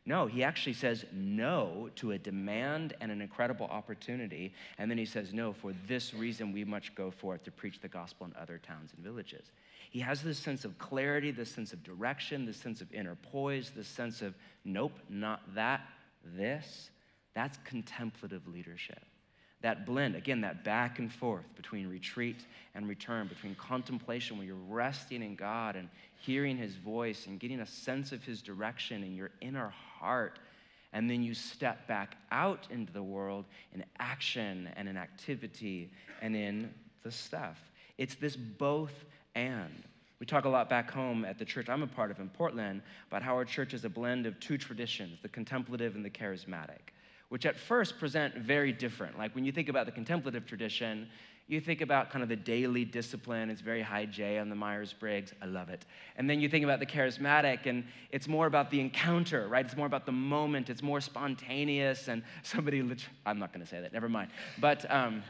No, 0.05 0.27
he 0.27 0.43
actually 0.43 0.73
says 0.73 1.05
no 1.13 1.91
to 1.95 2.11
a 2.11 2.19
demand 2.19 2.95
and 3.01 3.13
an 3.13 3.23
incredible 3.23 3.67
opportunity. 3.67 4.53
And 4.79 4.91
then 4.91 4.99
he 4.99 5.05
says, 5.05 5.33
No, 5.33 5.53
for 5.53 5.73
this 5.87 6.13
reason 6.13 6.51
we 6.53 6.65
must 6.65 6.93
go 6.97 7.13
forth 7.13 7.45
to 7.45 7.53
preach 7.53 7.81
the 7.81 7.87
gospel 7.87 8.27
in 8.27 8.35
other 8.35 8.59
towns 8.59 8.91
and 8.97 9.05
villages. 9.05 9.53
He 9.93 10.01
has 10.01 10.23
this 10.23 10.41
sense 10.41 10.65
of 10.65 10.77
clarity, 10.81 11.31
this 11.31 11.53
sense 11.53 11.73
of 11.73 11.85
direction, 11.85 12.47
this 12.47 12.57
sense 12.57 12.81
of 12.81 12.93
inner 12.93 13.15
poise, 13.15 13.71
this 13.71 13.87
sense 13.87 14.21
of, 14.21 14.35
nope, 14.65 14.99
not 15.09 15.55
that, 15.55 15.83
this. 16.37 16.91
That's 17.33 17.59
contemplative 17.65 18.49
leadership. 18.49 19.05
That 19.61 19.87
blend, 19.87 20.17
again, 20.17 20.41
that 20.41 20.65
back 20.65 20.99
and 20.99 21.13
forth 21.13 21.45
between 21.55 21.89
retreat 21.89 22.45
and 22.75 22.89
return, 22.89 23.29
between 23.29 23.55
contemplation 23.55 24.37
where 24.37 24.47
you're 24.47 24.57
resting 24.57 25.23
in 25.23 25.37
God 25.37 25.77
and 25.77 25.89
hearing 26.25 26.57
His 26.57 26.75
voice 26.75 27.27
and 27.27 27.39
getting 27.41 27.61
a 27.61 27.67
sense 27.67 28.13
of 28.13 28.25
His 28.25 28.43
direction 28.43 29.03
in 29.03 29.15
your 29.15 29.31
inner 29.41 29.73
heart. 29.99 30.39
And 30.93 31.09
then 31.11 31.23
you 31.23 31.35
step 31.35 31.87
back 31.87 32.17
out 32.31 32.67
into 32.71 32.93
the 32.93 33.03
world 33.03 33.47
in 33.75 33.85
action 33.99 34.69
and 34.77 34.89
in 34.89 34.97
activity 34.97 35.91
and 36.21 36.37
in 36.37 36.73
the 37.03 37.11
stuff. 37.11 37.59
It's 37.99 38.15
this 38.15 38.37
both 38.37 38.93
and. 39.35 39.83
We 40.21 40.27
talk 40.27 40.45
a 40.45 40.49
lot 40.49 40.71
back 40.71 40.91
home 40.91 41.25
at 41.25 41.39
the 41.39 41.45
church 41.45 41.69
I'm 41.69 41.83
a 41.83 41.87
part 41.87 42.11
of 42.11 42.21
in 42.21 42.29
Portland 42.29 42.83
about 43.09 43.23
how 43.23 43.35
our 43.35 43.45
church 43.45 43.75
is 43.75 43.85
a 43.85 43.89
blend 43.89 44.27
of 44.27 44.39
two 44.39 44.57
traditions 44.57 45.19
the 45.23 45.29
contemplative 45.29 45.97
and 45.97 46.05
the 46.05 46.11
charismatic 46.11 46.93
which 47.33 47.47
at 47.47 47.57
first 47.57 47.99
present 47.99 48.35
very 48.35 48.73
different. 48.73 49.17
Like 49.17 49.35
when 49.35 49.47
you 49.47 49.53
think 49.53 49.71
about 49.71 49.87
the 49.87 49.93
contemplative 49.93 50.45
tradition, 50.45 51.09
you 51.49 51.61
think 51.61 51.81
about 51.81 52.11
kind 52.11 52.23
of 52.23 52.29
the 52.29 52.37
daily 52.37 52.85
discipline. 52.85 53.51
It's 53.51 53.61
very 53.61 53.83
high 53.83 54.07
J 54.07 54.39
on 54.39 54.49
the 54.49 54.55
Myers 54.55 54.93
Briggs. 54.93 55.33
I 55.43 55.47
love 55.47 55.69
it. 55.69 55.85
And 56.17 56.29
then 56.31 56.41
you 56.41 56.49
think 56.49 56.65
about 56.65 56.79
the 56.79 56.87
charismatic, 56.87 57.67
and 57.67 57.85
it's 58.11 58.29
more 58.29 58.47
about 58.47 58.71
the 58.71 58.81
encounter, 58.81 59.49
right? 59.49 59.65
It's 59.65 59.77
more 59.77 59.87
about 59.87 60.07
the 60.07 60.13
moment. 60.13 60.71
It's 60.71 60.83
more 60.83 61.01
spontaneous. 61.01 62.09
And 62.09 62.23
somebody, 62.43 62.81
I'm 63.27 63.39
not 63.39 63.53
going 63.53 63.65
to 63.65 63.69
say 63.69 63.81
that, 63.81 63.93
never 63.93 64.09
mind. 64.09 64.31
But 64.61 64.91
um, 64.91 65.23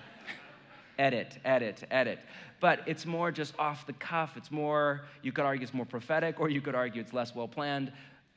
edit, 0.99 1.39
edit, 1.45 1.85
edit. 1.91 2.21
But 2.61 2.83
it's 2.87 3.07
more 3.07 3.33
just 3.33 3.59
off 3.59 3.87
the 3.87 3.93
cuff. 3.95 4.37
It's 4.37 4.53
more, 4.53 5.03
you 5.23 5.33
could 5.33 5.45
argue 5.45 5.65
it's 5.65 5.75
more 5.75 5.87
prophetic, 5.87 6.39
or 6.39 6.49
you 6.49 6.61
could 6.61 6.77
argue 6.77 7.01
it's 7.01 7.13
less 7.13 7.35
well 7.35 7.49
planned. 7.49 7.91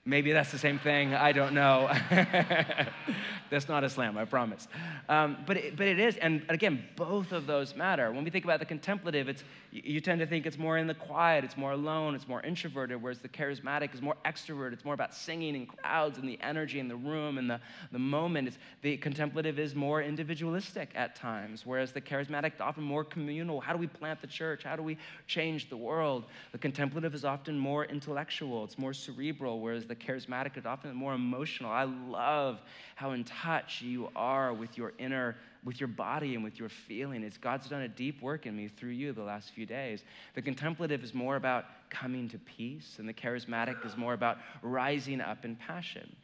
Maybe 0.07 0.31
that's 0.31 0.51
the 0.51 0.59
same 0.59 0.77
thing. 0.77 1.15
I 1.15 1.31
don't 1.31 1.55
know. 1.55 1.89
that's 3.49 3.67
not 3.67 3.83
a 3.83 3.89
slam, 3.89 4.19
I 4.19 4.25
promise. 4.25 4.67
Um, 5.09 5.37
but, 5.47 5.57
it, 5.57 5.75
but 5.75 5.87
it 5.87 5.99
is, 5.99 6.15
and 6.17 6.45
again, 6.49 6.83
both 6.95 7.31
of 7.31 7.47
those 7.47 7.75
matter. 7.75 8.11
When 8.11 8.23
we 8.23 8.29
think 8.29 8.45
about 8.45 8.59
the 8.59 8.67
contemplative, 8.67 9.27
it's, 9.27 9.43
you 9.71 9.99
tend 9.99 10.19
to 10.19 10.27
think 10.27 10.45
it's 10.45 10.59
more 10.59 10.77
in 10.77 10.85
the 10.85 10.93
quiet, 10.93 11.43
it's 11.43 11.57
more 11.57 11.71
alone, 11.71 12.13
it's 12.13 12.27
more 12.27 12.43
introverted, 12.43 13.01
whereas 13.01 13.17
the 13.17 13.27
charismatic 13.27 13.95
is 13.95 14.01
more 14.01 14.15
extroverted. 14.25 14.73
It's 14.73 14.85
more 14.85 14.93
about 14.93 15.15
singing 15.15 15.55
in 15.55 15.65
crowds 15.65 16.19
and 16.19 16.29
the 16.29 16.39
energy 16.39 16.79
in 16.79 16.87
the 16.87 16.95
room 16.95 17.39
and 17.39 17.49
the, 17.49 17.59
the 17.91 17.97
moment. 17.97 18.47
It's, 18.47 18.59
the 18.83 18.97
contemplative 18.97 19.57
is 19.57 19.73
more 19.73 20.03
individualistic 20.03 20.91
at 20.93 21.15
times, 21.15 21.65
whereas 21.65 21.93
the 21.93 22.01
charismatic 22.01 22.53
is 22.53 22.61
often 22.61 22.83
more 22.83 23.03
communal. 23.03 23.59
How 23.59 23.73
do 23.73 23.79
we 23.79 23.87
plant 23.87 24.21
the 24.21 24.27
church? 24.27 24.63
How 24.63 24.75
do 24.75 24.83
we 24.83 24.99
change 25.25 25.67
the 25.67 25.77
world? 25.77 26.25
The 26.51 26.59
contemplative 26.59 27.15
is 27.15 27.25
often 27.25 27.57
more 27.57 27.85
intellectual, 27.85 28.63
it's 28.63 28.77
more 28.77 28.93
cerebral, 28.93 29.59
whereas 29.59 29.85
the 29.85 29.94
the 29.97 30.05
charismatic 30.05 30.57
is 30.57 30.65
often 30.65 30.93
more 30.95 31.13
emotional. 31.13 31.71
I 31.71 31.83
love 31.83 32.59
how 32.95 33.11
in 33.11 33.23
touch 33.23 33.81
you 33.81 34.09
are 34.15 34.53
with 34.53 34.77
your 34.77 34.93
inner, 34.97 35.35
with 35.63 35.79
your 35.79 35.87
body 35.87 36.35
and 36.35 36.43
with 36.43 36.59
your 36.59 36.69
feeling. 36.69 37.23
It's 37.23 37.37
God's 37.37 37.69
done 37.69 37.81
a 37.81 37.87
deep 37.87 38.21
work 38.21 38.45
in 38.45 38.55
me 38.55 38.67
through 38.67 38.91
you 38.91 39.13
the 39.13 39.23
last 39.23 39.51
few 39.51 39.65
days. 39.65 40.03
The 40.33 40.41
contemplative 40.41 41.03
is 41.03 41.13
more 41.13 41.35
about 41.35 41.65
coming 41.89 42.29
to 42.29 42.37
peace, 42.39 42.95
and 42.99 43.07
the 43.07 43.13
charismatic 43.13 43.85
is 43.85 43.95
more 43.97 44.13
about 44.13 44.37
rising 44.61 45.21
up 45.21 45.45
in 45.45 45.55
passion. 45.55 46.15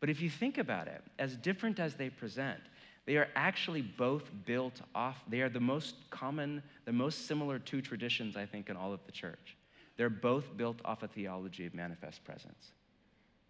But 0.00 0.10
if 0.10 0.20
you 0.20 0.28
think 0.28 0.58
about 0.58 0.86
it, 0.86 1.02
as 1.18 1.36
different 1.36 1.78
as 1.78 1.94
they 1.94 2.10
present, 2.10 2.60
they 3.06 3.16
are 3.16 3.28
actually 3.36 3.82
both 3.82 4.24
built 4.46 4.80
off, 4.94 5.18
they 5.28 5.40
are 5.40 5.48
the 5.48 5.60
most 5.60 5.96
common, 6.10 6.62
the 6.84 6.92
most 6.92 7.26
similar 7.26 7.58
two 7.58 7.82
traditions, 7.82 8.36
I 8.36 8.46
think, 8.46 8.70
in 8.70 8.76
all 8.76 8.92
of 8.92 9.00
the 9.06 9.12
church. 9.12 9.56
They're 9.96 10.10
both 10.10 10.56
built 10.56 10.78
off 10.84 11.02
a 11.02 11.08
theology 11.08 11.66
of 11.66 11.74
manifest 11.74 12.24
presence. 12.24 12.72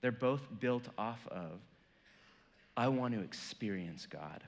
They're 0.04 0.12
both 0.12 0.42
built 0.60 0.86
off 0.98 1.26
of 1.30 1.60
I 2.76 2.88
want 2.88 3.14
to 3.14 3.22
experience 3.22 4.04
God. 4.04 4.42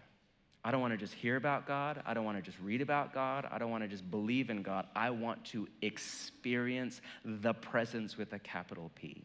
I 0.62 0.70
don't 0.70 0.82
want 0.82 0.92
to 0.92 0.98
just 0.98 1.14
hear 1.14 1.36
about 1.36 1.66
God. 1.66 2.02
I 2.04 2.12
don't 2.12 2.26
want 2.26 2.36
to 2.36 2.42
just 2.42 2.58
read 2.60 2.82
about 2.82 3.14
God. 3.14 3.48
I 3.50 3.56
don't 3.56 3.70
want 3.70 3.82
to 3.82 3.88
just 3.88 4.10
believe 4.10 4.50
in 4.50 4.60
God. 4.60 4.86
I 4.94 5.08
want 5.08 5.42
to 5.46 5.66
experience 5.80 7.00
the 7.24 7.54
presence 7.54 8.18
with 8.18 8.34
a 8.34 8.38
capital 8.38 8.90
P. 8.96 9.24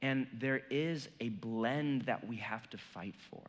And 0.00 0.28
there 0.32 0.62
is 0.70 1.08
a 1.18 1.30
blend 1.30 2.02
that 2.02 2.24
we 2.28 2.36
have 2.36 2.70
to 2.70 2.78
fight 2.78 3.16
for. 3.30 3.42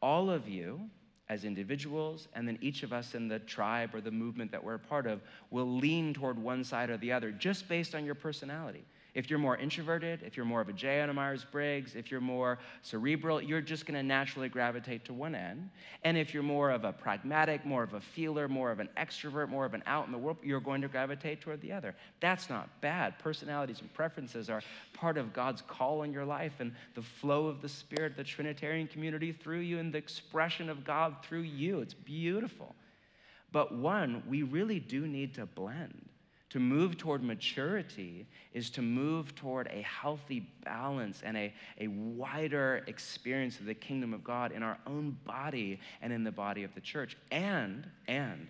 All 0.00 0.30
of 0.30 0.48
you, 0.48 0.82
as 1.28 1.44
individuals, 1.44 2.28
and 2.32 2.46
then 2.46 2.58
each 2.60 2.84
of 2.84 2.92
us 2.92 3.16
in 3.16 3.26
the 3.26 3.40
tribe 3.40 3.92
or 3.92 4.00
the 4.00 4.12
movement 4.12 4.52
that 4.52 4.62
we're 4.62 4.74
a 4.74 4.78
part 4.78 5.08
of, 5.08 5.20
will 5.50 5.78
lean 5.78 6.14
toward 6.14 6.38
one 6.38 6.62
side 6.62 6.90
or 6.90 6.96
the 6.96 7.10
other 7.10 7.32
just 7.32 7.68
based 7.68 7.96
on 7.96 8.04
your 8.04 8.14
personality. 8.14 8.84
If 9.14 9.28
you're 9.28 9.38
more 9.38 9.56
introverted, 9.56 10.22
if 10.24 10.36
you're 10.36 10.46
more 10.46 10.60
of 10.60 10.68
a 10.68 10.72
J 10.72 11.00
on 11.00 11.10
a 11.10 11.12
Myers 11.14 11.44
Briggs, 11.50 11.96
if 11.96 12.10
you're 12.10 12.20
more 12.20 12.58
cerebral, 12.82 13.42
you're 13.42 13.60
just 13.60 13.86
going 13.86 13.96
to 13.96 14.02
naturally 14.02 14.48
gravitate 14.48 15.04
to 15.06 15.12
one 15.12 15.34
end. 15.34 15.70
And 16.04 16.16
if 16.16 16.32
you're 16.32 16.42
more 16.42 16.70
of 16.70 16.84
a 16.84 16.92
pragmatic, 16.92 17.64
more 17.64 17.82
of 17.82 17.94
a 17.94 18.00
feeler, 18.00 18.48
more 18.48 18.70
of 18.70 18.80
an 18.80 18.88
extrovert, 18.96 19.48
more 19.48 19.64
of 19.64 19.74
an 19.74 19.82
out 19.86 20.06
in 20.06 20.12
the 20.12 20.18
world, 20.18 20.38
you're 20.42 20.60
going 20.60 20.82
to 20.82 20.88
gravitate 20.88 21.40
toward 21.40 21.60
the 21.60 21.72
other. 21.72 21.94
That's 22.20 22.48
not 22.48 22.68
bad. 22.80 23.18
Personalities 23.18 23.80
and 23.80 23.92
preferences 23.94 24.48
are 24.48 24.62
part 24.92 25.18
of 25.18 25.32
God's 25.32 25.62
call 25.62 26.02
in 26.02 26.12
your 26.12 26.24
life 26.24 26.54
and 26.60 26.72
the 26.94 27.02
flow 27.02 27.46
of 27.46 27.62
the 27.62 27.68
Spirit, 27.68 28.16
the 28.16 28.24
Trinitarian 28.24 28.86
community 28.86 29.32
through 29.32 29.60
you, 29.60 29.78
and 29.78 29.92
the 29.92 29.98
expression 29.98 30.68
of 30.68 30.84
God 30.84 31.16
through 31.22 31.40
you. 31.40 31.80
It's 31.80 31.94
beautiful. 31.94 32.74
But 33.52 33.74
one, 33.74 34.22
we 34.28 34.42
really 34.42 34.78
do 34.78 35.08
need 35.08 35.34
to 35.34 35.46
blend. 35.46 36.09
To 36.50 36.58
move 36.58 36.98
toward 36.98 37.22
maturity 37.22 38.26
is 38.52 38.70
to 38.70 38.82
move 38.82 39.34
toward 39.36 39.68
a 39.68 39.82
healthy 39.82 40.48
balance 40.64 41.22
and 41.24 41.36
a, 41.36 41.54
a 41.78 41.86
wider 41.86 42.82
experience 42.88 43.60
of 43.60 43.66
the 43.66 43.74
kingdom 43.74 44.12
of 44.12 44.24
God 44.24 44.50
in 44.50 44.62
our 44.62 44.76
own 44.86 45.16
body 45.24 45.78
and 46.02 46.12
in 46.12 46.24
the 46.24 46.32
body 46.32 46.64
of 46.64 46.74
the 46.74 46.80
church. 46.80 47.16
And, 47.30 47.88
and, 48.08 48.48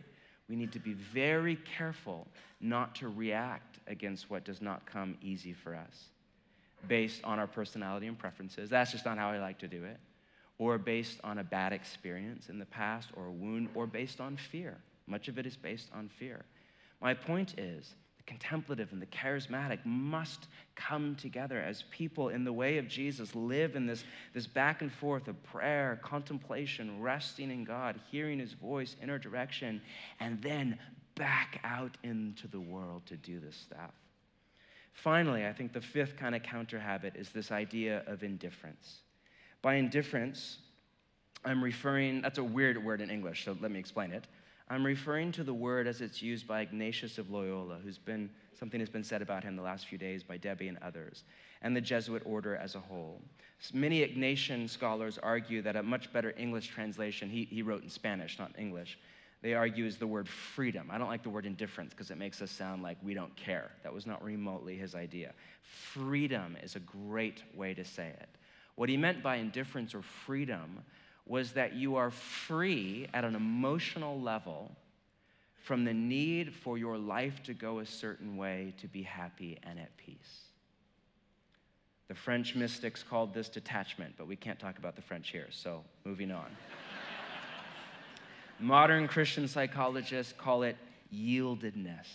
we 0.51 0.57
need 0.57 0.73
to 0.73 0.81
be 0.81 0.95
very 0.95 1.57
careful 1.77 2.27
not 2.61 2.97
to 2.97 3.09
react 3.09 3.79
against 3.87 4.29
what 4.31 4.45
does 4.45 4.61
not 4.61 4.85
come 4.85 5.17
easy 5.23 5.53
for 5.53 5.77
us 5.77 6.09
based 6.89 7.23
on 7.23 7.39
our 7.39 7.47
personality 7.47 8.09
and 8.09 8.19
preferences. 8.19 8.69
That's 8.69 8.91
just 8.91 9.05
not 9.05 9.17
how 9.17 9.31
I 9.31 9.39
like 9.39 9.59
to 9.61 9.69
do 9.69 9.85
it. 9.85 9.99
Or 10.59 10.77
based 10.77 11.21
on 11.23 11.39
a 11.39 11.45
bad 11.45 11.73
experience 11.73 12.49
in 12.49 12.59
the 12.59 12.67
past 12.67 13.11
or 13.15 13.27
a 13.27 13.31
wound, 13.31 13.69
or 13.75 13.87
based 13.87 14.21
on 14.21 14.37
fear. 14.37 14.77
Much 15.07 15.29
of 15.29 15.39
it 15.39 15.47
is 15.47 15.57
based 15.57 15.89
on 15.95 16.09
fear. 16.09 16.45
My 17.01 17.15
point 17.15 17.59
is, 17.59 17.95
the 18.19 18.25
contemplative 18.25 18.93
and 18.93 19.01
the 19.01 19.07
charismatic 19.07 19.79
must 19.85 20.49
come 20.77 21.17
together 21.17 21.59
as 21.61 21.85
people 21.91 22.29
in 22.29 22.45
the 22.45 22.53
way 22.53 22.79
of 22.79 22.89
Jesus 22.89 23.35
live 23.35 23.77
in 23.77 23.87
this, 23.87 24.05
this 24.35 24.47
back 24.47 24.83
and 24.83 24.93
forth 24.93 25.27
of 25.27 25.43
prayer, 25.43 25.99
contemplation, 26.03 27.01
resting 27.01 27.51
in 27.51 27.65
God, 27.65 27.99
hearing 28.11 28.39
his 28.39 28.53
voice, 28.53 28.97
inner 29.03 29.19
direction, 29.19 29.81
and 30.21 30.41
then 30.43 30.79
back 31.15 31.61
out 31.65 31.97
into 32.03 32.47
the 32.49 32.61
world 32.61 33.03
to 33.07 33.17
do 33.17 33.41
this 33.41 33.57
stuff. 33.57 33.93
Finally, 34.93 35.47
I 35.47 35.53
think 35.53 35.73
the 35.73 35.81
fifth 35.81 36.17
kind 36.17 36.35
of 36.35 36.43
counter 36.43 36.79
habit 36.79 37.15
is 37.17 37.31
this 37.31 37.51
idea 37.51 38.03
of 38.07 38.23
indifference. 38.23 39.01
By 39.63 39.75
indifference, 39.75 40.59
I'm 41.45 41.65
referring, 41.65 42.21
that's 42.21 42.39
a 42.39 42.45
weird 42.45 42.83
word 42.83 43.01
in 43.01 43.11
English, 43.11 43.45
so 43.45 43.57
let 43.61 43.71
me 43.71 43.79
explain 43.79 44.13
it. 44.13 44.27
I'm 44.73 44.87
referring 44.87 45.33
to 45.33 45.43
the 45.43 45.53
word 45.53 45.89
as 45.89 46.01
it's 46.01 46.23
used 46.23 46.47
by 46.47 46.61
Ignatius 46.61 47.19
of 47.19 47.29
Loyola, 47.29 47.79
who's 47.83 47.99
been 47.99 48.31
something 48.57 48.79
has 48.79 48.89
been 48.89 49.03
said 49.03 49.21
about 49.21 49.43
him 49.43 49.57
the 49.57 49.63
last 49.63 49.87
few 49.87 49.99
days 49.99 50.23
by 50.23 50.37
Debbie 50.37 50.69
and 50.69 50.79
others, 50.81 51.25
and 51.61 51.75
the 51.75 51.81
Jesuit 51.81 52.23
order 52.25 52.55
as 52.55 52.77
a 52.77 52.81
whole. 52.81 53.21
Many 53.75 54.07
Ignatian 54.07 54.71
scholars 54.71 55.19
argue 55.21 55.61
that 55.63 55.75
a 55.75 55.83
much 55.83 56.13
better 56.13 56.35
English 56.39 56.69
translation, 56.69 57.29
he, 57.29 57.49
he 57.51 57.63
wrote 57.63 57.83
in 57.83 57.91
Spanish, 57.91 58.39
not 58.39 58.53
English, 58.57 58.97
they 59.43 59.55
argue 59.55 59.87
is 59.87 59.97
the 59.97 60.07
word 60.07 60.29
freedom. 60.29 60.89
I 60.89 60.99
don't 60.99 61.09
like 61.09 61.25
the 61.25 61.31
word 61.31 61.47
indifference 61.47 61.93
because 61.93 62.13
it 62.13 62.19
makes 62.19 62.41
us 62.41 62.51
sound 62.51 62.83
like 62.83 62.99
we 63.03 63.13
don't 63.13 63.35
care. 63.35 63.73
That 63.83 63.93
was 63.93 64.07
not 64.07 64.23
remotely 64.23 64.77
his 64.77 64.95
idea. 64.95 65.33
Freedom 65.63 66.57
is 66.63 66.77
a 66.77 66.81
great 66.81 67.43
way 67.57 67.75
to 67.75 67.85
say 67.85 68.09
it. 68.09 68.29
What 68.77 68.89
he 68.89 68.97
meant 68.97 69.23
by 69.23 69.37
indifference 69.37 69.95
or 69.95 70.03
freedom 70.03 70.81
was 71.27 71.53
that 71.53 71.75
you 71.75 71.97
are 71.97 72.11
free 72.11 73.09
at 73.15 73.25
an 73.25 73.35
emotional 73.35 74.21
level 74.21 74.71
from 75.63 75.85
the 75.85 75.95
need 75.95 76.53
for 76.55 76.79
your 76.79 76.99
life 76.99 77.43
to 77.45 77.55
go 77.55 77.79
a 77.79 77.87
certain 77.87 78.37
way 78.37 78.75
to 78.79 78.89
be 78.89 79.03
happy 79.03 79.59
and 79.63 79.79
at 79.79 79.97
peace. 79.97 80.47
The 82.09 82.15
French 82.15 82.57
mystics 82.57 83.05
called 83.09 83.35
this 83.35 83.49
detachment, 83.49 84.15
but 84.19 84.27
we 84.27 84.35
can't 84.35 84.59
talk 84.59 84.79
about 84.79 84.97
the 84.97 85.03
French 85.03 85.31
here, 85.31 85.47
so 85.51 85.85
moving 86.05 86.33
on. 86.33 86.47
Modern 88.59 89.07
Christian 89.07 89.47
psychologists 89.47 90.33
call 90.37 90.65
it 90.65 90.77
yieldedness. 91.15 92.09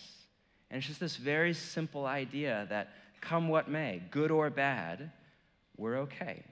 And 0.70 0.78
it's 0.78 0.86
just 0.86 1.00
this 1.00 1.16
very 1.16 1.54
simple 1.54 2.04
idea 2.04 2.66
that 2.68 2.90
come 3.20 3.48
what 3.48 3.70
may, 3.70 4.02
good 4.10 4.30
or 4.30 4.50
bad, 4.50 5.10
we're 5.76 5.98
okay. 5.98 6.44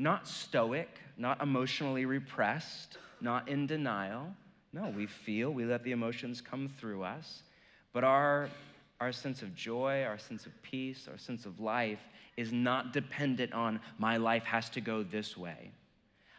Not 0.00 0.26
stoic, 0.26 0.88
not 1.18 1.42
emotionally 1.42 2.06
repressed, 2.06 2.96
not 3.20 3.50
in 3.50 3.66
denial. 3.66 4.34
No, 4.72 4.88
we 4.96 5.04
feel, 5.04 5.50
we 5.50 5.66
let 5.66 5.84
the 5.84 5.92
emotions 5.92 6.40
come 6.40 6.70
through 6.80 7.02
us, 7.02 7.42
but 7.92 8.02
our, 8.02 8.48
our 8.98 9.12
sense 9.12 9.42
of 9.42 9.54
joy, 9.54 10.02
our 10.04 10.16
sense 10.16 10.46
of 10.46 10.52
peace, 10.62 11.06
our 11.06 11.18
sense 11.18 11.44
of 11.44 11.60
life 11.60 11.98
is 12.38 12.50
not 12.50 12.94
dependent 12.94 13.52
on 13.52 13.78
my 13.98 14.16
life 14.16 14.44
has 14.44 14.70
to 14.70 14.80
go 14.80 15.02
this 15.02 15.36
way. 15.36 15.70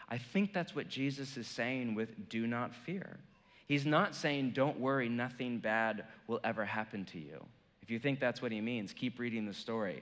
I 0.09 0.17
think 0.17 0.53
that's 0.53 0.75
what 0.75 0.89
Jesus 0.89 1.37
is 1.37 1.45
saying 1.45 1.93
with 1.93 2.29
do 2.29 2.47
not 2.47 2.73
fear. 2.73 3.19
He's 3.67 3.85
not 3.85 4.15
saying, 4.15 4.53
don't 4.55 4.79
worry, 4.79 5.07
nothing 5.07 5.59
bad 5.59 6.05
will 6.25 6.39
ever 6.43 6.65
happen 6.65 7.05
to 7.05 7.19
you. 7.19 7.45
If 7.83 7.91
you 7.91 7.99
think 7.99 8.19
that's 8.19 8.41
what 8.41 8.51
he 8.51 8.59
means, 8.59 8.91
keep 8.91 9.19
reading 9.19 9.45
the 9.45 9.53
story. 9.53 10.01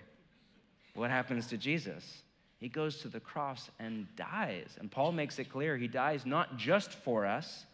What 0.93 1.11
happens 1.11 1.47
to 1.47 1.57
Jesus? 1.57 2.23
He 2.59 2.67
goes 2.67 2.97
to 2.99 3.07
the 3.07 3.19
cross 3.19 3.69
and 3.79 4.07
dies. 4.15 4.77
And 4.79 4.91
Paul 4.91 5.13
makes 5.13 5.39
it 5.39 5.49
clear 5.49 5.77
he 5.77 5.87
dies 5.87 6.25
not 6.25 6.57
just 6.57 6.91
for 6.91 7.25
us, 7.25 7.65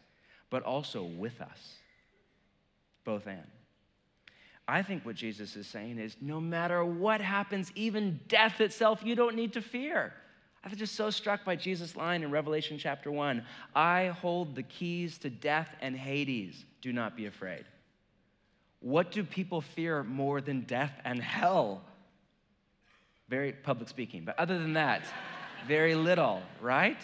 but 0.50 0.64
also 0.64 1.04
with 1.04 1.42
us. 1.42 1.76
Both 3.04 3.28
and. 3.28 3.44
I 4.68 4.82
think 4.82 5.06
what 5.06 5.16
Jesus 5.16 5.56
is 5.56 5.68
saying 5.68 6.00
is 6.00 6.16
no 6.22 6.40
matter 6.40 6.84
what 6.84 7.22
happens, 7.22 7.72
even 7.76 8.20
death 8.28 8.62
itself, 8.62 9.02
you 9.04 9.16
don't 9.16 9.36
need 9.36 9.54
to 9.54 9.62
fear. 9.62 10.14
I 10.64 10.70
was 10.70 10.80
just 10.80 10.96
so 10.96 11.12
struck 11.12 11.46
by 11.46 11.56
Jesus' 11.56 11.96
line 11.96 12.24
in 12.24 12.32
Revelation 12.32 12.80
chapter 12.80 13.12
1 13.12 13.44
I 13.76 14.08
hold 14.08 14.56
the 14.56 14.64
keys 14.64 15.20
to 15.20 15.30
death 15.30 15.70
and 15.82 15.96
Hades. 15.96 16.66
Do 16.82 16.92
not 16.92 17.16
be 17.16 17.28
afraid. 17.28 17.66
What 18.80 19.12
do 19.12 19.24
people 19.24 19.62
fear 19.62 20.04
more 20.04 20.42
than 20.42 20.62
death 20.62 20.94
and 21.04 21.22
hell? 21.22 21.84
Very 23.30 23.52
public 23.52 23.90
speaking. 23.90 24.24
But 24.24 24.38
other 24.38 24.60
than 24.60 24.74
that, 24.74 25.04
very 25.68 25.96
little, 25.96 26.44
right? 26.62 26.98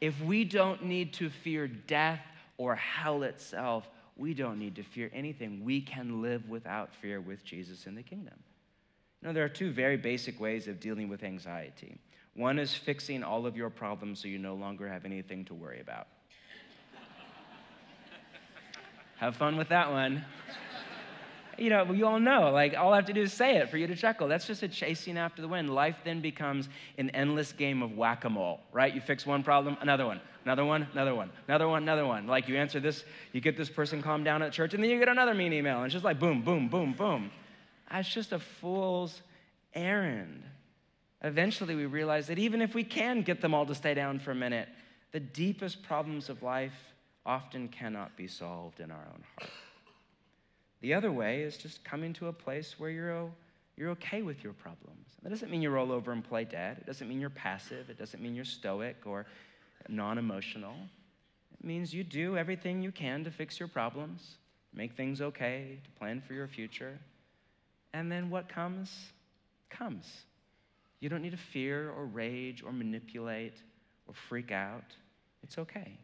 If 0.00 0.20
we 0.20 0.44
don't 0.44 0.84
need 0.84 1.12
to 1.14 1.30
fear 1.30 1.68
death 1.68 2.20
or 2.58 2.74
hell 2.74 3.22
itself, 3.22 3.88
we 4.16 4.34
don't 4.34 4.58
need 4.58 4.76
to 4.76 4.82
fear 4.82 5.10
anything. 5.14 5.64
We 5.64 5.80
can 5.80 6.22
live 6.22 6.48
without 6.48 6.94
fear 6.94 7.20
with 7.20 7.44
Jesus 7.44 7.86
in 7.86 7.94
the 7.94 8.02
kingdom. 8.02 8.34
You 9.22 9.28
know, 9.28 9.34
there 9.34 9.44
are 9.44 9.48
two 9.48 9.70
very 9.70 9.96
basic 9.96 10.40
ways 10.40 10.68
of 10.68 10.80
dealing 10.80 11.08
with 11.08 11.22
anxiety. 11.22 11.98
One 12.34 12.58
is 12.58 12.74
fixing 12.74 13.22
all 13.22 13.46
of 13.46 13.56
your 13.56 13.70
problems 13.70 14.20
so 14.20 14.28
you 14.28 14.38
no 14.38 14.54
longer 14.54 14.88
have 14.88 15.04
anything 15.04 15.44
to 15.46 15.54
worry 15.54 15.80
about. 15.80 16.08
have 19.16 19.36
fun 19.36 19.56
with 19.56 19.68
that 19.68 19.90
one 19.90 20.24
you 21.58 21.70
know, 21.70 21.92
you 21.92 22.06
all 22.06 22.20
know, 22.20 22.50
like, 22.50 22.74
all 22.76 22.92
I 22.92 22.96
have 22.96 23.06
to 23.06 23.12
do 23.12 23.22
is 23.22 23.32
say 23.32 23.56
it 23.56 23.70
for 23.70 23.76
you 23.76 23.86
to 23.86 23.94
chuckle. 23.94 24.28
That's 24.28 24.46
just 24.46 24.62
a 24.62 24.68
chasing 24.68 25.16
after 25.16 25.42
the 25.42 25.48
wind. 25.48 25.74
Life 25.74 25.96
then 26.04 26.20
becomes 26.20 26.68
an 26.98 27.10
endless 27.10 27.52
game 27.52 27.82
of 27.82 27.96
whack 27.96 28.24
a 28.24 28.30
mole, 28.30 28.60
right? 28.72 28.94
You 28.94 29.00
fix 29.00 29.26
one 29.26 29.42
problem, 29.42 29.76
another 29.80 30.06
one, 30.06 30.20
another 30.44 30.64
one, 30.64 30.86
another 30.92 31.14
one, 31.14 31.30
another 31.48 31.68
one, 31.68 31.82
another 31.82 32.06
one. 32.06 32.26
Like, 32.26 32.48
you 32.48 32.56
answer 32.56 32.80
this, 32.80 33.04
you 33.32 33.40
get 33.40 33.56
this 33.56 33.70
person 33.70 34.02
calmed 34.02 34.24
down 34.24 34.42
at 34.42 34.52
church, 34.52 34.74
and 34.74 34.82
then 34.82 34.90
you 34.90 34.98
get 34.98 35.08
another 35.08 35.34
mean 35.34 35.52
email, 35.52 35.76
and 35.76 35.86
it's 35.86 35.92
just 35.92 36.04
like 36.04 36.18
boom, 36.18 36.42
boom, 36.42 36.68
boom, 36.68 36.92
boom. 36.92 37.30
Ah, 37.88 37.96
That's 37.96 38.12
just 38.12 38.32
a 38.32 38.38
fool's 38.38 39.22
errand. 39.74 40.42
Eventually, 41.22 41.74
we 41.74 41.86
realize 41.86 42.26
that 42.26 42.38
even 42.38 42.60
if 42.60 42.74
we 42.74 42.84
can 42.84 43.22
get 43.22 43.40
them 43.40 43.54
all 43.54 43.66
to 43.66 43.74
stay 43.74 43.94
down 43.94 44.18
for 44.18 44.32
a 44.32 44.34
minute, 44.34 44.68
the 45.12 45.20
deepest 45.20 45.82
problems 45.82 46.28
of 46.28 46.42
life 46.42 46.74
often 47.24 47.68
cannot 47.68 48.16
be 48.16 48.26
solved 48.28 48.80
in 48.80 48.90
our 48.90 49.06
own 49.12 49.24
heart. 49.38 49.50
The 50.86 50.94
other 50.94 51.10
way 51.10 51.42
is 51.42 51.56
just 51.56 51.82
coming 51.82 52.12
to 52.12 52.28
a 52.28 52.32
place 52.32 52.76
where 52.78 52.90
you're, 52.90 53.28
you're 53.76 53.90
okay 53.90 54.22
with 54.22 54.44
your 54.44 54.52
problems. 54.52 55.08
That 55.24 55.30
doesn't 55.30 55.50
mean 55.50 55.60
you 55.60 55.70
roll 55.70 55.90
over 55.90 56.12
and 56.12 56.22
play 56.22 56.44
dead. 56.44 56.76
It 56.78 56.86
doesn't 56.86 57.08
mean 57.08 57.20
you're 57.20 57.28
passive. 57.28 57.90
It 57.90 57.98
doesn't 57.98 58.22
mean 58.22 58.36
you're 58.36 58.44
stoic 58.44 58.98
or 59.04 59.26
non 59.88 60.16
emotional. 60.16 60.76
It 61.58 61.66
means 61.66 61.92
you 61.92 62.04
do 62.04 62.36
everything 62.36 62.82
you 62.82 62.92
can 62.92 63.24
to 63.24 63.32
fix 63.32 63.58
your 63.58 63.66
problems, 63.66 64.36
make 64.72 64.92
things 64.92 65.20
okay, 65.20 65.80
to 65.82 65.90
plan 65.98 66.22
for 66.24 66.34
your 66.34 66.46
future. 66.46 66.96
And 67.92 68.12
then 68.12 68.30
what 68.30 68.48
comes, 68.48 68.96
comes. 69.68 70.06
You 71.00 71.08
don't 71.08 71.20
need 71.20 71.32
to 71.32 71.36
fear 71.36 71.90
or 71.90 72.06
rage 72.06 72.62
or 72.62 72.70
manipulate 72.70 73.56
or 74.06 74.14
freak 74.14 74.52
out. 74.52 74.94
It's 75.42 75.58
okay 75.58 75.98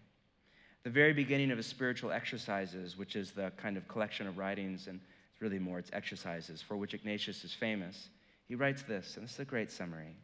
the 0.83 0.91
very 0.91 1.13
beginning 1.13 1.51
of 1.51 1.57
his 1.57 1.67
spiritual 1.67 2.11
exercises, 2.11 2.97
which 2.97 3.15
is 3.15 3.31
the 3.31 3.53
kind 3.57 3.77
of 3.77 3.87
collection 3.87 4.27
of 4.27 4.39
writings, 4.39 4.89
and 4.89 5.01
it's 5.33 5.41
really 5.41 5.59
more, 5.59 5.79
it's 5.79 5.91
exercises, 5.93 6.61
for 6.61 6.77
which 6.77 6.95
Ignatius 6.95 7.45
is 7.45 7.55
famous. 7.55 8.09
He 8.49 8.55
writes 8.55 8.83
this, 8.83 9.17
and 9.17 9.25
this 9.25 9.35
is 9.35 9.41
a 9.41 9.45
great 9.45 9.71
summary. 9.71 10.17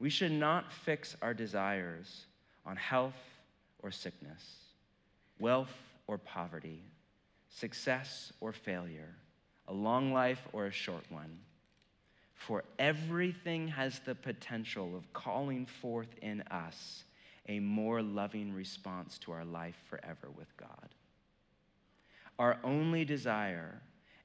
We 0.00 0.10
should 0.10 0.32
not 0.32 0.72
fix 0.72 1.16
our 1.22 1.32
desires 1.32 2.26
on 2.66 2.76
health 2.76 3.14
or 3.82 3.90
sickness, 3.90 4.42
wealth 5.38 5.72
or 6.06 6.18
poverty, 6.18 6.82
success 7.48 8.32
or 8.40 8.52
failure, 8.52 9.14
a 9.68 9.72
long 9.72 10.12
life 10.12 10.42
or 10.52 10.66
a 10.66 10.72
short 10.72 11.04
one. 11.08 11.38
For 12.34 12.64
everything 12.78 13.68
has 13.68 14.00
the 14.00 14.14
potential 14.14 14.96
of 14.96 15.10
calling 15.12 15.66
forth 15.66 16.08
in 16.20 16.42
us 16.50 17.04
a 17.48 17.60
more 17.60 18.02
loving 18.02 18.52
response 18.52 19.18
to 19.18 19.32
our 19.32 19.44
life 19.44 19.76
forever 19.88 20.28
with 20.36 20.54
God. 20.56 20.88
Our 22.38 22.58
only 22.64 23.04
desire 23.04 23.80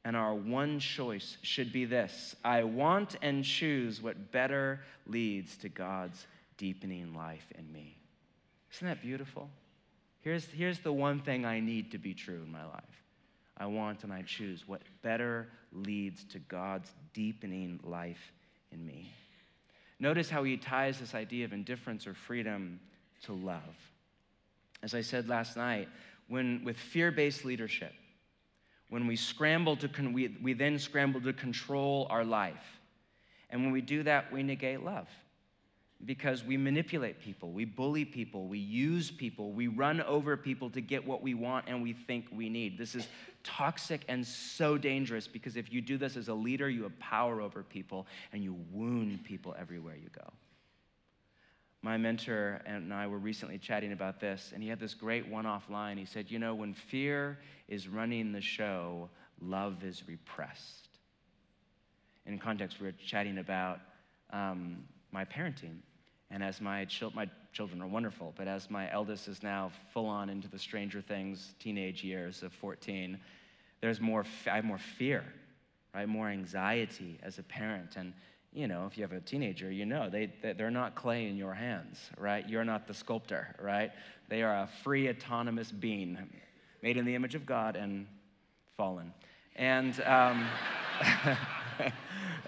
and 0.06 0.16
our 0.16 0.34
one 0.34 0.80
choice 0.80 1.38
should 1.42 1.72
be 1.72 1.86
this 1.86 2.36
I 2.44 2.64
want 2.64 3.16
and 3.22 3.44
choose 3.44 4.02
what 4.02 4.32
better 4.32 4.82
leads 5.06 5.58
to 5.58 5.70
God's 5.70 6.26
deepening 6.58 7.14
life 7.14 7.46
in 7.58 7.72
me. 7.72 7.98
Isn't 8.74 8.88
that 8.88 9.02
beautiful? 9.02 9.50
Here's, 10.22 10.46
here's 10.46 10.80
the 10.80 10.92
one 10.92 11.20
thing 11.20 11.46
I 11.46 11.60
need 11.60 11.92
to 11.92 11.98
be 11.98 12.14
true 12.14 12.42
in 12.46 12.52
my 12.52 12.66
life. 12.66 12.84
I 13.58 13.66
want 13.66 14.04
and 14.04 14.14
I 14.14 14.22
choose 14.22 14.68
what 14.68 14.82
better 15.02 15.48
leads 15.74 16.24
to 16.26 16.40
God's 16.40 16.90
deepening 17.14 17.80
life 17.84 18.32
in 18.72 18.86
me. 18.86 19.12
Notice 20.00 20.30
how 20.30 20.44
he 20.44 20.56
ties 20.56 21.00
this 21.00 21.14
idea 21.14 21.46
of 21.46 21.52
indifference 21.52 22.08
or 22.08 22.14
freedom 22.14 22.80
to 23.24 23.34
love. 23.34 23.62
As 24.82 24.94
I 24.94 25.02
said 25.02 25.28
last 25.28 25.58
night, 25.58 25.90
when 26.28 26.64
with 26.64 26.78
fear-based 26.78 27.44
leadership, 27.44 27.94
when 28.90 29.08
we 29.08 29.16
scramble 29.16 29.76
to 29.78 29.88
con- 29.88 30.14
we, 30.14 30.38
we 30.42 30.54
then 30.54 30.80
scramble 30.80 31.22
to 31.22 31.34
control 31.34 32.08
our 32.10 32.24
life. 32.24 32.80
And 33.50 33.64
when 33.64 33.72
we 33.72 33.82
do 33.82 34.04
that, 34.04 34.32
we 34.32 34.44
negate 34.44 34.84
love 34.84 35.08
because 36.06 36.46
we 36.46 36.56
manipulate 36.56 37.20
people, 37.20 37.52
we 37.52 37.66
bully 37.66 38.06
people, 38.06 38.48
we 38.48 38.58
use 38.58 39.12
people, 39.12 39.52
we 39.52 39.68
run 39.68 40.00
over 40.02 40.38
people 40.38 40.70
to 40.70 40.80
get 40.80 41.06
what 41.06 41.22
we 41.22 41.34
want 41.34 41.66
and 41.68 41.84
we 41.84 41.92
think 41.92 42.26
we 42.32 42.48
need. 42.48 42.78
This 42.78 42.96
is 42.96 43.08
toxic 43.44 44.06
and 44.08 44.26
so 44.26 44.78
dangerous 44.78 45.28
because 45.28 45.58
if 45.58 45.74
you 45.74 45.82
do 45.82 45.98
this 45.98 46.16
as 46.16 46.30
a 46.30 46.34
leader, 46.34 46.70
you 46.70 46.84
have 46.84 46.98
power 47.00 47.42
over 47.42 47.64
people 47.64 48.08
and 48.32 48.44
you 48.44 48.56
wound 48.72 49.24
people 49.26 49.56
everywhere 49.60 49.96
you 49.96 50.10
go. 50.16 50.32
My 51.82 51.98
mentor 51.98 52.62
and 52.66 52.94
I 52.94 53.08
were 53.08 53.18
recently 53.18 53.58
chatting 53.58 53.94
about 53.94 54.20
this, 54.20 54.52
and 54.54 54.62
he 54.62 54.68
had 54.68 54.80
this 54.80 54.94
great 54.94 55.28
one 55.28 55.46
off 55.46 55.70
line. 55.70 55.98
He 55.98 56.06
said, 56.06 56.30
You 56.30 56.38
know, 56.38 56.54
when 56.54 56.74
fear 56.74 57.40
is 57.70 57.88
running 57.88 58.34
the 58.34 58.42
show, 58.42 59.10
love 59.42 59.84
is 59.84 60.04
repressed. 60.08 60.90
In 62.26 62.38
context, 62.38 62.80
we 62.80 62.88
were 62.88 62.94
chatting 62.94 63.38
about 63.38 63.80
um, 64.32 64.84
my 65.12 65.24
parenting. 65.24 65.78
And 66.32 66.44
as 66.44 66.62
my, 66.62 66.86
chil- 66.86 67.12
my 67.16 67.28
children 67.54 67.82
are 67.82 67.88
wonderful, 67.88 68.34
but 68.38 68.48
as 68.48 68.70
my 68.70 68.92
eldest 68.92 69.28
is 69.28 69.42
now 69.42 69.72
full 69.94 70.06
on 70.06 70.30
into 70.30 70.48
the 70.48 70.60
Stranger 70.60 71.02
Things 71.02 71.56
teenage 71.60 72.04
years 72.04 72.44
of 72.44 72.54
14, 72.54 73.18
there's 73.82 74.00
more, 74.00 74.26
I 74.46 74.58
have 74.58 74.66
more 74.66 74.78
fear, 74.78 75.24
right? 75.96 76.08
More 76.08 76.30
anxiety 76.30 77.18
as 77.24 77.40
a 77.40 77.44
parent. 77.44 77.96
And 77.96 78.14
you 78.52 78.68
know, 78.68 78.88
if 78.88 78.98
you 78.98 79.04
have 79.04 79.12
a 79.12 79.20
teenager, 79.20 79.72
you 79.72 79.86
know 79.86 80.10
they, 80.10 80.32
they're 80.42 80.72
not 80.72 80.96
clay 80.96 81.28
in 81.28 81.38
your 81.38 81.54
hands, 81.54 82.10
right? 82.18 82.48
You're 82.48 82.66
not 82.66 82.88
the 82.88 82.94
sculptor, 82.94 83.56
right? 83.62 83.92
They 84.28 84.42
are 84.42 84.64
a 84.64 84.70
free, 84.84 85.10
autonomous 85.10 85.72
being 85.72 86.18
made 86.82 86.98
in 86.98 87.06
the 87.06 87.16
image 87.16 87.36
of 87.36 87.46
God 87.46 87.76
and 87.76 88.08
fallen. 88.76 89.14
And, 89.56 90.00
um, 90.02 90.48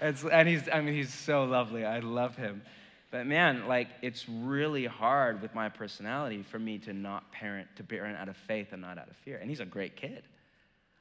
and 0.00 0.48
he's, 0.48 0.68
I 0.72 0.80
mean, 0.80 0.94
he's 0.94 1.12
so 1.12 1.44
lovely. 1.44 1.84
I 1.84 2.00
love 2.00 2.36
him. 2.36 2.62
But 3.10 3.26
man, 3.26 3.68
like, 3.68 3.88
it's 4.00 4.26
really 4.28 4.86
hard 4.86 5.42
with 5.42 5.54
my 5.54 5.68
personality 5.68 6.42
for 6.42 6.58
me 6.58 6.78
to 6.78 6.94
not 6.94 7.30
parent, 7.30 7.68
to 7.76 7.84
parent 7.84 8.16
out 8.16 8.28
of 8.28 8.36
faith 8.36 8.68
and 8.72 8.80
not 8.80 8.98
out 8.98 9.08
of 9.08 9.16
fear. 9.16 9.36
And 9.36 9.50
he's 9.50 9.60
a 9.60 9.66
great 9.66 9.96
kid. 9.96 10.22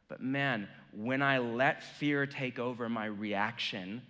But 0.10 0.22
man, 0.22 0.68
when 0.92 1.22
I 1.22 1.38
let 1.38 1.82
fear 1.82 2.26
take 2.26 2.60
over 2.60 2.90
my 2.90 3.06
reaction, 3.06 4.02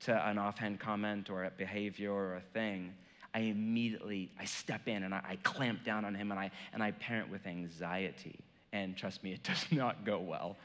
to 0.00 0.28
an 0.28 0.38
offhand 0.38 0.80
comment 0.80 1.30
or 1.30 1.44
a 1.44 1.50
behavior 1.50 2.12
or 2.12 2.36
a 2.36 2.40
thing, 2.52 2.94
I 3.34 3.40
immediately 3.40 4.30
I 4.38 4.44
step 4.44 4.88
in 4.88 5.04
and 5.04 5.14
I, 5.14 5.20
I, 5.28 5.36
clamp 5.36 5.84
down 5.84 6.04
on 6.04 6.14
him 6.14 6.30
and 6.30 6.40
I 6.40 6.50
and 6.72 6.82
I 6.82 6.90
parent 6.92 7.30
with 7.30 7.46
anxiety. 7.46 8.38
And 8.72 8.96
trust 8.96 9.22
me, 9.22 9.32
it 9.34 9.42
does 9.42 9.66
not 9.70 10.04
go 10.04 10.18
well. 10.18 10.56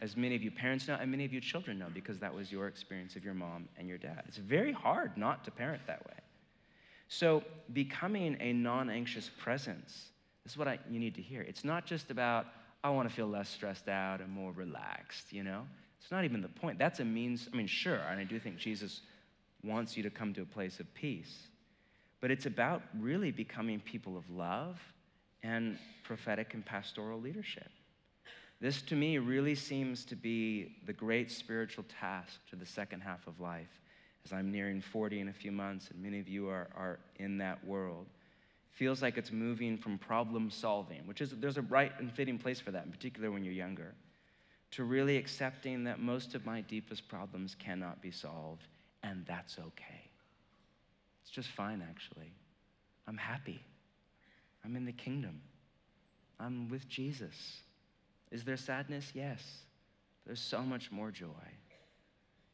As 0.00 0.16
many 0.16 0.36
of 0.36 0.42
you 0.42 0.50
parents 0.50 0.86
know, 0.86 0.96
and 1.00 1.10
many 1.10 1.24
of 1.24 1.32
you 1.32 1.40
children 1.40 1.78
know, 1.78 1.88
because 1.92 2.18
that 2.18 2.32
was 2.32 2.52
your 2.52 2.68
experience 2.68 3.16
of 3.16 3.24
your 3.24 3.34
mom 3.34 3.68
and 3.76 3.88
your 3.88 3.98
dad. 3.98 4.22
It's 4.26 4.36
very 4.36 4.72
hard 4.72 5.16
not 5.16 5.44
to 5.44 5.50
parent 5.50 5.82
that 5.86 6.04
way. 6.06 6.14
So, 7.08 7.42
becoming 7.72 8.36
a 8.38 8.52
non 8.52 8.90
anxious 8.90 9.30
presence, 9.38 10.10
this 10.44 10.52
is 10.52 10.58
what 10.58 10.68
I, 10.68 10.78
you 10.90 11.00
need 11.00 11.14
to 11.16 11.22
hear. 11.22 11.42
It's 11.42 11.64
not 11.64 11.84
just 11.84 12.10
about, 12.10 12.46
I 12.84 12.90
want 12.90 13.08
to 13.08 13.14
feel 13.14 13.26
less 13.26 13.48
stressed 13.48 13.88
out 13.88 14.20
and 14.20 14.30
more 14.30 14.52
relaxed, 14.52 15.32
you 15.32 15.42
know? 15.42 15.66
It's 16.00 16.10
not 16.10 16.24
even 16.24 16.40
the 16.40 16.48
point. 16.48 16.78
That's 16.78 17.00
a 17.00 17.04
means, 17.04 17.48
I 17.52 17.56
mean, 17.56 17.66
sure, 17.66 18.00
and 18.10 18.20
I 18.20 18.24
do 18.24 18.38
think 18.38 18.56
Jesus 18.56 19.00
wants 19.64 19.96
you 19.96 20.02
to 20.04 20.10
come 20.10 20.32
to 20.34 20.42
a 20.42 20.46
place 20.46 20.80
of 20.80 20.92
peace. 20.94 21.48
But 22.20 22.30
it's 22.30 22.46
about 22.46 22.82
really 22.98 23.30
becoming 23.30 23.80
people 23.80 24.16
of 24.16 24.28
love 24.30 24.78
and 25.42 25.78
prophetic 26.04 26.54
and 26.54 26.64
pastoral 26.64 27.20
leadership. 27.20 27.68
This, 28.60 28.82
to 28.82 28.96
me, 28.96 29.18
really 29.18 29.54
seems 29.54 30.04
to 30.06 30.16
be 30.16 30.76
the 30.86 30.92
great 30.92 31.30
spiritual 31.30 31.84
task 32.00 32.40
to 32.50 32.56
the 32.56 32.66
second 32.66 33.02
half 33.02 33.26
of 33.26 33.40
life 33.40 33.68
as 34.24 34.32
I'm 34.32 34.50
nearing 34.50 34.80
40 34.80 35.20
in 35.20 35.28
a 35.28 35.32
few 35.32 35.52
months, 35.52 35.90
and 35.90 36.02
many 36.02 36.18
of 36.18 36.28
you 36.28 36.48
are, 36.48 36.68
are 36.76 36.98
in 37.16 37.38
that 37.38 37.64
world. 37.64 38.06
Feels 38.72 39.00
like 39.00 39.16
it's 39.16 39.32
moving 39.32 39.78
from 39.78 39.96
problem 39.96 40.50
solving, 40.50 41.06
which 41.06 41.20
is 41.20 41.30
there's 41.38 41.56
a 41.56 41.62
right 41.62 41.92
and 41.98 42.12
fitting 42.12 42.38
place 42.38 42.60
for 42.60 42.70
that, 42.72 42.84
in 42.84 42.90
particular 42.90 43.30
when 43.30 43.44
you're 43.44 43.54
younger, 43.54 43.94
to 44.72 44.84
really 44.84 45.16
accepting 45.16 45.84
that 45.84 46.00
most 46.00 46.34
of 46.34 46.44
my 46.44 46.60
deepest 46.60 47.08
problems 47.08 47.56
cannot 47.58 48.02
be 48.02 48.10
solved, 48.10 48.66
and 49.02 49.24
that's 49.26 49.58
okay. 49.58 50.10
It's 51.22 51.30
just 51.30 51.48
fine, 51.48 51.82
actually. 51.88 52.32
I'm 53.06 53.16
happy. 53.16 53.62
I'm 54.64 54.76
in 54.76 54.84
the 54.84 54.92
kingdom. 54.92 55.40
I'm 56.38 56.68
with 56.68 56.88
Jesus. 56.88 57.60
Is 58.30 58.44
there 58.44 58.56
sadness? 58.56 59.12
Yes. 59.14 59.42
There's 60.26 60.40
so 60.40 60.62
much 60.62 60.92
more 60.92 61.10
joy. 61.10 61.26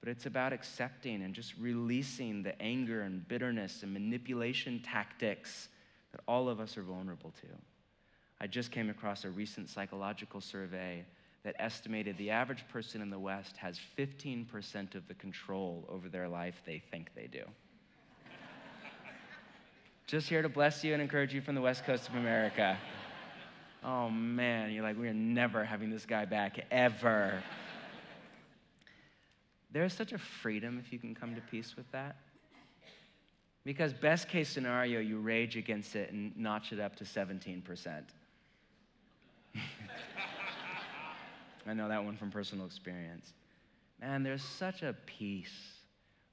But 0.01 0.11
it's 0.11 0.27
about 0.27 0.53
accepting 0.53 1.23
and 1.23 1.35
just 1.35 1.55
releasing 1.59 2.43
the 2.43 2.61
anger 2.61 3.03
and 3.03 3.27
bitterness 3.27 3.83
and 3.83 3.93
manipulation 3.93 4.81
tactics 4.81 5.69
that 6.13 6.21
all 6.29 6.49
of 6.49 6.61
us 6.61 6.77
are 6.77 6.83
vulnerable 6.83 7.33
to. 7.41 7.49
I 8.41 8.47
just 8.47 8.71
came 8.71 8.91
across 8.91 9.25
a 9.25 9.31
recent 9.31 9.71
psychological 9.71 10.41
survey 10.41 11.05
that 11.45 11.55
estimated 11.59 12.17
the 12.17 12.31
average 12.31 12.67
person 12.69 13.03
in 13.03 13.11
the 13.11 13.19
West 13.19 13.57
has 13.59 13.79
15% 13.99 14.95
of 14.95 15.07
the 15.07 15.15
control 15.15 15.85
over 15.89 16.09
their 16.09 16.27
life 16.27 16.63
they 16.65 16.83
think 16.91 17.11
they 17.15 17.27
do. 17.27 17.43
just 20.07 20.29
here 20.29 20.41
to 20.41 20.49
bless 20.49 20.83
you 20.83 20.95
and 20.95 21.03
encourage 21.03 21.35
you 21.35 21.43
from 21.43 21.55
the 21.55 21.61
West 21.61 21.85
Coast 21.85 22.09
of 22.09 22.15
America. 22.15 22.79
Oh 23.85 24.09
man, 24.09 24.73
you're 24.73 24.83
like, 24.83 24.97
we're 24.97 25.13
never 25.13 25.65
having 25.65 25.91
this 25.91 26.07
guy 26.07 26.25
back 26.25 26.65
ever. 26.71 27.43
There's 29.71 29.93
such 29.93 30.13
a 30.13 30.19
freedom 30.19 30.81
if 30.85 30.93
you 30.93 30.99
can 30.99 31.15
come 31.15 31.35
to 31.35 31.43
peace 31.43 31.77
with 31.77 31.91
that. 31.93 32.17
Because, 33.65 33.93
best 33.93 34.29
case 34.29 34.49
scenario, 34.49 35.01
you 35.01 35.19
rage 35.19 35.57
against 35.57 35.97
it 35.97 36.13
and 36.13 36.37
notch 36.37 36.73
it 36.73 36.81
up 36.81 36.97
to 36.97 37.05
17%. 37.05 38.03
I 41.67 41.75
know 41.75 41.89
that 41.89 42.05
one 42.05 42.17
from 42.17 42.31
personal 42.31 42.67
experience. 42.67 43.33
Man, 44.01 44.23
there's 44.23 44.43
such 44.43 44.83
a 44.83 44.95
peace 45.07 45.79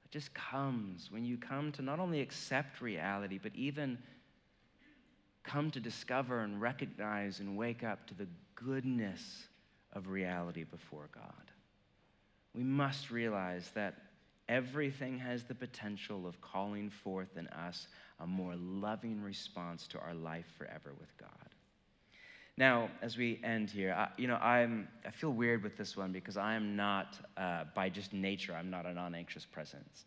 that 0.02 0.10
just 0.10 0.34
comes 0.34 1.10
when 1.10 1.24
you 1.24 1.36
come 1.36 1.72
to 1.72 1.82
not 1.82 1.98
only 1.98 2.20
accept 2.20 2.80
reality, 2.80 3.38
but 3.42 3.52
even 3.54 3.98
come 5.42 5.70
to 5.70 5.80
discover 5.80 6.40
and 6.40 6.60
recognize 6.60 7.40
and 7.40 7.56
wake 7.56 7.82
up 7.82 8.06
to 8.08 8.14
the 8.14 8.28
goodness 8.54 9.46
of 9.92 10.08
reality 10.08 10.64
before 10.64 11.08
God. 11.14 11.50
We 12.54 12.62
must 12.62 13.10
realize 13.10 13.70
that 13.74 13.96
everything 14.48 15.18
has 15.18 15.44
the 15.44 15.54
potential 15.54 16.26
of 16.26 16.40
calling 16.40 16.90
forth 16.90 17.36
in 17.36 17.46
us 17.48 17.88
a 18.20 18.26
more 18.26 18.54
loving 18.56 19.22
response 19.22 19.86
to 19.88 19.98
our 19.98 20.14
life 20.14 20.46
forever 20.58 20.92
with 20.98 21.16
God. 21.18 21.51
Now, 22.58 22.90
as 23.00 23.16
we 23.16 23.40
end 23.42 23.70
here, 23.70 23.94
I, 23.96 24.08
you 24.18 24.28
know, 24.28 24.36
I'm, 24.36 24.86
I 25.06 25.10
feel 25.10 25.30
weird 25.30 25.62
with 25.62 25.76
this 25.78 25.96
one 25.96 26.12
because 26.12 26.36
I 26.36 26.54
am 26.54 26.76
not, 26.76 27.18
uh, 27.36 27.64
by 27.74 27.88
just 27.88 28.12
nature, 28.12 28.54
I'm 28.54 28.70
not 28.70 28.84
a 28.84 28.92
non 28.92 29.14
anxious 29.14 29.46
presence. 29.46 30.04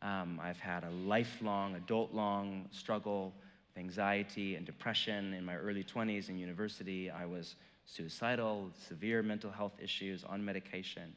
Um, 0.00 0.40
I've 0.42 0.60
had 0.60 0.84
a 0.84 0.90
lifelong, 0.90 1.74
adult 1.74 2.12
long 2.12 2.68
struggle 2.70 3.34
with 3.68 3.82
anxiety 3.82 4.54
and 4.54 4.64
depression 4.64 5.34
in 5.34 5.44
my 5.44 5.56
early 5.56 5.82
20s 5.82 6.28
in 6.28 6.38
university. 6.38 7.10
I 7.10 7.24
was 7.24 7.56
suicidal, 7.84 8.70
severe 8.88 9.22
mental 9.22 9.50
health 9.50 9.74
issues, 9.82 10.22
on 10.22 10.44
medication. 10.44 11.14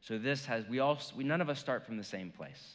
So 0.00 0.16
this 0.16 0.46
has, 0.46 0.64
we 0.68 0.78
all, 0.78 0.98
we, 1.16 1.24
none 1.24 1.40
of 1.40 1.48
us 1.48 1.58
start 1.58 1.84
from 1.84 1.96
the 1.96 2.04
same 2.04 2.30
place. 2.30 2.74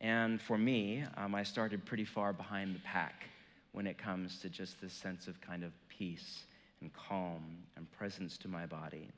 And 0.00 0.40
for 0.40 0.56
me, 0.56 1.04
um, 1.18 1.34
I 1.34 1.42
started 1.42 1.84
pretty 1.84 2.04
far 2.04 2.32
behind 2.32 2.74
the 2.74 2.80
pack 2.80 3.28
when 3.72 3.86
it 3.86 3.98
comes 3.98 4.40
to 4.40 4.48
just 4.48 4.80
this 4.80 4.92
sense 4.94 5.26
of 5.26 5.38
kind 5.42 5.62
of 5.62 5.72
peace 5.88 6.45
and 6.80 6.92
calm 6.92 7.58
and 7.76 7.90
presence 7.92 8.36
to 8.38 8.48
my 8.48 8.66
body. 8.66 9.10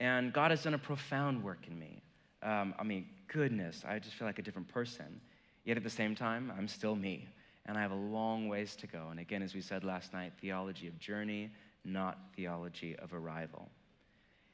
And 0.00 0.32
God 0.32 0.50
has 0.50 0.62
done 0.62 0.74
a 0.74 0.78
profound 0.78 1.42
work 1.44 1.66
in 1.66 1.78
me. 1.78 2.02
Um, 2.42 2.74
I 2.78 2.84
mean, 2.84 3.06
goodness, 3.28 3.84
I 3.86 3.98
just 3.98 4.14
feel 4.14 4.26
like 4.26 4.38
a 4.38 4.42
different 4.42 4.68
person. 4.68 5.20
Yet 5.64 5.76
at 5.76 5.82
the 5.82 5.90
same 5.90 6.14
time, 6.14 6.52
I'm 6.56 6.68
still 6.68 6.96
me 6.96 7.28
and 7.66 7.76
I 7.76 7.82
have 7.82 7.92
a 7.92 7.96
long 7.96 8.48
ways 8.48 8.74
to 8.76 8.86
go. 8.86 9.08
And 9.10 9.20
again, 9.20 9.42
as 9.42 9.54
we 9.54 9.60
said 9.60 9.84
last 9.84 10.12
night, 10.12 10.32
theology 10.40 10.88
of 10.88 10.98
journey, 10.98 11.50
not 11.84 12.18
theology 12.34 12.96
of 12.96 13.12
arrival. 13.12 13.68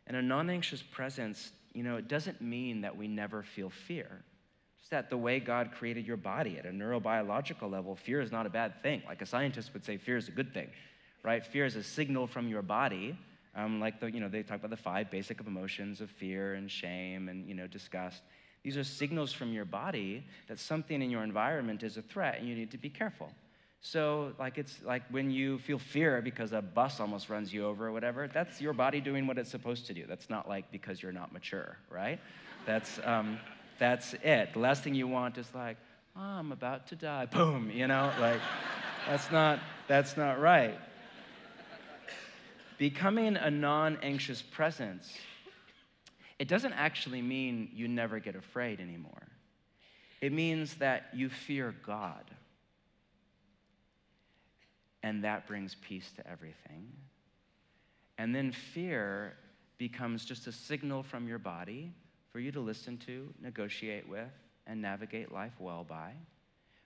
And 0.06 0.16
a 0.16 0.22
non 0.22 0.50
anxious 0.50 0.82
presence, 0.82 1.52
you 1.72 1.82
know, 1.82 1.96
it 1.96 2.08
doesn't 2.08 2.40
mean 2.40 2.82
that 2.82 2.96
we 2.96 3.08
never 3.08 3.42
feel 3.42 3.70
fear. 3.70 4.22
Just 4.78 4.90
that 4.90 5.10
the 5.10 5.16
way 5.16 5.40
God 5.40 5.72
created 5.72 6.06
your 6.06 6.16
body 6.16 6.58
at 6.58 6.66
a 6.66 6.70
neurobiological 6.70 7.70
level, 7.70 7.96
fear 7.96 8.20
is 8.20 8.30
not 8.30 8.46
a 8.46 8.50
bad 8.50 8.82
thing. 8.82 9.02
Like 9.06 9.22
a 9.22 9.26
scientist 9.26 9.72
would 9.72 9.84
say, 9.84 9.96
fear 9.96 10.16
is 10.16 10.28
a 10.28 10.32
good 10.32 10.52
thing, 10.52 10.68
right? 11.26 11.44
Fear 11.44 11.66
is 11.66 11.74
a 11.74 11.82
signal 11.82 12.28
from 12.28 12.48
your 12.48 12.62
body. 12.62 13.18
Um, 13.56 13.80
like 13.80 13.98
the, 13.98 14.10
you 14.10 14.20
know, 14.20 14.28
they 14.28 14.44
talk 14.44 14.58
about 14.58 14.70
the 14.70 14.76
five 14.76 15.10
basic 15.10 15.40
emotions 15.40 16.00
of 16.00 16.08
fear 16.08 16.54
and 16.54 16.70
shame 16.70 17.28
and, 17.28 17.48
you 17.48 17.54
know, 17.54 17.66
disgust. 17.66 18.22
These 18.62 18.76
are 18.76 18.84
signals 18.84 19.32
from 19.32 19.52
your 19.52 19.64
body 19.64 20.24
that 20.46 20.60
something 20.60 21.02
in 21.02 21.10
your 21.10 21.24
environment 21.24 21.82
is 21.82 21.96
a 21.96 22.02
threat 22.02 22.38
and 22.38 22.48
you 22.48 22.54
need 22.54 22.70
to 22.70 22.78
be 22.78 22.88
careful. 22.88 23.30
So, 23.80 24.32
like, 24.38 24.56
it's 24.56 24.78
like 24.84 25.02
when 25.10 25.30
you 25.30 25.58
feel 25.58 25.78
fear 25.78 26.20
because 26.22 26.52
a 26.52 26.62
bus 26.62 27.00
almost 27.00 27.28
runs 27.28 27.52
you 27.52 27.66
over 27.66 27.88
or 27.88 27.92
whatever, 27.92 28.28
that's 28.28 28.60
your 28.60 28.72
body 28.72 29.00
doing 29.00 29.26
what 29.26 29.36
it's 29.36 29.50
supposed 29.50 29.86
to 29.86 29.94
do. 29.94 30.04
That's 30.08 30.30
not 30.30 30.48
like 30.48 30.70
because 30.70 31.02
you're 31.02 31.12
not 31.12 31.32
mature, 31.32 31.76
right? 31.90 32.20
That's, 32.66 33.00
um, 33.04 33.38
that's 33.78 34.14
it. 34.22 34.52
The 34.52 34.58
last 34.60 34.84
thing 34.84 34.94
you 34.94 35.08
want 35.08 35.38
is 35.38 35.48
like, 35.54 35.76
oh, 36.16 36.20
I'm 36.20 36.52
about 36.52 36.86
to 36.88 36.96
die. 36.96 37.26
Boom, 37.26 37.70
you 37.72 37.88
know? 37.88 38.12
Like, 38.20 38.40
that's 39.08 39.30
not, 39.30 39.60
that's 39.88 40.16
not 40.16 40.40
right. 40.40 40.78
Becoming 42.78 43.36
a 43.36 43.50
non 43.50 43.98
anxious 44.02 44.42
presence 44.42 45.16
it 46.38 46.48
doesn't 46.48 46.74
actually 46.74 47.22
mean 47.22 47.70
you 47.72 47.88
never 47.88 48.18
get 48.18 48.36
afraid 48.36 48.80
anymore. 48.80 49.26
It 50.20 50.32
means 50.32 50.74
that 50.76 51.08
you 51.14 51.28
fear 51.28 51.74
God. 51.84 52.30
And 55.02 55.24
that 55.24 55.46
brings 55.46 55.76
peace 55.76 56.10
to 56.16 56.28
everything. 56.28 56.92
And 58.18 58.34
then 58.34 58.52
fear 58.52 59.34
becomes 59.78 60.24
just 60.24 60.46
a 60.46 60.52
signal 60.52 61.02
from 61.02 61.28
your 61.28 61.38
body 61.38 61.92
for 62.30 62.40
you 62.40 62.50
to 62.52 62.60
listen 62.60 62.98
to, 62.98 63.32
negotiate 63.40 64.08
with, 64.08 64.32
and 64.66 64.82
navigate 64.82 65.32
life 65.32 65.52
well 65.58 65.84
by, 65.84 66.12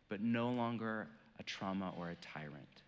but 0.09 0.21
no 0.21 0.51
longer 0.51 1.09
a 1.39 1.43
trauma 1.43 1.93
or 1.97 2.11
a 2.11 2.17
tyrant. 2.17 2.83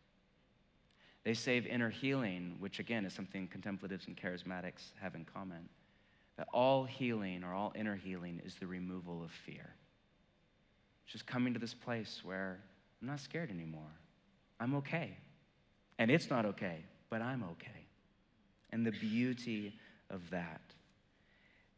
They 1.24 1.34
save 1.34 1.66
inner 1.66 1.90
healing, 1.90 2.56
which 2.58 2.78
again 2.78 3.04
is 3.04 3.12
something 3.12 3.46
contemplatives 3.46 4.06
and 4.06 4.16
charismatics 4.16 4.92
have 5.00 5.14
in 5.14 5.24
common 5.24 5.68
that 6.36 6.48
all 6.52 6.84
healing 6.84 7.44
or 7.44 7.52
all 7.52 7.72
inner 7.76 7.96
healing 7.96 8.40
is 8.44 8.54
the 8.56 8.66
removal 8.66 9.22
of 9.22 9.30
fear. 9.30 9.74
Just 11.06 11.26
coming 11.26 11.52
to 11.52 11.60
this 11.60 11.74
place 11.74 12.22
where 12.24 12.58
I'm 13.00 13.08
not 13.08 13.20
scared 13.20 13.50
anymore. 13.50 13.92
I'm 14.58 14.74
okay. 14.76 15.16
And 15.98 16.10
it's 16.10 16.30
not 16.30 16.46
okay, 16.46 16.84
but 17.10 17.20
I'm 17.20 17.42
okay. 17.44 17.86
And 18.70 18.86
the 18.86 18.92
beauty 18.92 19.74
of 20.08 20.22
that. 20.30 20.60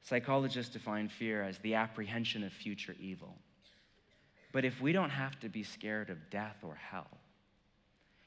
Psychologists 0.03 0.72
define 0.72 1.09
fear 1.09 1.42
as 1.42 1.59
the 1.59 1.74
apprehension 1.74 2.45
of 2.45 2.53
future 2.53 2.95
evil. 3.01 3.34
But 4.53 4.64
if 4.64 4.80
we 4.80 4.92
don't 4.92 5.11
have 5.11 5.40
to 5.40 5.49
be 5.49 5.64
scared 5.64 6.11
of 6.11 6.30
death 6.30 6.59
or 6.62 6.74
hell, 6.74 7.18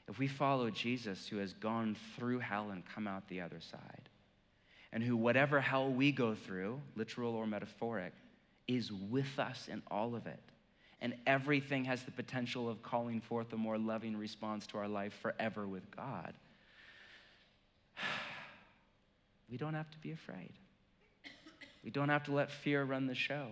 if 0.08 0.18
we 0.18 0.26
follow 0.26 0.70
Jesus 0.70 1.26
who 1.28 1.36
has 1.36 1.52
gone 1.52 1.96
through 2.16 2.38
hell 2.38 2.70
and 2.70 2.82
come 2.94 3.06
out 3.06 3.28
the 3.28 3.42
other 3.42 3.60
side, 3.60 4.08
and 4.92 5.02
who, 5.02 5.16
whatever 5.16 5.60
hell 5.60 5.92
we 5.92 6.10
go 6.12 6.34
through, 6.34 6.80
literal 6.96 7.34
or 7.34 7.46
metaphoric, 7.46 8.14
is 8.66 8.90
with 8.90 9.38
us 9.38 9.68
in 9.70 9.82
all 9.90 10.14
of 10.14 10.26
it. 10.26 10.40
And 11.00 11.14
everything 11.26 11.84
has 11.84 12.02
the 12.02 12.10
potential 12.10 12.68
of 12.68 12.82
calling 12.82 13.20
forth 13.20 13.52
a 13.52 13.56
more 13.56 13.78
loving 13.78 14.16
response 14.16 14.66
to 14.68 14.78
our 14.78 14.88
life 14.88 15.12
forever 15.20 15.66
with 15.66 15.94
God. 15.94 16.34
We 19.50 19.56
don't 19.56 19.72
have 19.72 19.90
to 19.92 19.98
be 20.00 20.12
afraid. 20.12 20.52
We 21.82 21.88
don't 21.88 22.10
have 22.10 22.24
to 22.24 22.32
let 22.32 22.50
fear 22.50 22.84
run 22.84 23.06
the 23.06 23.14
show. 23.14 23.46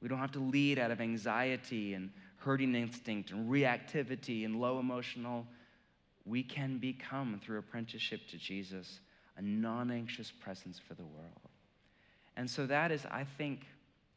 We 0.00 0.08
don't 0.08 0.18
have 0.18 0.32
to 0.32 0.38
lead 0.38 0.78
out 0.78 0.90
of 0.90 1.02
anxiety 1.02 1.92
and 1.92 2.08
herding 2.48 2.74
instinct 2.74 3.30
and 3.30 3.50
reactivity 3.50 4.46
and 4.46 4.58
low 4.58 4.78
emotional, 4.78 5.46
we 6.24 6.42
can 6.42 6.78
become, 6.78 7.38
through 7.44 7.58
apprenticeship 7.58 8.26
to 8.26 8.38
Jesus, 8.38 9.00
a 9.36 9.42
non 9.42 9.90
anxious 9.90 10.30
presence 10.30 10.78
for 10.78 10.94
the 10.94 11.04
world. 11.04 11.50
And 12.38 12.48
so 12.48 12.64
that 12.64 12.90
is, 12.90 13.04
I 13.10 13.24
think, 13.36 13.66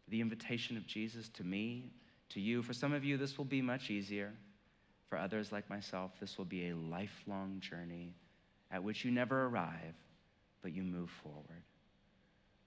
the 0.07 0.21
invitation 0.21 0.77
of 0.77 0.87
Jesus 0.87 1.27
to 1.33 1.43
me, 1.43 1.91
to 2.29 2.39
you. 2.39 2.63
For 2.63 2.71
some 2.71 2.93
of 2.93 3.03
you, 3.03 3.17
this 3.17 3.37
will 3.37 3.43
be 3.43 3.61
much 3.61 3.89
easier. 3.89 4.31
For 5.09 5.17
others, 5.17 5.51
like 5.51 5.69
myself, 5.69 6.11
this 6.21 6.37
will 6.37 6.45
be 6.45 6.69
a 6.69 6.75
lifelong 6.75 7.59
journey 7.59 8.15
at 8.71 8.81
which 8.81 9.03
you 9.03 9.11
never 9.11 9.47
arrive, 9.47 9.95
but 10.61 10.71
you 10.71 10.83
move 10.83 11.09
forward. 11.21 11.63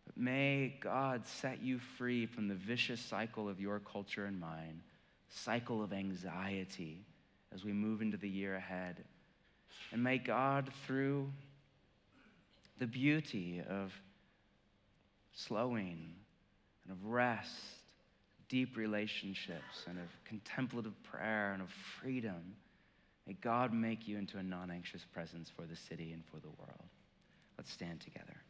But 0.05 0.19
may 0.19 0.77
God 0.79 1.27
set 1.27 1.63
you 1.63 1.79
free 1.79 2.27
from 2.27 2.49
the 2.49 2.55
vicious 2.55 3.01
cycle 3.01 3.49
of 3.49 3.63
your 3.63 3.79
culture 3.79 4.27
and 4.27 4.39
mine, 4.39 4.83
cycle 5.29 5.83
of 5.83 5.93
anxiety 5.93 7.05
as 7.55 7.65
we 7.65 7.73
move 7.73 8.03
into 8.03 8.17
the 8.17 8.29
year 8.29 8.57
ahead. 8.57 9.05
And 9.93 10.03
may 10.03 10.19
God, 10.19 10.71
through 10.87 11.31
the 12.79 12.87
beauty 12.87 13.63
of 13.69 13.93
slowing 15.33 16.15
and 16.85 16.93
of 16.93 17.05
rest, 17.05 17.51
deep 18.49 18.77
relationships, 18.77 19.85
and 19.89 19.99
of 19.99 20.09
contemplative 20.25 21.01
prayer 21.03 21.53
and 21.53 21.63
of 21.63 21.69
freedom, 22.01 22.55
may 23.27 23.35
God 23.35 23.73
make 23.73 24.07
you 24.07 24.19
into 24.19 24.39
a 24.39 24.43
non 24.43 24.71
anxious 24.71 25.05
presence 25.13 25.51
for 25.55 25.67
the 25.67 25.77
city 25.77 26.13
and 26.13 26.25
for 26.27 26.41
the 26.41 26.51
world. 26.59 26.89
Let's 27.57 27.73
stand 27.73 28.01
together. 28.01 28.44